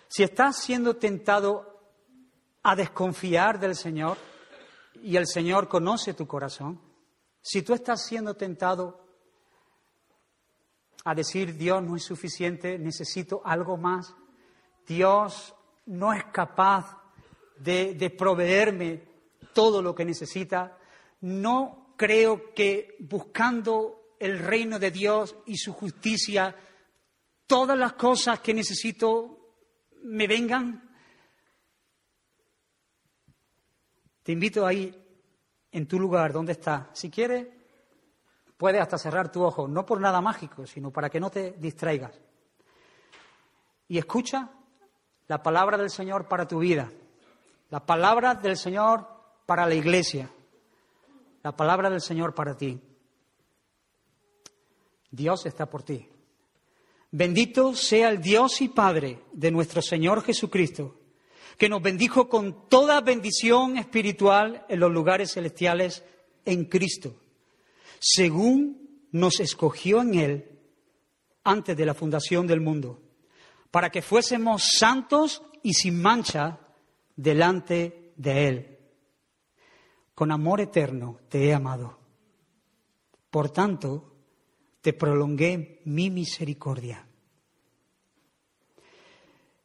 Si 0.08 0.24
estás 0.24 0.60
siendo 0.60 0.96
tentado 0.96 1.82
a 2.64 2.76
desconfiar 2.76 3.60
del 3.60 3.76
Señor 3.76 4.18
y 4.96 5.18
el 5.18 5.28
Señor 5.28 5.68
conoce 5.68 6.14
tu 6.14 6.26
corazón, 6.26 6.82
si 7.42 7.62
tú 7.62 7.74
estás 7.74 8.06
siendo 8.06 8.36
tentado 8.36 9.06
a 11.04 11.14
decir 11.14 11.56
Dios 11.56 11.84
no 11.84 11.96
es 11.96 12.04
suficiente, 12.04 12.80
necesito 12.80 13.42
algo 13.46 13.78
más, 13.78 14.16
Dios 14.88 15.54
no 15.86 16.12
es 16.12 16.24
capaz 16.32 16.98
de, 17.58 17.94
de 17.94 18.10
proveerme 18.10 19.15
todo 19.56 19.82
lo 19.82 19.96
que 19.96 20.04
necesita, 20.04 20.78
no 21.22 21.96
creo 21.96 22.54
que 22.54 22.98
buscando 23.00 24.16
el 24.20 24.38
reino 24.38 24.78
de 24.78 24.92
Dios 24.92 25.34
y 25.46 25.58
su 25.58 25.72
justicia, 25.72 26.54
todas 27.48 27.78
las 27.78 27.94
cosas 27.94 28.42
que 28.42 28.54
necesito 28.54 29.54
me 30.04 30.28
vengan. 30.28 30.94
Te 34.24 34.34
invito 34.34 34.68
ahí, 34.68 34.94
en 35.72 35.88
tu 35.88 36.00
lugar, 36.00 36.34
donde 36.34 36.52
estás. 36.52 36.88
Si 36.92 37.10
quieres, 37.10 37.48
puedes 38.58 38.82
hasta 38.82 38.98
cerrar 38.98 39.32
tu 39.32 39.42
ojo, 39.42 39.70
no 39.70 39.86
por 39.86 40.02
nada 40.02 40.20
mágico, 40.20 40.68
sino 40.68 40.92
para 40.92 41.10
que 41.10 41.22
no 41.22 41.30
te 41.30 41.52
distraigas. 41.54 42.20
Y 43.88 43.98
escucha 43.98 44.50
la 45.28 45.42
palabra 45.42 45.78
del 45.78 45.90
Señor 45.90 46.28
para 46.28 46.46
tu 46.46 46.60
vida, 46.60 46.92
la 47.70 47.86
palabra 47.86 48.36
del 48.36 48.58
Señor 48.58 49.15
para 49.46 49.68
la 49.68 49.76
iglesia 49.76 50.30
la 51.46 51.56
palabra 51.56 51.92
del 51.92 52.02
Señor 52.02 52.34
para 52.34 52.58
ti. 52.58 52.82
Dios 55.12 55.46
está 55.46 55.70
por 55.70 55.84
ti. 55.84 56.10
Bendito 57.12 57.76
sea 57.76 58.10
el 58.10 58.20
Dios 58.20 58.62
y 58.62 58.70
Padre 58.70 59.22
de 59.32 59.52
nuestro 59.52 59.84
Señor 59.84 60.24
Jesucristo, 60.24 61.00
que 61.60 61.70
nos 61.70 61.84
bendijo 61.84 62.30
con 62.30 62.68
toda 62.68 63.00
bendición 63.02 63.78
espiritual 63.78 64.66
en 64.70 64.80
los 64.80 64.92
lugares 64.92 65.34
celestiales 65.34 66.04
en 66.46 66.66
Cristo, 66.66 67.16
según 68.00 69.08
nos 69.12 69.40
escogió 69.40 70.02
en 70.02 70.16
Él 70.16 70.60
antes 71.44 71.78
de 71.78 71.86
la 71.86 71.94
fundación 71.94 72.48
del 72.48 72.60
mundo, 72.60 73.04
para 73.70 73.92
que 73.92 74.02
fuésemos 74.02 74.64
santos 74.80 75.44
y 75.62 75.76
sin 75.76 76.02
mancha 76.02 76.60
delante 77.16 78.14
de 78.18 78.48
Él 78.48 78.75
con 80.16 80.32
amor 80.32 80.62
eterno 80.62 81.20
te 81.28 81.46
he 81.46 81.54
amado. 81.54 82.00
Por 83.30 83.50
tanto, 83.50 84.16
te 84.80 84.94
prolongué 84.94 85.82
mi 85.84 86.10
misericordia. 86.10 87.06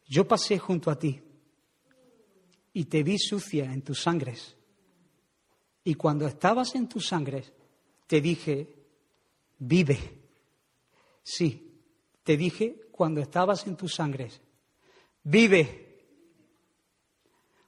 Yo 0.09 0.27
pasé 0.27 0.59
junto 0.59 0.91
a 0.91 0.99
ti 0.99 1.23
y 2.73 2.85
te 2.87 3.05
vi 3.05 3.17
sucia 3.17 3.73
en 3.73 3.83
tus 3.83 4.03
sangres. 4.03 4.57
Y 5.85 5.95
cuando 5.95 6.27
estabas 6.27 6.75
en 6.75 6.89
tus 6.89 7.07
sangres, 7.07 7.53
te 8.09 8.21
dije, 8.21 8.75
vive. 9.59 9.99
Sí, 11.23 11.81
te 12.25 12.37
dije 12.37 12.89
cuando 12.91 13.21
estabas 13.21 13.69
en 13.69 13.77
tus 13.77 13.95
sangres, 13.95 14.41
vive. 15.23 15.87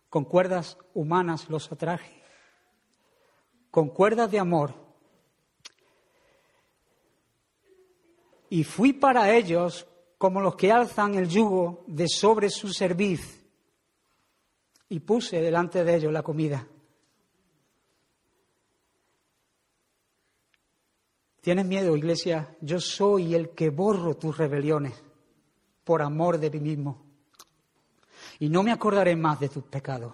Con 0.08 0.24
cuerdas 0.24 0.76
humanas 0.94 1.48
los 1.48 1.70
atraje 1.70 2.21
con 3.72 3.88
cuerdas 3.88 4.30
de 4.30 4.38
amor. 4.38 4.74
Y 8.50 8.64
fui 8.64 8.92
para 8.92 9.34
ellos 9.34 9.86
como 10.18 10.42
los 10.42 10.56
que 10.56 10.70
alzan 10.70 11.14
el 11.14 11.26
yugo 11.26 11.82
de 11.86 12.06
sobre 12.06 12.50
su 12.50 12.70
cerviz. 12.70 13.42
Y 14.90 15.00
puse 15.00 15.40
delante 15.40 15.82
de 15.84 15.96
ellos 15.96 16.12
la 16.12 16.22
comida. 16.22 16.68
¿Tienes 21.40 21.64
miedo, 21.64 21.96
iglesia? 21.96 22.54
Yo 22.60 22.78
soy 22.78 23.34
el 23.34 23.50
que 23.50 23.70
borro 23.70 24.18
tus 24.18 24.36
rebeliones 24.36 25.02
por 25.82 26.02
amor 26.02 26.36
de 26.36 26.50
mí 26.50 26.60
mismo. 26.60 27.02
Y 28.38 28.50
no 28.50 28.62
me 28.62 28.70
acordaré 28.70 29.16
más 29.16 29.40
de 29.40 29.48
tus 29.48 29.64
pecados 29.64 30.12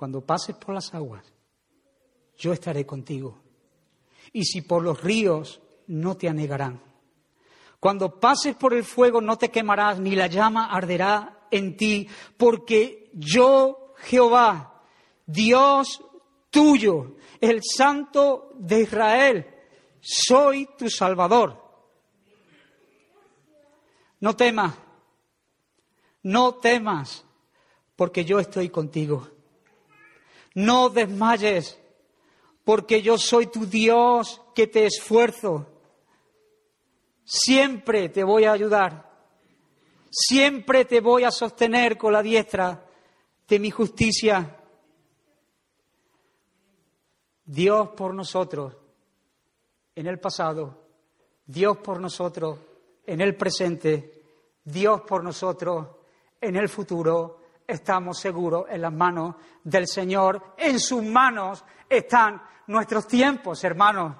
cuando 0.00 0.22
pases 0.22 0.56
por 0.56 0.74
las 0.74 0.94
aguas, 0.94 1.22
yo 2.38 2.54
estaré 2.54 2.86
contigo. 2.86 3.38
Y 4.32 4.46
si 4.46 4.62
por 4.62 4.82
los 4.82 4.98
ríos 4.98 5.60
no 5.88 6.16
te 6.16 6.26
anegarán. 6.26 6.82
Cuando 7.78 8.18
pases 8.18 8.56
por 8.56 8.72
el 8.72 8.82
fuego 8.82 9.20
no 9.20 9.36
te 9.36 9.50
quemarás, 9.50 10.00
ni 10.00 10.16
la 10.16 10.26
llama 10.26 10.70
arderá 10.72 11.46
en 11.50 11.76
ti, 11.76 12.08
porque 12.38 13.10
yo, 13.12 13.92
Jehová, 13.98 14.82
Dios 15.26 16.02
tuyo, 16.48 17.16
el 17.38 17.60
Santo 17.62 18.52
de 18.54 18.80
Israel, 18.80 19.54
soy 20.00 20.66
tu 20.78 20.88
Salvador. 20.88 21.62
No 24.20 24.34
temas, 24.34 24.74
no 26.22 26.54
temas, 26.54 27.22
porque 27.96 28.24
yo 28.24 28.38
estoy 28.38 28.70
contigo. 28.70 29.39
No 30.54 30.88
desmayes, 30.88 31.78
porque 32.64 33.02
yo 33.02 33.18
soy 33.18 33.46
tu 33.46 33.66
Dios 33.66 34.40
que 34.54 34.66
te 34.66 34.86
esfuerzo. 34.86 35.66
Siempre 37.24 38.08
te 38.08 38.24
voy 38.24 38.44
a 38.44 38.52
ayudar. 38.52 39.10
Siempre 40.10 40.84
te 40.84 41.00
voy 41.00 41.24
a 41.24 41.30
sostener 41.30 41.96
con 41.96 42.12
la 42.12 42.22
diestra 42.22 42.84
de 43.46 43.58
mi 43.58 43.70
justicia. 43.70 44.56
Dios 47.44 47.88
por 47.96 48.14
nosotros 48.14 48.76
en 49.94 50.06
el 50.06 50.20
pasado, 50.20 50.86
Dios 51.44 51.78
por 51.78 52.00
nosotros 52.00 52.58
en 53.04 53.20
el 53.20 53.36
presente, 53.36 54.22
Dios 54.64 55.00
por 55.02 55.24
nosotros 55.24 55.88
en 56.40 56.56
el 56.56 56.68
futuro. 56.68 57.39
Estamos 57.70 58.18
seguros 58.18 58.66
en 58.68 58.82
las 58.82 58.92
manos 58.92 59.36
del 59.62 59.86
Señor. 59.86 60.54
En 60.56 60.80
sus 60.80 61.04
manos 61.04 61.64
están 61.88 62.42
nuestros 62.66 63.06
tiempos, 63.06 63.62
hermanos. 63.62 64.16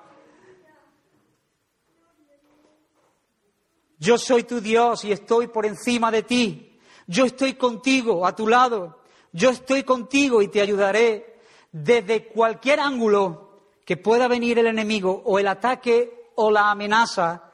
Yo 3.98 4.16
soy 4.18 4.44
tu 4.44 4.60
Dios 4.60 5.04
y 5.04 5.10
estoy 5.10 5.48
por 5.48 5.66
encima 5.66 6.12
de 6.12 6.22
ti. 6.22 6.78
Yo 7.08 7.24
estoy 7.24 7.54
contigo, 7.54 8.24
a 8.24 8.36
tu 8.36 8.46
lado. 8.46 9.00
Yo 9.32 9.50
estoy 9.50 9.82
contigo 9.82 10.42
y 10.42 10.46
te 10.48 10.60
ayudaré 10.60 11.40
desde 11.72 12.28
cualquier 12.28 12.78
ángulo 12.78 13.62
que 13.84 13.96
pueda 13.96 14.28
venir 14.28 14.60
el 14.60 14.68
enemigo 14.68 15.22
o 15.24 15.40
el 15.40 15.48
ataque 15.48 16.30
o 16.36 16.52
la 16.52 16.70
amenaza. 16.70 17.50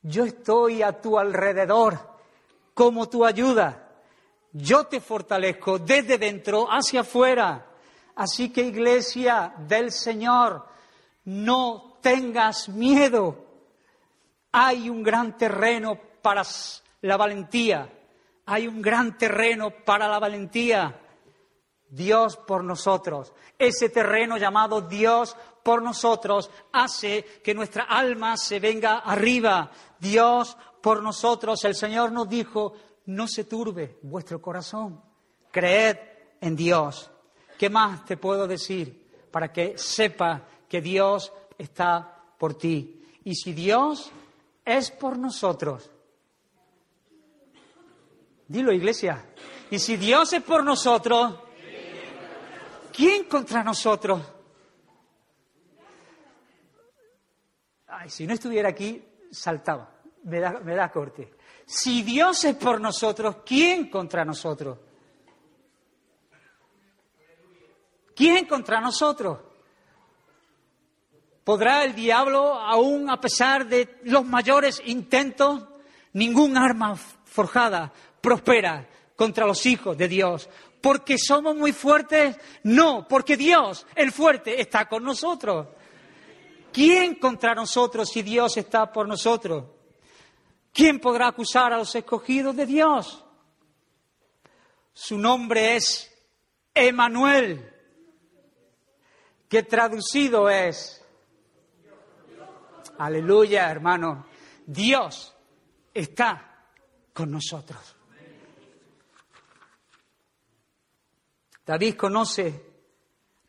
Yo 0.00 0.24
estoy 0.24 0.80
a 0.80 1.02
tu 1.02 1.18
alrededor 1.18 1.98
como 2.72 3.10
tu 3.10 3.26
ayuda. 3.26 3.81
Yo 4.52 4.84
te 4.84 5.00
fortalezco 5.00 5.78
desde 5.78 6.18
dentro 6.18 6.66
hacia 6.70 7.00
afuera. 7.00 7.66
Así 8.14 8.50
que 8.50 8.62
iglesia 8.62 9.54
del 9.58 9.90
Señor, 9.90 10.66
no 11.24 11.98
tengas 12.02 12.68
miedo 12.68 13.52
hay 14.52 14.90
un 14.90 15.02
gran 15.02 15.36
terreno 15.36 15.98
para 16.20 16.42
la 17.00 17.16
valentía. 17.16 17.90
Hay 18.44 18.68
un 18.68 18.82
gran 18.82 19.16
terreno 19.16 19.70
para 19.70 20.06
la 20.08 20.18
valentía. 20.18 21.00
Dios 21.88 22.36
por 22.36 22.62
nosotros. 22.62 23.32
Ese 23.58 23.88
terreno 23.88 24.36
llamado 24.36 24.82
Dios 24.82 25.36
por 25.62 25.82
nosotros 25.82 26.50
hace 26.72 27.24
que 27.42 27.54
nuestra 27.54 27.84
alma 27.84 28.36
se 28.36 28.60
venga 28.60 28.98
arriba. 28.98 29.70
Dios 29.98 30.56
por 30.82 31.02
nosotros. 31.02 31.64
El 31.64 31.74
Señor 31.74 32.12
nos 32.12 32.28
dijo, 32.28 32.74
no 33.06 33.26
se 33.26 33.44
turbe 33.44 33.98
vuestro 34.02 34.40
corazón. 34.40 35.00
Creed 35.50 35.96
en 36.40 36.56
Dios. 36.56 37.10
¿Qué 37.58 37.68
más 37.70 38.04
te 38.04 38.16
puedo 38.16 38.46
decir 38.46 39.10
para 39.30 39.52
que 39.52 39.76
sepa 39.76 40.46
que 40.68 40.80
Dios 40.80 41.32
está 41.58 42.24
por 42.38 42.54
ti? 42.54 43.04
Y 43.24 43.34
si 43.34 43.52
Dios 43.52 44.10
es 44.64 44.90
por 44.90 45.18
nosotros. 45.18 45.90
Dilo, 48.48 48.72
iglesia. 48.72 49.24
Y 49.70 49.78
si 49.78 49.96
Dios 49.96 50.32
es 50.32 50.42
por 50.42 50.64
nosotros, 50.64 51.34
¿quién 52.92 53.24
contra 53.24 53.62
nosotros? 53.62 54.20
Ay, 57.86 58.10
si 58.10 58.26
no 58.26 58.34
estuviera 58.34 58.68
aquí, 58.68 59.02
saltaba. 59.30 60.02
Me 60.24 60.40
da 60.40 60.90
corte. 60.90 61.34
Si 61.66 62.02
Dios 62.02 62.44
es 62.44 62.56
por 62.56 62.80
nosotros, 62.80 63.36
¿quién 63.44 63.88
contra 63.88 64.24
nosotros? 64.24 64.78
¿Quién 68.14 68.46
contra 68.46 68.80
nosotros? 68.80 69.38
¿Podrá 71.44 71.84
el 71.84 71.94
diablo, 71.94 72.54
aún 72.54 73.10
a 73.10 73.20
pesar 73.20 73.66
de 73.66 73.98
los 74.04 74.24
mayores 74.24 74.80
intentos, 74.86 75.64
ningún 76.12 76.56
arma 76.56 76.94
forjada 76.96 77.92
prospera 78.20 78.88
contra 79.16 79.46
los 79.46 79.66
hijos 79.66 79.96
de 79.96 80.06
Dios? 80.08 80.48
¿Porque 80.80 81.18
somos 81.18 81.56
muy 81.56 81.72
fuertes? 81.72 82.36
No, 82.64 83.06
porque 83.08 83.36
Dios, 83.36 83.86
el 83.94 84.12
fuerte, 84.12 84.60
está 84.60 84.88
con 84.88 85.04
nosotros. 85.04 85.68
¿Quién 86.72 87.16
contra 87.16 87.54
nosotros 87.54 88.08
si 88.08 88.22
Dios 88.22 88.56
está 88.56 88.92
por 88.92 89.08
nosotros? 89.08 89.64
¿Quién 90.72 91.00
podrá 91.00 91.28
acusar 91.28 91.72
a 91.72 91.78
los 91.78 91.94
escogidos 91.94 92.56
de 92.56 92.66
Dios? 92.66 93.24
Su 94.94 95.18
nombre 95.18 95.76
es 95.76 96.10
Emanuel, 96.74 97.70
que 99.48 99.62
traducido 99.62 100.48
es 100.48 100.98
Aleluya, 102.98 103.70
hermano. 103.70 104.26
Dios 104.64 105.34
está 105.92 106.66
con 107.12 107.30
nosotros. 107.30 107.96
David 111.66 111.96
conoce 111.96 112.72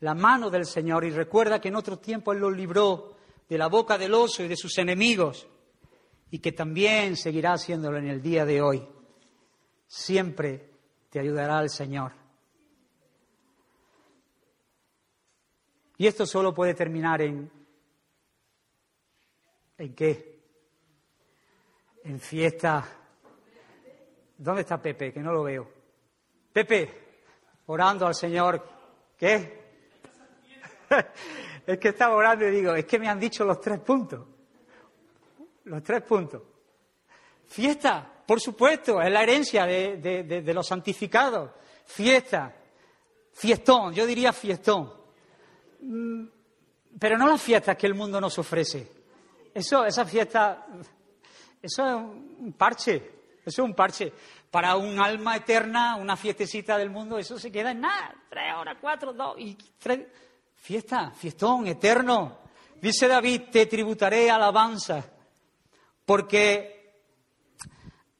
la 0.00 0.14
mano 0.14 0.50
del 0.50 0.66
Señor 0.66 1.04
y 1.04 1.10
recuerda 1.10 1.60
que 1.60 1.68
en 1.68 1.76
otro 1.76 1.98
tiempo 1.98 2.32
Él 2.32 2.40
lo 2.40 2.50
libró 2.50 3.16
de 3.48 3.58
la 3.58 3.68
boca 3.68 3.96
del 3.96 4.14
oso 4.14 4.42
y 4.42 4.48
de 4.48 4.56
sus 4.56 4.76
enemigos 4.78 5.46
y 6.34 6.40
que 6.40 6.50
también 6.50 7.16
seguirá 7.16 7.52
haciéndolo 7.52 7.96
en 7.96 8.08
el 8.08 8.20
día 8.20 8.44
de 8.44 8.60
hoy. 8.60 8.84
Siempre 9.86 10.68
te 11.08 11.20
ayudará 11.20 11.60
el 11.60 11.70
Señor. 11.70 12.10
Y 15.96 16.08
esto 16.08 16.26
solo 16.26 16.52
puede 16.52 16.74
terminar 16.74 17.22
en 17.22 17.48
¿En 19.78 19.94
qué? 19.94 20.40
En 22.02 22.18
fiesta. 22.18 22.84
¿Dónde 24.36 24.62
está 24.62 24.82
Pepe? 24.82 25.12
Que 25.12 25.20
no 25.20 25.32
lo 25.32 25.44
veo. 25.44 25.70
Pepe, 26.52 27.20
orando 27.66 28.08
al 28.08 28.14
Señor. 28.16 28.60
¿Qué? 29.16 29.62
es 31.64 31.78
que 31.78 31.88
estaba 31.90 32.16
orando 32.16 32.44
y 32.44 32.50
digo, 32.50 32.74
es 32.74 32.86
que 32.86 32.98
me 32.98 33.08
han 33.08 33.20
dicho 33.20 33.44
los 33.44 33.60
tres 33.60 33.78
puntos. 33.78 34.33
Los 35.64 35.82
tres 35.82 36.02
puntos. 36.02 36.42
Fiesta, 37.46 38.22
por 38.26 38.40
supuesto, 38.40 39.00
es 39.00 39.10
la 39.10 39.22
herencia 39.22 39.66
de, 39.66 40.52
los 40.54 40.66
santificados. 40.66 41.50
Fiesta, 41.86 42.54
fiestón, 43.32 43.92
yo 43.94 44.06
diría 44.06 44.32
fiestón. 44.32 44.92
Mm, 45.80 46.24
pero 46.98 47.18
no 47.18 47.28
las 47.28 47.42
fiestas 47.42 47.76
que 47.76 47.86
el 47.86 47.94
mundo 47.94 48.20
nos 48.20 48.38
ofrece. 48.38 48.90
Eso, 49.52 49.84
esa 49.84 50.04
fiesta, 50.04 50.66
eso 51.60 51.86
es 51.86 51.94
un 51.94 52.54
parche, 52.56 52.96
eso 53.44 53.62
es 53.62 53.68
un 53.68 53.74
parche. 53.74 54.12
Para 54.50 54.76
un 54.76 55.00
alma 55.00 55.36
eterna, 55.36 55.96
una 55.96 56.16
fiestecita 56.16 56.78
del 56.78 56.90
mundo, 56.90 57.18
eso 57.18 57.38
se 57.38 57.50
queda 57.50 57.72
en 57.72 57.80
nada. 57.80 58.14
Tres 58.30 58.54
horas, 58.56 58.78
cuatro, 58.80 59.12
dos 59.12 59.36
y 59.38 59.56
tres. 59.78 60.06
Fiesta, 60.56 61.10
fiestón, 61.10 61.66
eterno. 61.66 62.38
Dice 62.80 63.08
David, 63.08 63.42
te 63.50 63.66
tributaré 63.66 64.30
alabanza, 64.30 65.04
porque 66.04 67.02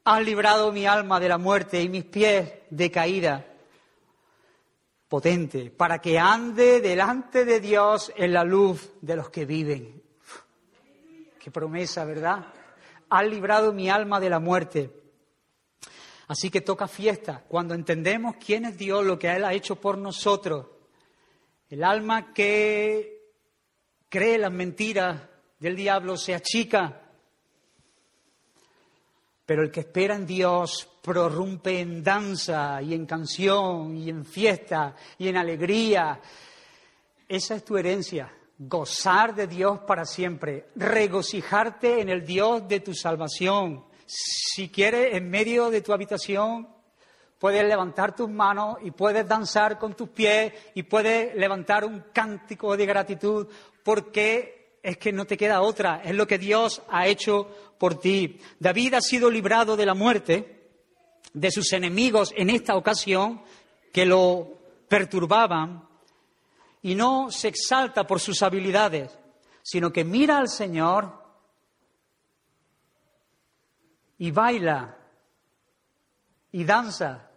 has 0.04 0.22
librado 0.22 0.72
mi 0.72 0.86
alma 0.86 1.20
de 1.20 1.28
la 1.28 1.38
muerte 1.38 1.82
y 1.82 1.88
mis 1.88 2.04
pies 2.04 2.52
de 2.70 2.90
caída 2.90 3.46
potente, 5.08 5.70
para 5.70 6.00
que 6.00 6.18
ande 6.18 6.80
delante 6.80 7.44
de 7.44 7.60
Dios 7.60 8.12
en 8.16 8.32
la 8.32 8.42
luz 8.42 8.90
de 9.00 9.16
los 9.16 9.30
que 9.30 9.44
viven. 9.44 10.02
Qué 11.38 11.50
promesa, 11.50 12.04
¿verdad? 12.04 12.46
Ha 13.10 13.22
librado 13.22 13.72
mi 13.72 13.88
alma 13.88 14.18
de 14.18 14.30
la 14.30 14.40
muerte. 14.40 14.90
Así 16.26 16.50
que 16.50 16.62
toca 16.62 16.88
fiesta 16.88 17.44
cuando 17.46 17.74
entendemos 17.74 18.36
quién 18.44 18.64
es 18.64 18.78
Dios, 18.78 19.04
lo 19.04 19.18
que 19.18 19.30
Él 19.30 19.44
ha 19.44 19.52
hecho 19.52 19.76
por 19.76 19.98
nosotros. 19.98 20.66
El 21.68 21.84
alma 21.84 22.32
que 22.32 23.34
cree 24.08 24.38
las 24.38 24.52
mentiras 24.52 25.20
del 25.58 25.76
diablo 25.76 26.16
se 26.16 26.34
achica, 26.34 27.03
pero 29.46 29.62
el 29.62 29.70
que 29.70 29.80
espera 29.80 30.14
en 30.14 30.26
Dios 30.26 30.88
prorrumpe 31.02 31.80
en 31.80 32.02
danza 32.02 32.80
y 32.80 32.94
en 32.94 33.06
canción 33.06 33.96
y 33.96 34.08
en 34.08 34.24
fiesta 34.24 34.94
y 35.18 35.28
en 35.28 35.36
alegría. 35.36 36.20
Esa 37.28 37.54
es 37.56 37.64
tu 37.64 37.76
herencia 37.76 38.32
gozar 38.58 39.34
de 39.34 39.46
Dios 39.46 39.80
para 39.80 40.04
siempre, 40.04 40.68
regocijarte 40.76 42.00
en 42.00 42.08
el 42.08 42.24
Dios 42.24 42.66
de 42.68 42.80
tu 42.80 42.94
salvación. 42.94 43.84
Si 44.06 44.68
quieres, 44.68 45.14
en 45.14 45.28
medio 45.28 45.70
de 45.70 45.80
tu 45.80 45.92
habitación, 45.92 46.68
puedes 47.38 47.64
levantar 47.64 48.14
tus 48.14 48.30
manos 48.30 48.78
y 48.82 48.90
puedes 48.90 49.26
danzar 49.26 49.78
con 49.78 49.94
tus 49.94 50.10
pies 50.10 50.52
y 50.74 50.84
puedes 50.84 51.34
levantar 51.34 51.84
un 51.84 52.04
cántico 52.12 52.76
de 52.76 52.86
gratitud 52.86 53.48
porque 53.82 54.63
es 54.84 54.98
que 54.98 55.12
no 55.12 55.24
te 55.24 55.38
queda 55.38 55.62
otra, 55.62 56.02
es 56.04 56.14
lo 56.14 56.26
que 56.26 56.36
Dios 56.36 56.82
ha 56.90 57.06
hecho 57.06 57.48
por 57.78 57.98
ti. 57.98 58.38
David 58.60 58.92
ha 58.92 59.00
sido 59.00 59.30
librado 59.30 59.78
de 59.78 59.86
la 59.86 59.94
muerte 59.94 60.68
de 61.32 61.50
sus 61.50 61.72
enemigos 61.72 62.34
en 62.36 62.50
esta 62.50 62.76
ocasión 62.76 63.40
que 63.90 64.04
lo 64.04 64.58
perturbaban 64.86 65.88
y 66.82 66.94
no 66.94 67.30
se 67.30 67.48
exalta 67.48 68.06
por 68.06 68.20
sus 68.20 68.42
habilidades, 68.42 69.18
sino 69.62 69.90
que 69.90 70.04
mira 70.04 70.36
al 70.36 70.50
Señor 70.50 71.18
y 74.18 74.30
baila 74.30 74.98
y 76.52 76.62
danza. 76.62 77.30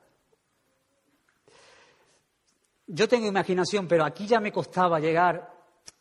Yo 2.88 3.08
tengo 3.08 3.26
imaginación, 3.26 3.88
pero 3.88 4.04
aquí 4.04 4.28
ya 4.28 4.41
me 4.41 4.52
costaba 4.52 5.00
llegar. 5.00 5.50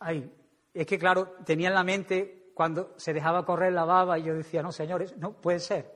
Ay, 0.00 0.28
es 0.80 0.86
que 0.86 0.98
claro, 0.98 1.36
tenía 1.44 1.68
en 1.68 1.74
la 1.74 1.84
mente 1.84 2.50
cuando 2.54 2.94
se 2.96 3.12
dejaba 3.12 3.44
correr 3.44 3.72
la 3.72 3.84
baba 3.84 4.18
y 4.18 4.24
yo 4.24 4.34
decía, 4.34 4.62
no, 4.62 4.72
señores, 4.72 5.16
no 5.16 5.32
puede 5.32 5.60
ser. 5.60 5.94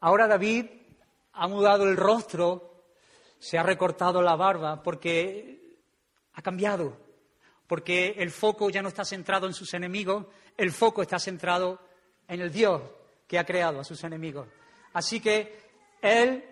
Ahora 0.00 0.26
David 0.26 0.66
ha 1.32 1.48
mudado 1.48 1.84
el 1.84 1.96
rostro, 1.96 2.84
se 3.38 3.58
ha 3.58 3.62
recortado 3.62 4.22
la 4.22 4.36
barba, 4.36 4.82
porque 4.82 5.78
ha 6.34 6.42
cambiado, 6.42 6.96
porque 7.66 8.14
el 8.18 8.30
foco 8.30 8.70
ya 8.70 8.82
no 8.82 8.88
está 8.88 9.04
centrado 9.04 9.46
en 9.46 9.54
sus 9.54 9.72
enemigos, 9.74 10.26
el 10.56 10.72
foco 10.72 11.02
está 11.02 11.18
centrado 11.18 11.80
en 12.28 12.40
el 12.40 12.52
Dios 12.52 12.82
que 13.26 13.38
ha 13.38 13.44
creado 13.44 13.80
a 13.80 13.84
sus 13.84 14.02
enemigos. 14.04 14.48
Así 14.92 15.20
que 15.20 15.60
él 16.02 16.44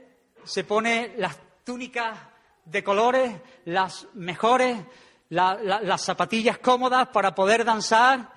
se 0.44 0.64
pone 0.64 1.14
las 1.16 1.38
túnicas 1.64 2.18
de 2.64 2.84
colores, 2.84 3.34
las 3.64 4.06
mejores, 4.14 4.78
las 5.30 6.02
zapatillas 6.02 6.58
cómodas 6.58 7.08
para 7.08 7.34
poder 7.34 7.64
danzar 7.64 8.30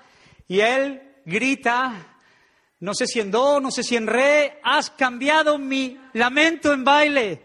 y 0.48 0.60
él 0.60 1.02
grita, 1.26 2.18
no 2.80 2.94
sé 2.94 3.08
si 3.08 3.20
en 3.20 3.32
do, 3.32 3.60
no 3.60 3.72
sé 3.72 3.84
si 3.84 3.96
en 3.96 4.08
re, 4.08 4.60
has 4.64 4.89
cambiado 4.89 5.58
mi 5.58 5.98
lamento 6.14 6.74
en 6.74 6.84
baile, 6.84 7.42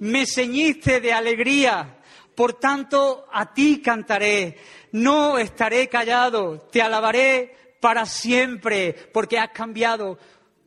me 0.00 0.26
ceñiste 0.26 1.00
de 1.00 1.12
alegría, 1.12 1.98
por 2.34 2.54
tanto, 2.54 3.26
a 3.32 3.54
ti 3.54 3.80
cantaré, 3.80 4.58
no 4.92 5.38
estaré 5.38 5.88
callado, 5.88 6.58
te 6.70 6.82
alabaré 6.82 7.76
para 7.80 8.04
siempre, 8.04 8.92
porque 8.92 9.38
has 9.38 9.50
cambiado 9.50 10.18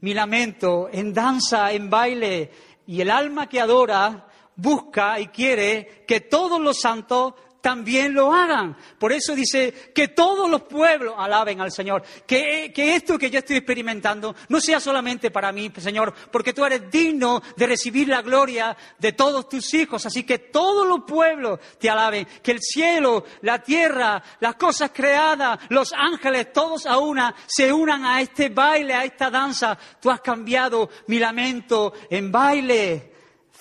mi 0.02 0.14
lamento 0.14 0.90
en 0.92 1.14
danza, 1.14 1.72
en 1.74 1.90
baile, 1.90 2.52
y 2.88 3.02
el 3.02 3.12
alma 3.12 3.48
que 3.48 3.60
adora 3.60 4.28
busca 4.56 5.20
y 5.20 5.28
quiere 5.28 6.06
que 6.08 6.22
todos 6.22 6.60
los 6.60 6.80
santos 6.80 7.34
también 7.62 8.14
lo 8.14 8.34
hagan. 8.34 8.78
Por 8.98 9.12
eso 9.12 9.36
dice 9.36 9.92
que 9.94 10.10
todos 10.10 10.50
los 10.50 10.64
pueblos 10.64 11.16
alaben 11.18 11.62
al 11.62 11.72
Señor. 11.72 12.04
Que, 12.26 12.72
esto 12.76 13.18
que 13.18 13.30
yo 13.30 13.40
estoy 13.40 13.58
experimentando 13.58 14.36
no 14.48 14.62
sea 14.62 14.80
solamente 14.80 15.32
para 15.32 15.52
mí, 15.52 15.72
Señor, 15.78 16.14
porque 16.32 16.54
tú 16.54 16.66
eres 16.66 16.90
digno 16.90 17.42
de 17.56 17.68
recibir 17.68 18.08
la 18.08 18.22
gloria 18.22 18.76
de 18.98 19.14
todos 19.14 19.50
tus 19.50 19.74
hijos. 19.74 20.06
Así 20.06 20.24
que 20.24 20.40
todos 20.40 20.88
los 20.88 21.02
pueblos 21.06 21.60
te 21.80 21.90
alaben. 21.90 22.28
Que 22.42 22.52
el 22.52 22.60
cielo, 22.62 23.26
la 23.42 23.62
tierra, 23.62 24.22
las 24.40 24.56
cosas 24.56 24.92
creadas, 24.94 25.60
los 25.70 25.94
ángeles, 25.94 26.54
todos 26.54 26.86
a 26.86 26.98
una, 26.98 27.36
se 27.48 27.72
unan 27.74 28.06
a 28.06 28.22
este 28.22 28.50
baile, 28.50 28.94
a 28.94 29.04
esta 29.04 29.30
danza. 29.30 29.78
Tú 30.02 30.10
has 30.10 30.22
cambiado 30.22 30.90
mi 31.08 31.20
lamento 31.20 31.94
en 32.10 32.32
baile 32.32 33.09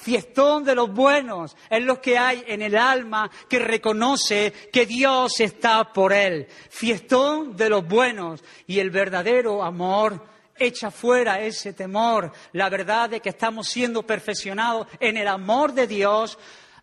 fiestón 0.09 0.65
de 0.65 0.75
los 0.75 0.91
buenos, 0.91 1.55
es 1.69 1.83
lo 1.83 2.01
que 2.01 2.17
hay 2.17 2.43
en 2.47 2.63
el 2.63 2.79
alma 2.79 3.31
que 3.47 3.59
reconoce 3.59 4.55
que 4.73 4.87
Dios 4.87 5.39
está 5.41 5.93
por 5.93 6.15
él. 6.15 6.47
Fiestón 6.71 7.55
de 7.55 7.69
los 7.69 7.87
buenos 7.87 8.43
y 8.67 8.79
el 8.79 8.89
verdadero 8.89 9.63
amor 9.63 10.25
echa 10.57 10.91
fuera 10.91 11.43
ese 11.43 11.75
temor. 11.75 12.33
La 12.53 12.71
verdad 12.71 13.11
de 13.11 13.21
que 13.21 13.29
estamos 13.29 13.69
siendo 13.69 14.03
perfeccionados 14.07 14.87
en 14.99 15.19
el 15.19 15.29
amor 15.29 15.75
de 15.75 15.87
Dios 15.87 16.39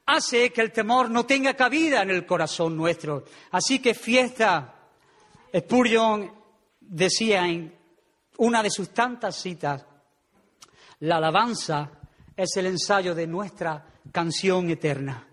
hace 0.06 0.54
que 0.54 0.62
el 0.62 0.72
temor 0.72 1.10
no 1.10 1.26
tenga 1.26 1.56
cabida 1.56 2.04
en 2.04 2.12
el 2.12 2.28
corazón 2.28 2.78
nuestro. 2.78 3.26
Así 3.50 3.80
que 3.80 3.96
fiesta. 3.96 4.72
Spurgeon 5.52 6.32
decía 6.80 7.48
en 7.48 7.76
una 8.38 8.62
de 8.62 8.70
sus 8.70 8.90
tantas 8.90 9.36
citas, 9.36 9.84
la 11.00 11.18
alabanza 11.18 11.90
es 12.36 12.58
el 12.58 12.66
ensayo 12.66 13.16
de 13.16 13.28
nuestra 13.28 13.86
canción 14.12 14.70
eterna. 14.70 15.28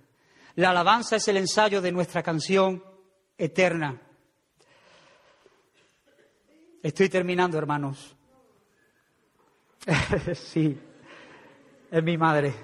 La 0.56 0.70
alabanza 0.70 1.16
es 1.16 1.26
el 1.28 1.38
ensayo 1.38 1.80
de 1.80 1.92
nuestra 1.92 2.22
canción 2.22 2.82
eterna. 3.36 4.00
Estoy 6.82 7.08
terminando, 7.08 7.58
hermanos. 7.58 8.16
sí, 10.34 10.78
es 11.90 12.02
mi 12.02 12.16
madre. 12.18 12.54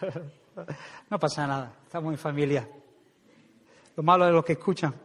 no 1.10 1.18
pasa 1.18 1.46
nada, 1.46 1.78
estamos 1.84 2.12
en 2.12 2.18
familia. 2.18 2.68
Lo 3.96 4.02
malo 4.02 4.26
de 4.26 4.32
los 4.32 4.44
que 4.44 4.54
escuchan. 4.54 5.03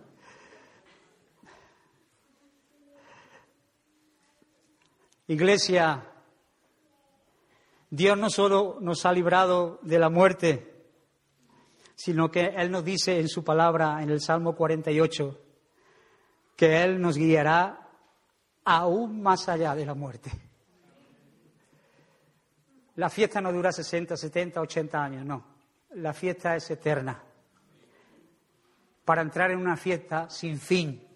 Iglesia, 5.29 6.11
Dios 7.87 8.17
no 8.17 8.31
solo 8.31 8.79
nos 8.81 9.05
ha 9.05 9.11
librado 9.11 9.77
de 9.83 9.99
la 9.99 10.09
muerte, 10.09 10.87
sino 11.93 12.31
que 12.31 12.45
Él 12.45 12.71
nos 12.71 12.83
dice 12.83 13.19
en 13.19 13.27
su 13.27 13.43
palabra, 13.43 14.01
en 14.01 14.09
el 14.09 14.21
Salmo 14.21 14.55
48, 14.55 15.39
que 16.55 16.83
Él 16.83 16.99
nos 16.99 17.15
guiará 17.15 17.91
aún 18.65 19.21
más 19.21 19.47
allá 19.49 19.75
de 19.75 19.85
la 19.85 19.93
muerte. 19.93 20.31
La 22.95 23.11
fiesta 23.11 23.39
no 23.39 23.53
dura 23.53 23.71
60, 23.71 24.17
70, 24.17 24.59
80 24.59 25.03
años, 25.03 25.25
no. 25.27 25.45
La 25.91 26.11
fiesta 26.11 26.55
es 26.55 26.71
eterna. 26.71 27.21
Para 29.05 29.21
entrar 29.21 29.51
en 29.51 29.59
una 29.59 29.77
fiesta 29.77 30.27
sin 30.27 30.59
fin. 30.59 31.07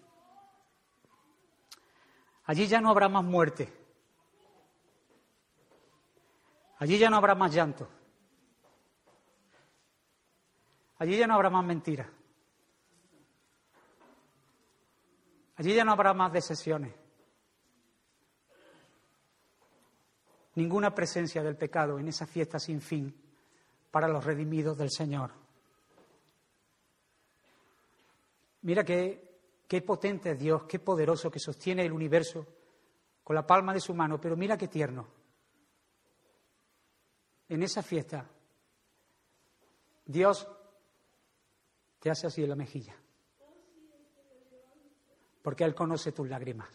Allí 2.44 2.68
ya 2.68 2.80
no 2.80 2.90
habrá 2.90 3.08
más 3.08 3.24
muerte. 3.24 3.83
Allí 6.78 6.98
ya 6.98 7.08
no 7.08 7.16
habrá 7.16 7.34
más 7.34 7.54
llanto. 7.54 7.88
Allí 10.98 11.16
ya 11.16 11.26
no 11.26 11.34
habrá 11.34 11.50
más 11.50 11.64
mentira. 11.64 12.10
Allí 15.56 15.74
ya 15.74 15.84
no 15.84 15.92
habrá 15.92 16.14
más 16.14 16.32
decepciones. 16.32 16.94
Ninguna 20.56 20.94
presencia 20.94 21.42
del 21.42 21.56
pecado 21.56 21.98
en 21.98 22.08
esa 22.08 22.26
fiesta 22.26 22.58
sin 22.58 22.80
fin 22.80 23.14
para 23.90 24.08
los 24.08 24.24
redimidos 24.24 24.76
del 24.76 24.90
Señor. 24.90 25.30
Mira 28.62 28.84
qué, 28.84 29.38
qué 29.68 29.82
potente 29.82 30.32
es 30.32 30.38
Dios, 30.38 30.64
qué 30.64 30.78
poderoso 30.78 31.30
que 31.30 31.38
sostiene 31.38 31.84
el 31.84 31.92
universo 31.92 32.46
con 33.22 33.36
la 33.36 33.46
palma 33.46 33.72
de 33.72 33.80
su 33.80 33.94
mano, 33.94 34.20
pero 34.20 34.36
mira 34.36 34.56
qué 34.56 34.68
tierno 34.68 35.23
en 37.54 37.62
esa 37.62 37.82
fiesta, 37.82 38.28
Dios 40.04 40.46
te 41.98 42.10
hace 42.10 42.26
así 42.26 42.42
en 42.42 42.50
la 42.50 42.56
mejilla. 42.56 42.94
Porque 45.42 45.64
Él 45.64 45.74
conoce 45.74 46.12
tus 46.12 46.28
lágrimas. 46.28 46.68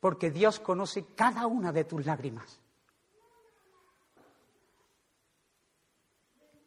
Porque 0.00 0.30
Dios 0.30 0.58
conoce 0.58 1.14
cada 1.14 1.46
una 1.46 1.72
de 1.72 1.84
tus 1.84 2.04
lágrimas. 2.04 2.60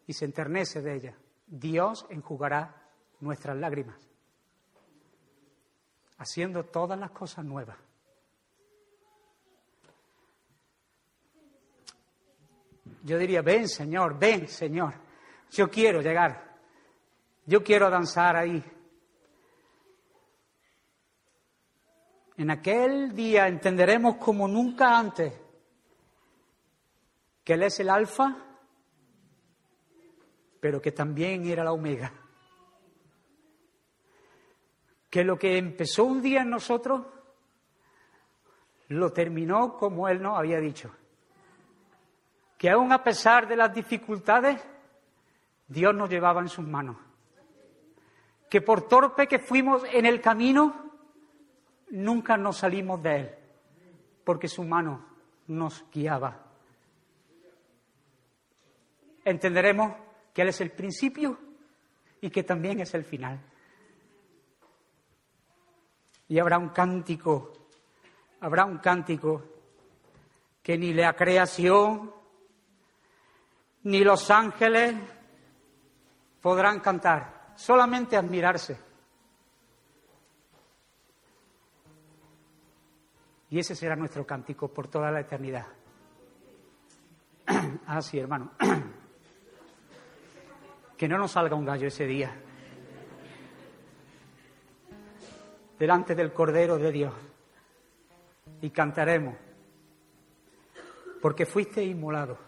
Y 0.08 0.14
se 0.14 0.26
enternece 0.26 0.82
de 0.82 0.96
ella. 0.96 1.18
Dios 1.48 2.06
enjugará 2.10 2.89
nuestras 3.20 3.58
lágrimas, 3.58 4.00
haciendo 6.18 6.66
todas 6.66 7.00
las 7.00 7.12
cosas 7.12 7.46
nuevas. 7.46 7.78
Yo 13.06 13.20
diría, 13.20 13.43
ven 13.43 13.70
Señor, 13.70 14.18
ven 14.18 14.47
Señor, 14.47 14.95
yo 15.51 15.70
quiero 15.70 16.01
llegar, 16.01 16.58
yo 17.45 17.64
quiero 17.64 17.88
danzar 17.88 18.36
ahí. 18.36 18.64
En 22.38 22.49
aquel 22.49 23.14
día 23.14 23.47
entenderemos 23.47 24.16
como 24.16 24.47
nunca 24.47 24.97
antes 24.97 25.39
que 27.43 27.53
Él 27.53 27.62
es 27.62 27.80
el 27.80 27.91
alfa, 27.91 28.43
pero 30.60 30.82
que 30.82 30.91
también 30.91 31.45
era 31.45 31.64
la 31.64 31.74
omega. 31.74 32.12
Que 35.12 35.24
lo 35.24 35.38
que 35.38 35.60
empezó 35.60 36.06
un 36.06 36.24
día 36.24 36.41
en 36.41 36.49
nosotros, 36.49 37.06
lo 38.88 39.14
terminó 39.14 39.78
como 39.78 40.10
Él 40.10 40.24
nos 40.24 40.39
había 40.39 40.60
dicho. 40.60 40.91
Que 42.58 42.70
aún 42.70 42.91
a 42.91 43.03
pesar 43.03 43.47
de 43.47 43.56
las 43.56 43.74
dificultades, 43.74 44.62
Dios 45.68 45.93
nos 45.93 46.10
llevaba 46.10 46.41
en 46.41 46.49
sus 46.49 46.66
manos. 46.66 46.97
Que 48.49 48.62
por 48.62 48.88
torpe 48.88 49.28
que 49.28 49.39
fuimos 49.39 49.84
en 49.91 50.06
el 50.06 50.22
camino, 50.22 50.91
nunca 51.89 52.38
nos 52.38 52.58
salimos 52.58 53.01
de 53.01 53.16
Él, 53.16 53.36
porque 54.24 54.47
su 54.47 54.64
mano 54.64 55.06
nos 55.47 55.84
guiaba. 55.91 56.43
Entenderemos 59.24 59.93
que 60.34 60.43
Él 60.43 60.49
es 60.49 60.62
el 60.62 60.72
principio 60.72 61.38
y 62.22 62.30
que 62.30 62.43
también 62.43 62.80
es 62.80 62.93
el 62.93 63.03
final. 63.03 63.39
Y 66.28 66.39
habrá 66.39 66.58
un 66.58 66.70
cántico, 66.70 67.53
habrá 68.39 68.66
un 68.66 68.78
cántico 68.78 69.43
que 70.62 70.78
ni 70.78 70.93
la 70.93 71.14
creación, 71.14 72.12
ni 73.86 74.03
los 74.03 74.29
ángeles 74.31 74.95
podrán 76.41 76.79
cantar, 76.79 77.53
solamente 77.55 78.17
admirarse. 78.17 78.77
Y 83.51 83.59
ese 83.59 83.75
será 83.75 83.95
nuestro 83.95 84.25
cántico 84.25 84.69
por 84.69 84.88
toda 84.88 85.11
la 85.11 85.21
eternidad. 85.21 85.67
ah, 87.86 88.01
sí, 88.01 88.17
hermano. 88.17 88.53
que 90.97 91.07
no 91.07 91.19
nos 91.19 91.31
salga 91.31 91.55
un 91.55 91.65
gallo 91.65 91.88
ese 91.88 92.05
día. 92.05 92.36
Delante 95.77 96.15
del 96.15 96.33
Cordero 96.33 96.79
de 96.79 96.91
Dios. 96.91 97.13
Y 98.61 98.71
cantaremos. 98.71 99.36
Porque 101.21 101.45
fuiste 101.45 101.83
inmolado. 101.83 102.45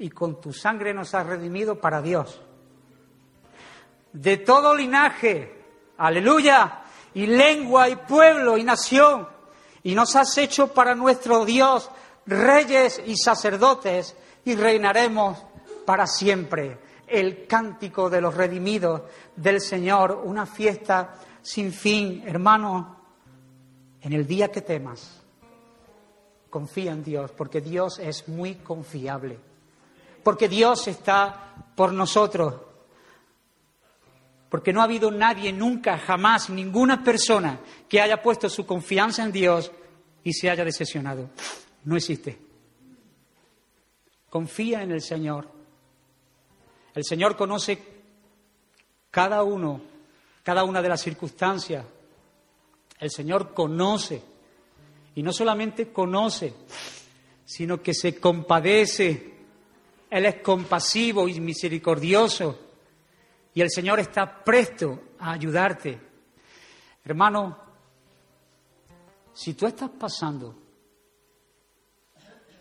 Y 0.00 0.10
con 0.10 0.40
tu 0.40 0.52
sangre 0.52 0.92
nos 0.92 1.14
has 1.14 1.26
redimido 1.26 1.78
para 1.78 2.00
Dios. 2.00 2.40
De 4.12 4.38
todo 4.38 4.74
linaje. 4.74 5.62
Aleluya. 5.98 6.82
Y 7.14 7.26
lengua 7.26 7.88
y 7.88 7.96
pueblo 7.96 8.56
y 8.56 8.64
nación. 8.64 9.28
Y 9.82 9.94
nos 9.94 10.16
has 10.16 10.36
hecho 10.38 10.72
para 10.72 10.94
nuestro 10.94 11.44
Dios 11.44 11.90
reyes 12.26 13.02
y 13.06 13.14
sacerdotes. 13.16 14.16
Y 14.46 14.56
reinaremos 14.56 15.38
para 15.84 16.06
siempre. 16.06 16.78
El 17.06 17.46
cántico 17.46 18.08
de 18.08 18.22
los 18.22 18.34
redimidos 18.34 19.02
del 19.36 19.60
Señor, 19.60 20.22
una 20.24 20.46
fiesta 20.46 21.14
sin 21.42 21.72
fin. 21.72 22.24
Hermano, 22.26 23.00
en 24.00 24.14
el 24.14 24.26
día 24.26 24.50
que 24.50 24.62
temas, 24.62 25.20
confía 26.48 26.92
en 26.92 27.04
Dios, 27.04 27.32
porque 27.32 27.60
Dios 27.60 27.98
es 27.98 28.28
muy 28.28 28.56
confiable, 28.56 29.38
porque 30.22 30.48
Dios 30.48 30.86
está 30.88 31.54
por 31.74 31.92
nosotros, 31.92 32.54
porque 34.48 34.72
no 34.72 34.80
ha 34.80 34.84
habido 34.84 35.10
nadie 35.10 35.52
nunca, 35.52 35.98
jamás, 35.98 36.50
ninguna 36.50 37.04
persona 37.04 37.60
que 37.88 38.00
haya 38.00 38.22
puesto 38.22 38.48
su 38.48 38.66
confianza 38.66 39.24
en 39.24 39.32
Dios 39.32 39.70
y 40.24 40.32
se 40.32 40.50
haya 40.50 40.64
decepcionado. 40.64 41.30
No 41.84 41.96
existe. 41.96 42.38
Confía 44.28 44.82
en 44.82 44.92
el 44.92 45.00
Señor 45.00 45.60
el 46.94 47.04
Señor 47.04 47.36
conoce 47.36 47.78
cada 49.10 49.42
uno, 49.42 49.80
cada 50.42 50.64
una 50.64 50.82
de 50.82 50.88
las 50.88 51.00
circunstancias. 51.00 51.84
El 52.98 53.10
Señor 53.10 53.54
conoce. 53.54 54.22
Y 55.14 55.22
no 55.22 55.32
solamente 55.32 55.92
conoce, 55.92 56.52
sino 57.44 57.82
que 57.82 57.94
se 57.94 58.18
compadece. 58.18 59.39
Él 60.10 60.26
es 60.26 60.42
compasivo 60.42 61.28
y 61.28 61.40
misericordioso. 61.40 62.58
Y 63.54 63.60
el 63.60 63.70
Señor 63.70 64.00
está 64.00 64.42
presto 64.44 65.00
a 65.18 65.32
ayudarte. 65.32 65.98
Hermano, 67.04 67.56
si 69.32 69.54
tú 69.54 69.66
estás 69.66 69.90
pasando 69.90 70.54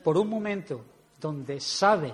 por 0.03 0.17
un 0.17 0.29
momento 0.29 0.85
donde 1.19 1.59
sabes 1.59 2.13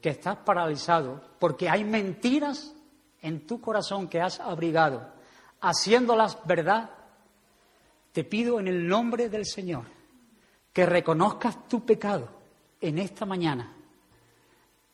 que 0.00 0.08
estás 0.10 0.36
paralizado 0.38 1.22
porque 1.38 1.68
hay 1.68 1.84
mentiras 1.84 2.74
en 3.22 3.46
tu 3.46 3.60
corazón 3.60 4.08
que 4.08 4.20
has 4.20 4.40
abrigado, 4.40 5.06
haciéndolas 5.60 6.38
verdad, 6.44 6.90
te 8.12 8.24
pido 8.24 8.60
en 8.60 8.68
el 8.68 8.86
nombre 8.86 9.28
del 9.28 9.46
Señor 9.46 9.84
que 10.72 10.84
reconozcas 10.84 11.68
tu 11.68 11.84
pecado 11.86 12.28
en 12.80 12.98
esta 12.98 13.24
mañana, 13.24 13.72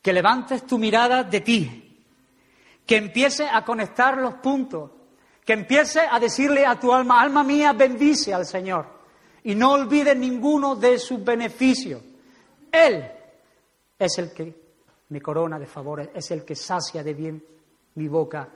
que 0.01 0.13
levantes 0.13 0.65
tu 0.65 0.77
mirada 0.77 1.23
de 1.23 1.41
ti, 1.41 1.97
que 2.85 2.97
empieces 2.97 3.47
a 3.51 3.63
conectar 3.63 4.17
los 4.17 4.35
puntos, 4.35 4.91
que 5.45 5.53
empieces 5.53 6.03
a 6.09 6.19
decirle 6.19 6.65
a 6.65 6.79
tu 6.79 6.93
alma, 6.93 7.21
alma 7.21 7.43
mía, 7.43 7.73
bendice 7.73 8.33
al 8.33 8.45
Señor 8.45 8.85
y 9.43 9.55
no 9.55 9.73
olvides 9.73 10.15
ninguno 10.15 10.75
de 10.75 10.99
sus 10.99 11.23
beneficios. 11.23 12.01
Él 12.71 13.11
es 13.97 14.17
el 14.17 14.31
que 14.31 14.61
mi 15.09 15.19
corona 15.19 15.59
de 15.59 15.65
favores, 15.65 16.09
es 16.13 16.31
el 16.31 16.45
que 16.45 16.55
sacia 16.55 17.03
de 17.03 17.13
bien 17.13 17.43
mi 17.95 18.07
boca. 18.07 18.47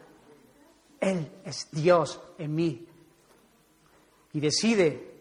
Él 1.00 1.30
es 1.43 1.70
Dios 1.72 2.20
en 2.38 2.56
mí. 2.56 2.88
Y 4.34 4.39
decide 4.39 5.12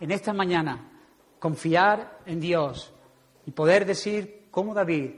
en 0.00 0.10
esta 0.10 0.32
mañana 0.32 0.90
confiar 1.38 2.20
en 2.26 2.40
Dios 2.40 2.92
y 3.46 3.50
poder 3.52 3.86
decir 3.86 4.46
como 4.50 4.74
David, 4.74 5.10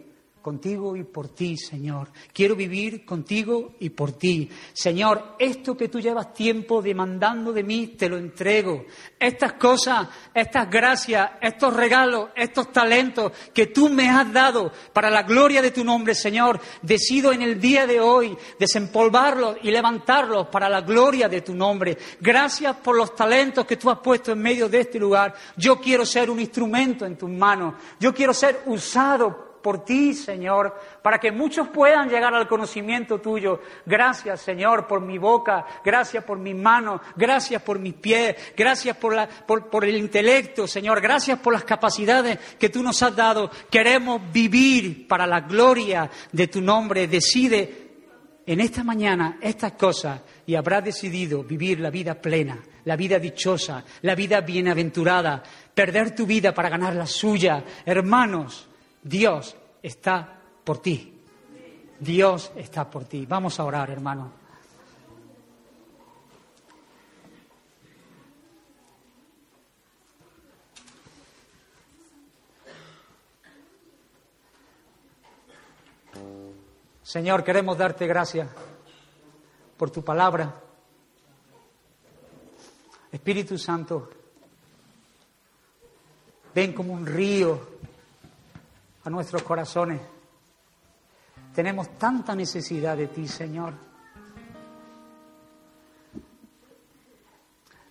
contigo 0.48 0.96
y 0.96 1.04
por 1.04 1.28
ti, 1.28 1.58
Señor. 1.58 2.08
Quiero 2.32 2.56
vivir 2.56 3.04
contigo 3.04 3.74
y 3.80 3.90
por 3.90 4.12
ti. 4.12 4.48
Señor, 4.72 5.36
esto 5.38 5.76
que 5.76 5.90
tú 5.90 6.00
llevas 6.00 6.32
tiempo 6.32 6.80
demandando 6.80 7.52
de 7.52 7.62
mí, 7.62 7.88
te 7.88 8.08
lo 8.08 8.16
entrego. 8.16 8.86
Estas 9.20 9.52
cosas, 9.52 10.08
estas 10.32 10.70
gracias, 10.70 11.32
estos 11.42 11.74
regalos, 11.74 12.30
estos 12.34 12.72
talentos 12.72 13.30
que 13.52 13.66
tú 13.66 13.90
me 13.90 14.08
has 14.08 14.32
dado 14.32 14.72
para 14.94 15.10
la 15.10 15.22
gloria 15.22 15.60
de 15.60 15.70
tu 15.70 15.84
nombre, 15.84 16.14
Señor, 16.14 16.58
decido 16.80 17.30
en 17.30 17.42
el 17.42 17.60
día 17.60 17.86
de 17.86 18.00
hoy 18.00 18.34
desempolvarlos 18.58 19.58
y 19.62 19.70
levantarlos 19.70 20.46
para 20.46 20.70
la 20.70 20.80
gloria 20.80 21.28
de 21.28 21.42
tu 21.42 21.54
nombre. 21.54 21.98
Gracias 22.22 22.74
por 22.76 22.96
los 22.96 23.14
talentos 23.14 23.66
que 23.66 23.76
tú 23.76 23.90
has 23.90 23.98
puesto 23.98 24.32
en 24.32 24.38
medio 24.38 24.66
de 24.66 24.80
este 24.80 24.98
lugar. 24.98 25.34
Yo 25.58 25.78
quiero 25.78 26.06
ser 26.06 26.30
un 26.30 26.40
instrumento 26.40 27.04
en 27.04 27.18
tus 27.18 27.28
manos. 27.28 27.74
Yo 28.00 28.14
quiero 28.14 28.32
ser 28.32 28.62
usado 28.64 29.47
por 29.68 29.84
ti, 29.84 30.14
Señor, 30.14 30.74
para 31.02 31.18
que 31.18 31.30
muchos 31.30 31.68
puedan 31.68 32.08
llegar 32.08 32.32
al 32.32 32.48
conocimiento 32.48 33.20
tuyo. 33.20 33.60
Gracias, 33.84 34.40
Señor, 34.40 34.86
por 34.86 35.02
mi 35.02 35.18
boca, 35.18 35.66
gracias 35.84 36.24
por 36.24 36.38
mis 36.38 36.56
manos, 36.56 37.02
gracias 37.16 37.60
por 37.60 37.78
mis 37.78 37.92
pies, 37.92 38.34
gracias 38.56 38.96
por, 38.96 39.14
por 39.46 39.84
el 39.84 39.98
intelecto, 39.98 40.66
Señor, 40.66 41.02
gracias 41.02 41.38
por 41.40 41.52
las 41.52 41.64
capacidades 41.64 42.38
que 42.58 42.70
tú 42.70 42.82
nos 42.82 43.02
has 43.02 43.14
dado. 43.14 43.50
Queremos 43.70 44.22
vivir 44.32 45.06
para 45.06 45.26
la 45.26 45.40
gloria 45.40 46.08
de 46.32 46.48
tu 46.48 46.62
nombre. 46.62 47.06
Decide 47.06 47.88
en 48.46 48.60
esta 48.60 48.82
mañana 48.82 49.36
estas 49.42 49.72
cosas 49.72 50.22
y 50.46 50.54
habrá 50.54 50.80
decidido 50.80 51.44
vivir 51.44 51.78
la 51.80 51.90
vida 51.90 52.14
plena, 52.14 52.58
la 52.86 52.96
vida 52.96 53.18
dichosa, 53.18 53.84
la 54.00 54.14
vida 54.14 54.40
bienaventurada, 54.40 55.42
perder 55.74 56.14
tu 56.14 56.24
vida 56.24 56.54
para 56.54 56.70
ganar 56.70 56.94
la 56.94 57.04
suya. 57.04 57.62
Hermanos, 57.84 58.67
Dios 59.08 59.56
está 59.82 60.38
por 60.62 60.82
ti. 60.82 61.18
Dios 61.98 62.52
está 62.56 62.90
por 62.90 63.06
ti. 63.06 63.24
Vamos 63.24 63.58
a 63.58 63.64
orar, 63.64 63.88
hermano. 63.90 64.32
Señor, 77.02 77.42
queremos 77.42 77.78
darte 77.78 78.06
gracias 78.06 78.46
por 79.78 79.90
tu 79.90 80.04
palabra. 80.04 80.54
Espíritu 83.10 83.56
Santo, 83.56 84.10
ven 86.54 86.74
como 86.74 86.92
un 86.92 87.06
río 87.06 87.78
a 89.08 89.10
nuestros 89.10 89.42
corazones. 89.42 90.02
Tenemos 91.54 91.88
tanta 91.98 92.34
necesidad 92.34 92.94
de 92.94 93.06
ti, 93.08 93.26
Señor. 93.26 93.72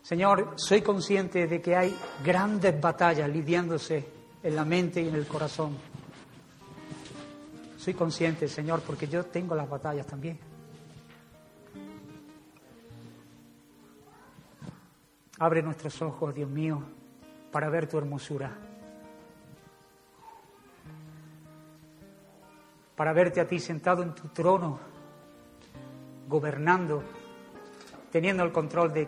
Señor, 0.04 0.54
soy 0.58 0.84
consciente 0.84 1.48
de 1.48 1.60
que 1.60 1.76
hay 1.76 1.98
grandes 2.24 2.80
batallas 2.80 3.28
lidiándose 3.30 4.08
en 4.44 4.56
la 4.56 4.64
mente 4.64 5.02
y 5.02 5.08
en 5.08 5.16
el 5.16 5.26
corazón. 5.26 5.76
Soy 7.80 7.96
consciente, 7.96 8.48
Señor, 8.48 8.82
porque 8.82 9.08
yo 9.08 9.26
tengo 9.26 9.56
las 9.56 9.68
batallas 9.68 10.06
también. 10.06 10.38
Abre 15.40 15.64
nuestros 15.64 16.00
ojos, 16.04 16.36
Dios 16.36 16.50
mío, 16.50 16.84
para 17.52 17.70
ver 17.70 17.90
tu 17.90 17.98
hermosura. 17.98 18.77
Para 22.98 23.14
verte 23.14 23.40
a 23.40 23.48
ti 23.48 23.60
sentado 23.60 24.02
en 24.02 24.16
tu 24.16 24.30
trono, 24.30 24.80
gobernando, 26.28 27.04
teniendo 28.12 28.44
el 28.44 28.52
control 28.52 28.92
de 28.92 29.08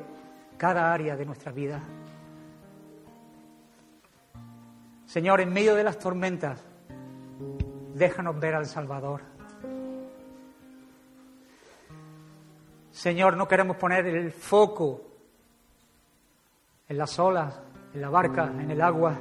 cada 0.57 0.93
área 0.93 1.17
de 1.17 1.25
nuestra 1.25 1.51
vida. 1.51 1.81
Señor, 5.07 5.41
en 5.41 5.51
medio 5.51 5.73
de 5.73 5.83
las 5.83 5.97
tormentas, 5.97 6.63
déjanos 7.95 8.39
ver 8.39 8.53
al 8.53 8.67
Salvador. 8.67 9.21
Señor, 12.91 13.35
no 13.37 13.47
queremos 13.47 13.75
poner 13.77 14.05
el 14.05 14.31
foco 14.31 15.01
en 16.87 16.95
las 16.95 17.17
olas, 17.17 17.59
en 17.91 18.01
la 18.01 18.09
barca, 18.09 18.45
en 18.45 18.69
el 18.69 18.81
agua. 18.81 19.17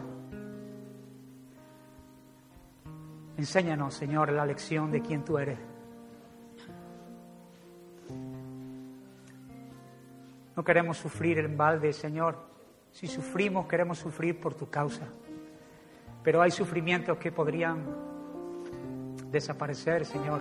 Enséñanos, 3.39 3.95
Señor, 3.95 4.32
la 4.32 4.45
lección 4.45 4.91
de 4.91 5.01
quién 5.01 5.24
tú 5.24 5.39
eres. 5.39 5.57
No 10.57 10.64
queremos 10.64 10.97
sufrir 10.97 11.39
en 11.39 11.57
balde, 11.57 11.93
Señor. 11.93 12.36
Si 12.91 13.07
sufrimos, 13.07 13.68
queremos 13.68 13.97
sufrir 13.99 14.41
por 14.41 14.55
tu 14.55 14.68
causa. 14.68 15.07
Pero 16.24 16.43
hay 16.43 16.51
sufrimientos 16.51 17.16
que 17.18 17.30
podrían 17.30 17.78
desaparecer, 19.30 20.05
Señor, 20.05 20.41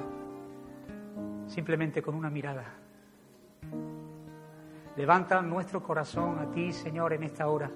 simplemente 1.46 2.02
con 2.02 2.16
una 2.16 2.32
mirada. 2.32 2.66
Levanta 4.96 5.40
nuestro 5.44 5.84
corazón 5.84 6.40
a 6.40 6.50
ti, 6.50 6.74
Señor, 6.74 7.14
en 7.14 7.22
esta 7.22 7.48
hora. 7.48 7.70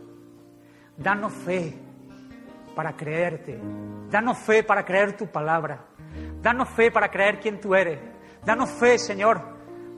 Danos 0.97 1.31
fe 1.31 1.90
para 2.75 2.95
creerte. 2.95 3.59
Danos 4.09 4.37
fe 4.37 4.63
para 4.63 4.83
creer 4.83 5.15
tu 5.15 5.27
palabra. 5.27 5.85
Danos 6.41 6.69
fe 6.69 6.91
para 6.91 7.09
creer 7.09 7.39
quién 7.39 7.59
tú 7.59 7.75
eres. 7.75 7.99
Danos 8.43 8.69
fe, 8.69 8.97
Señor. 8.97 9.41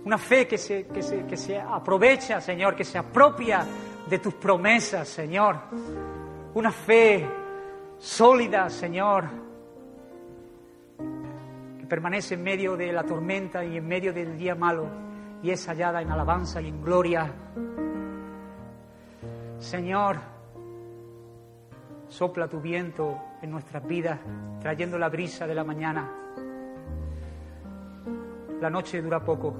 Una 0.06 0.18
fe 0.18 0.48
que 0.48 0.58
se, 0.58 0.88
que 0.88 1.02
se, 1.02 1.26
que 1.26 1.38
se 1.38 1.58
aprovecha, 1.58 2.42
Señor, 2.42 2.76
que 2.76 2.84
se 2.84 2.98
apropia 2.98 3.66
de 4.10 4.20
tus 4.20 4.34
promesas, 4.34 5.08
Señor. 5.08 5.58
Una 6.54 6.72
fe 6.72 7.26
sólida, 7.98 8.70
Señor, 8.70 9.26
que 11.80 11.86
permanece 11.88 12.34
en 12.36 12.44
medio 12.44 12.76
de 12.76 12.92
la 12.92 13.04
tormenta 13.04 13.64
y 13.64 13.78
en 13.78 13.88
medio 13.88 14.12
del 14.12 14.38
día 14.38 14.56
malo 14.56 15.04
y 15.42 15.52
es 15.52 15.68
hallada 15.68 16.02
en 16.02 16.10
alabanza 16.10 16.62
y 16.62 16.70
en 16.70 16.82
gloria. 16.82 17.32
Señor, 19.60 20.18
sopla 22.14 22.48
tu 22.48 22.62
viento 22.62 23.20
en 23.42 23.50
nuestras 23.50 23.86
vidas, 23.88 24.20
trayendo 24.62 25.00
la 25.00 25.10
brisa 25.10 25.48
de 25.48 25.56
la 25.56 25.64
mañana. 25.64 26.12
La 28.62 28.70
noche 28.70 29.02
dura 29.02 29.24
poco. 29.24 29.56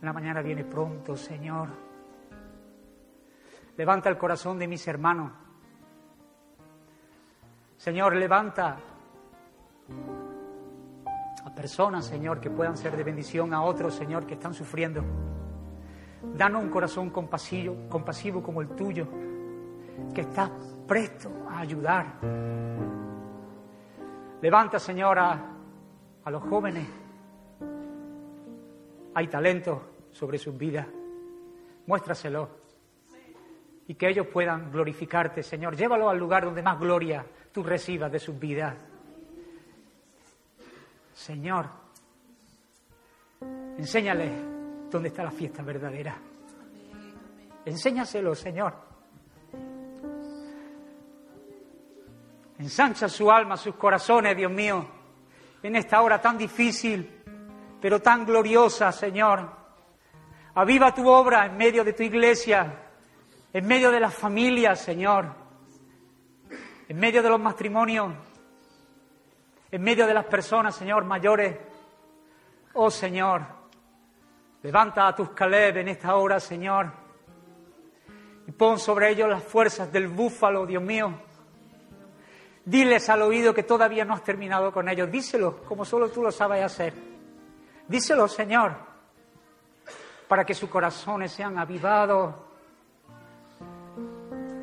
La 0.00 0.14
mañana 0.14 0.40
viene 0.40 0.64
pronto, 0.64 1.14
Señor. 1.16 1.68
Levanta 3.76 4.08
el 4.08 4.16
corazón 4.16 4.58
de 4.58 4.66
mis 4.66 4.88
hermanos. 4.88 5.32
Señor, 7.76 8.16
levanta 8.16 8.78
a 11.44 11.54
personas, 11.54 12.06
Señor, 12.06 12.40
que 12.40 12.48
puedan 12.48 12.78
ser 12.78 12.96
de 12.96 13.04
bendición 13.04 13.52
a 13.52 13.62
otros, 13.62 13.94
Señor, 13.94 14.26
que 14.26 14.34
están 14.34 14.54
sufriendo. 14.54 15.04
Danos 16.36 16.62
un 16.62 16.70
corazón 16.70 17.10
compasivo, 17.10 17.86
compasivo 17.90 18.42
como 18.42 18.62
el 18.62 18.68
tuyo, 18.68 19.06
que 20.14 20.22
está 20.22 20.50
presto 20.86 21.30
a 21.48 21.60
ayudar. 21.60 22.18
Levanta, 24.42 24.78
Señor, 24.78 25.18
a, 25.18 25.56
los 26.26 26.42
jóvenes. 26.44 26.86
Hay 29.14 29.26
talento 29.28 30.06
sobre 30.10 30.38
sus 30.38 30.56
vidas. 30.56 30.86
Muéstraselo. 31.86 32.60
Y 33.88 33.94
que 33.94 34.08
ellos 34.08 34.26
puedan 34.28 34.70
glorificarte, 34.70 35.42
Señor. 35.42 35.76
Llévalo 35.76 36.08
al 36.08 36.18
lugar 36.18 36.44
donde 36.44 36.62
más 36.62 36.78
gloria 36.78 37.26
tú 37.52 37.62
recibas 37.62 38.10
de 38.10 38.18
sus 38.18 38.38
vidas. 38.38 38.76
Señor, 41.12 41.66
enséñale 43.76 44.30
dónde 44.90 45.08
está 45.08 45.24
la 45.24 45.30
fiesta 45.30 45.62
verdadera. 45.62 46.16
Enséñaselo, 47.64 48.34
Señor. 48.34 48.89
Ensancha 52.60 53.08
su 53.08 53.32
alma, 53.32 53.56
sus 53.56 53.74
corazones, 53.76 54.36
Dios 54.36 54.52
mío, 54.52 54.86
en 55.62 55.76
esta 55.76 56.02
hora 56.02 56.20
tan 56.20 56.36
difícil, 56.36 57.22
pero 57.80 58.02
tan 58.02 58.26
gloriosa, 58.26 58.92
Señor. 58.92 59.50
Aviva 60.56 60.94
tu 60.94 61.08
obra 61.08 61.46
en 61.46 61.56
medio 61.56 61.82
de 61.82 61.94
tu 61.94 62.02
iglesia, 62.02 62.70
en 63.50 63.66
medio 63.66 63.90
de 63.90 63.98
las 63.98 64.14
familias, 64.14 64.78
Señor, 64.78 65.34
en 66.86 66.98
medio 66.98 67.22
de 67.22 67.30
los 67.30 67.40
matrimonios, 67.40 68.12
en 69.70 69.80
medio 69.80 70.06
de 70.06 70.12
las 70.12 70.26
personas, 70.26 70.74
Señor, 70.74 71.06
mayores. 71.06 71.56
Oh 72.74 72.90
Señor, 72.90 73.42
levanta 74.62 75.08
a 75.08 75.14
tus 75.14 75.30
Caleb 75.30 75.78
en 75.78 75.88
esta 75.88 76.14
hora, 76.14 76.38
Señor, 76.38 76.92
y 78.46 78.52
pon 78.52 78.78
sobre 78.78 79.08
ellos 79.08 79.30
las 79.30 79.44
fuerzas 79.44 79.90
del 79.90 80.08
búfalo, 80.08 80.66
Dios 80.66 80.82
mío. 80.82 81.29
Diles 82.70 83.10
al 83.10 83.22
oído 83.22 83.52
que 83.52 83.64
todavía 83.64 84.04
no 84.04 84.14
has 84.14 84.22
terminado 84.22 84.70
con 84.70 84.88
ellos. 84.88 85.10
Díselo 85.10 85.56
como 85.64 85.84
solo 85.84 86.08
tú 86.08 86.22
lo 86.22 86.30
sabes 86.30 86.62
hacer. 86.62 86.94
Díselo, 87.88 88.28
Señor, 88.28 88.76
para 90.28 90.44
que 90.44 90.54
sus 90.54 90.70
corazones 90.70 91.32
sean 91.32 91.58
avivados. 91.58 92.32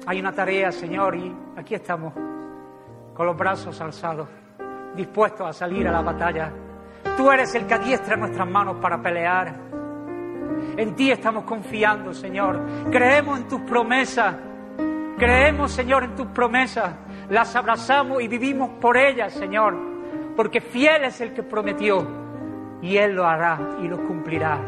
Hay 0.05 0.21
una 0.21 0.31
tarea, 0.31 0.71
Señor, 0.71 1.17
y 1.17 1.35
aquí 1.57 1.75
estamos, 1.75 2.13
con 3.13 3.25
los 3.25 3.35
brazos 3.35 3.81
alzados 3.81 4.29
dispuestos 4.95 5.45
a 5.45 5.51
salir 5.51 5.85
a 5.85 5.91
la 5.91 6.01
batalla. 6.01 6.49
Tú 7.17 7.29
eres 7.29 7.53
el 7.55 7.67
que 7.67 7.73
adiestra 7.73 8.15
nuestras 8.15 8.47
manos 8.47 8.77
para 8.81 9.01
pelear. 9.01 9.53
En 10.77 10.95
ti 10.95 11.11
estamos 11.11 11.43
confiando, 11.43 12.13
Señor. 12.13 12.61
Creemos 12.89 13.37
en 13.37 13.49
tus 13.49 13.59
promesas. 13.63 14.33
Creemos, 15.17 15.73
Señor, 15.73 16.05
en 16.05 16.15
tus 16.15 16.27
promesas. 16.27 16.93
Las 17.29 17.55
abrazamos 17.55 18.21
y 18.21 18.27
vivimos 18.27 18.69
por 18.79 18.97
ellas, 18.97 19.33
Señor. 19.33 19.75
Porque 20.35 20.61
fiel 20.61 21.03
es 21.05 21.19
el 21.21 21.33
que 21.33 21.43
prometió. 21.43 22.07
Y 22.81 22.97
Él 22.97 23.13
lo 23.13 23.25
hará 23.25 23.59
y 23.81 23.87
lo 23.87 23.97
cumplirá. 24.05 24.59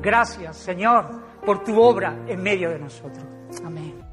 Gracias, 0.00 0.56
Señor, 0.56 1.06
por 1.44 1.62
tu 1.62 1.80
obra 1.80 2.16
en 2.26 2.42
medio 2.42 2.70
de 2.70 2.78
nosotros. 2.78 3.24
Amén. 3.64 4.09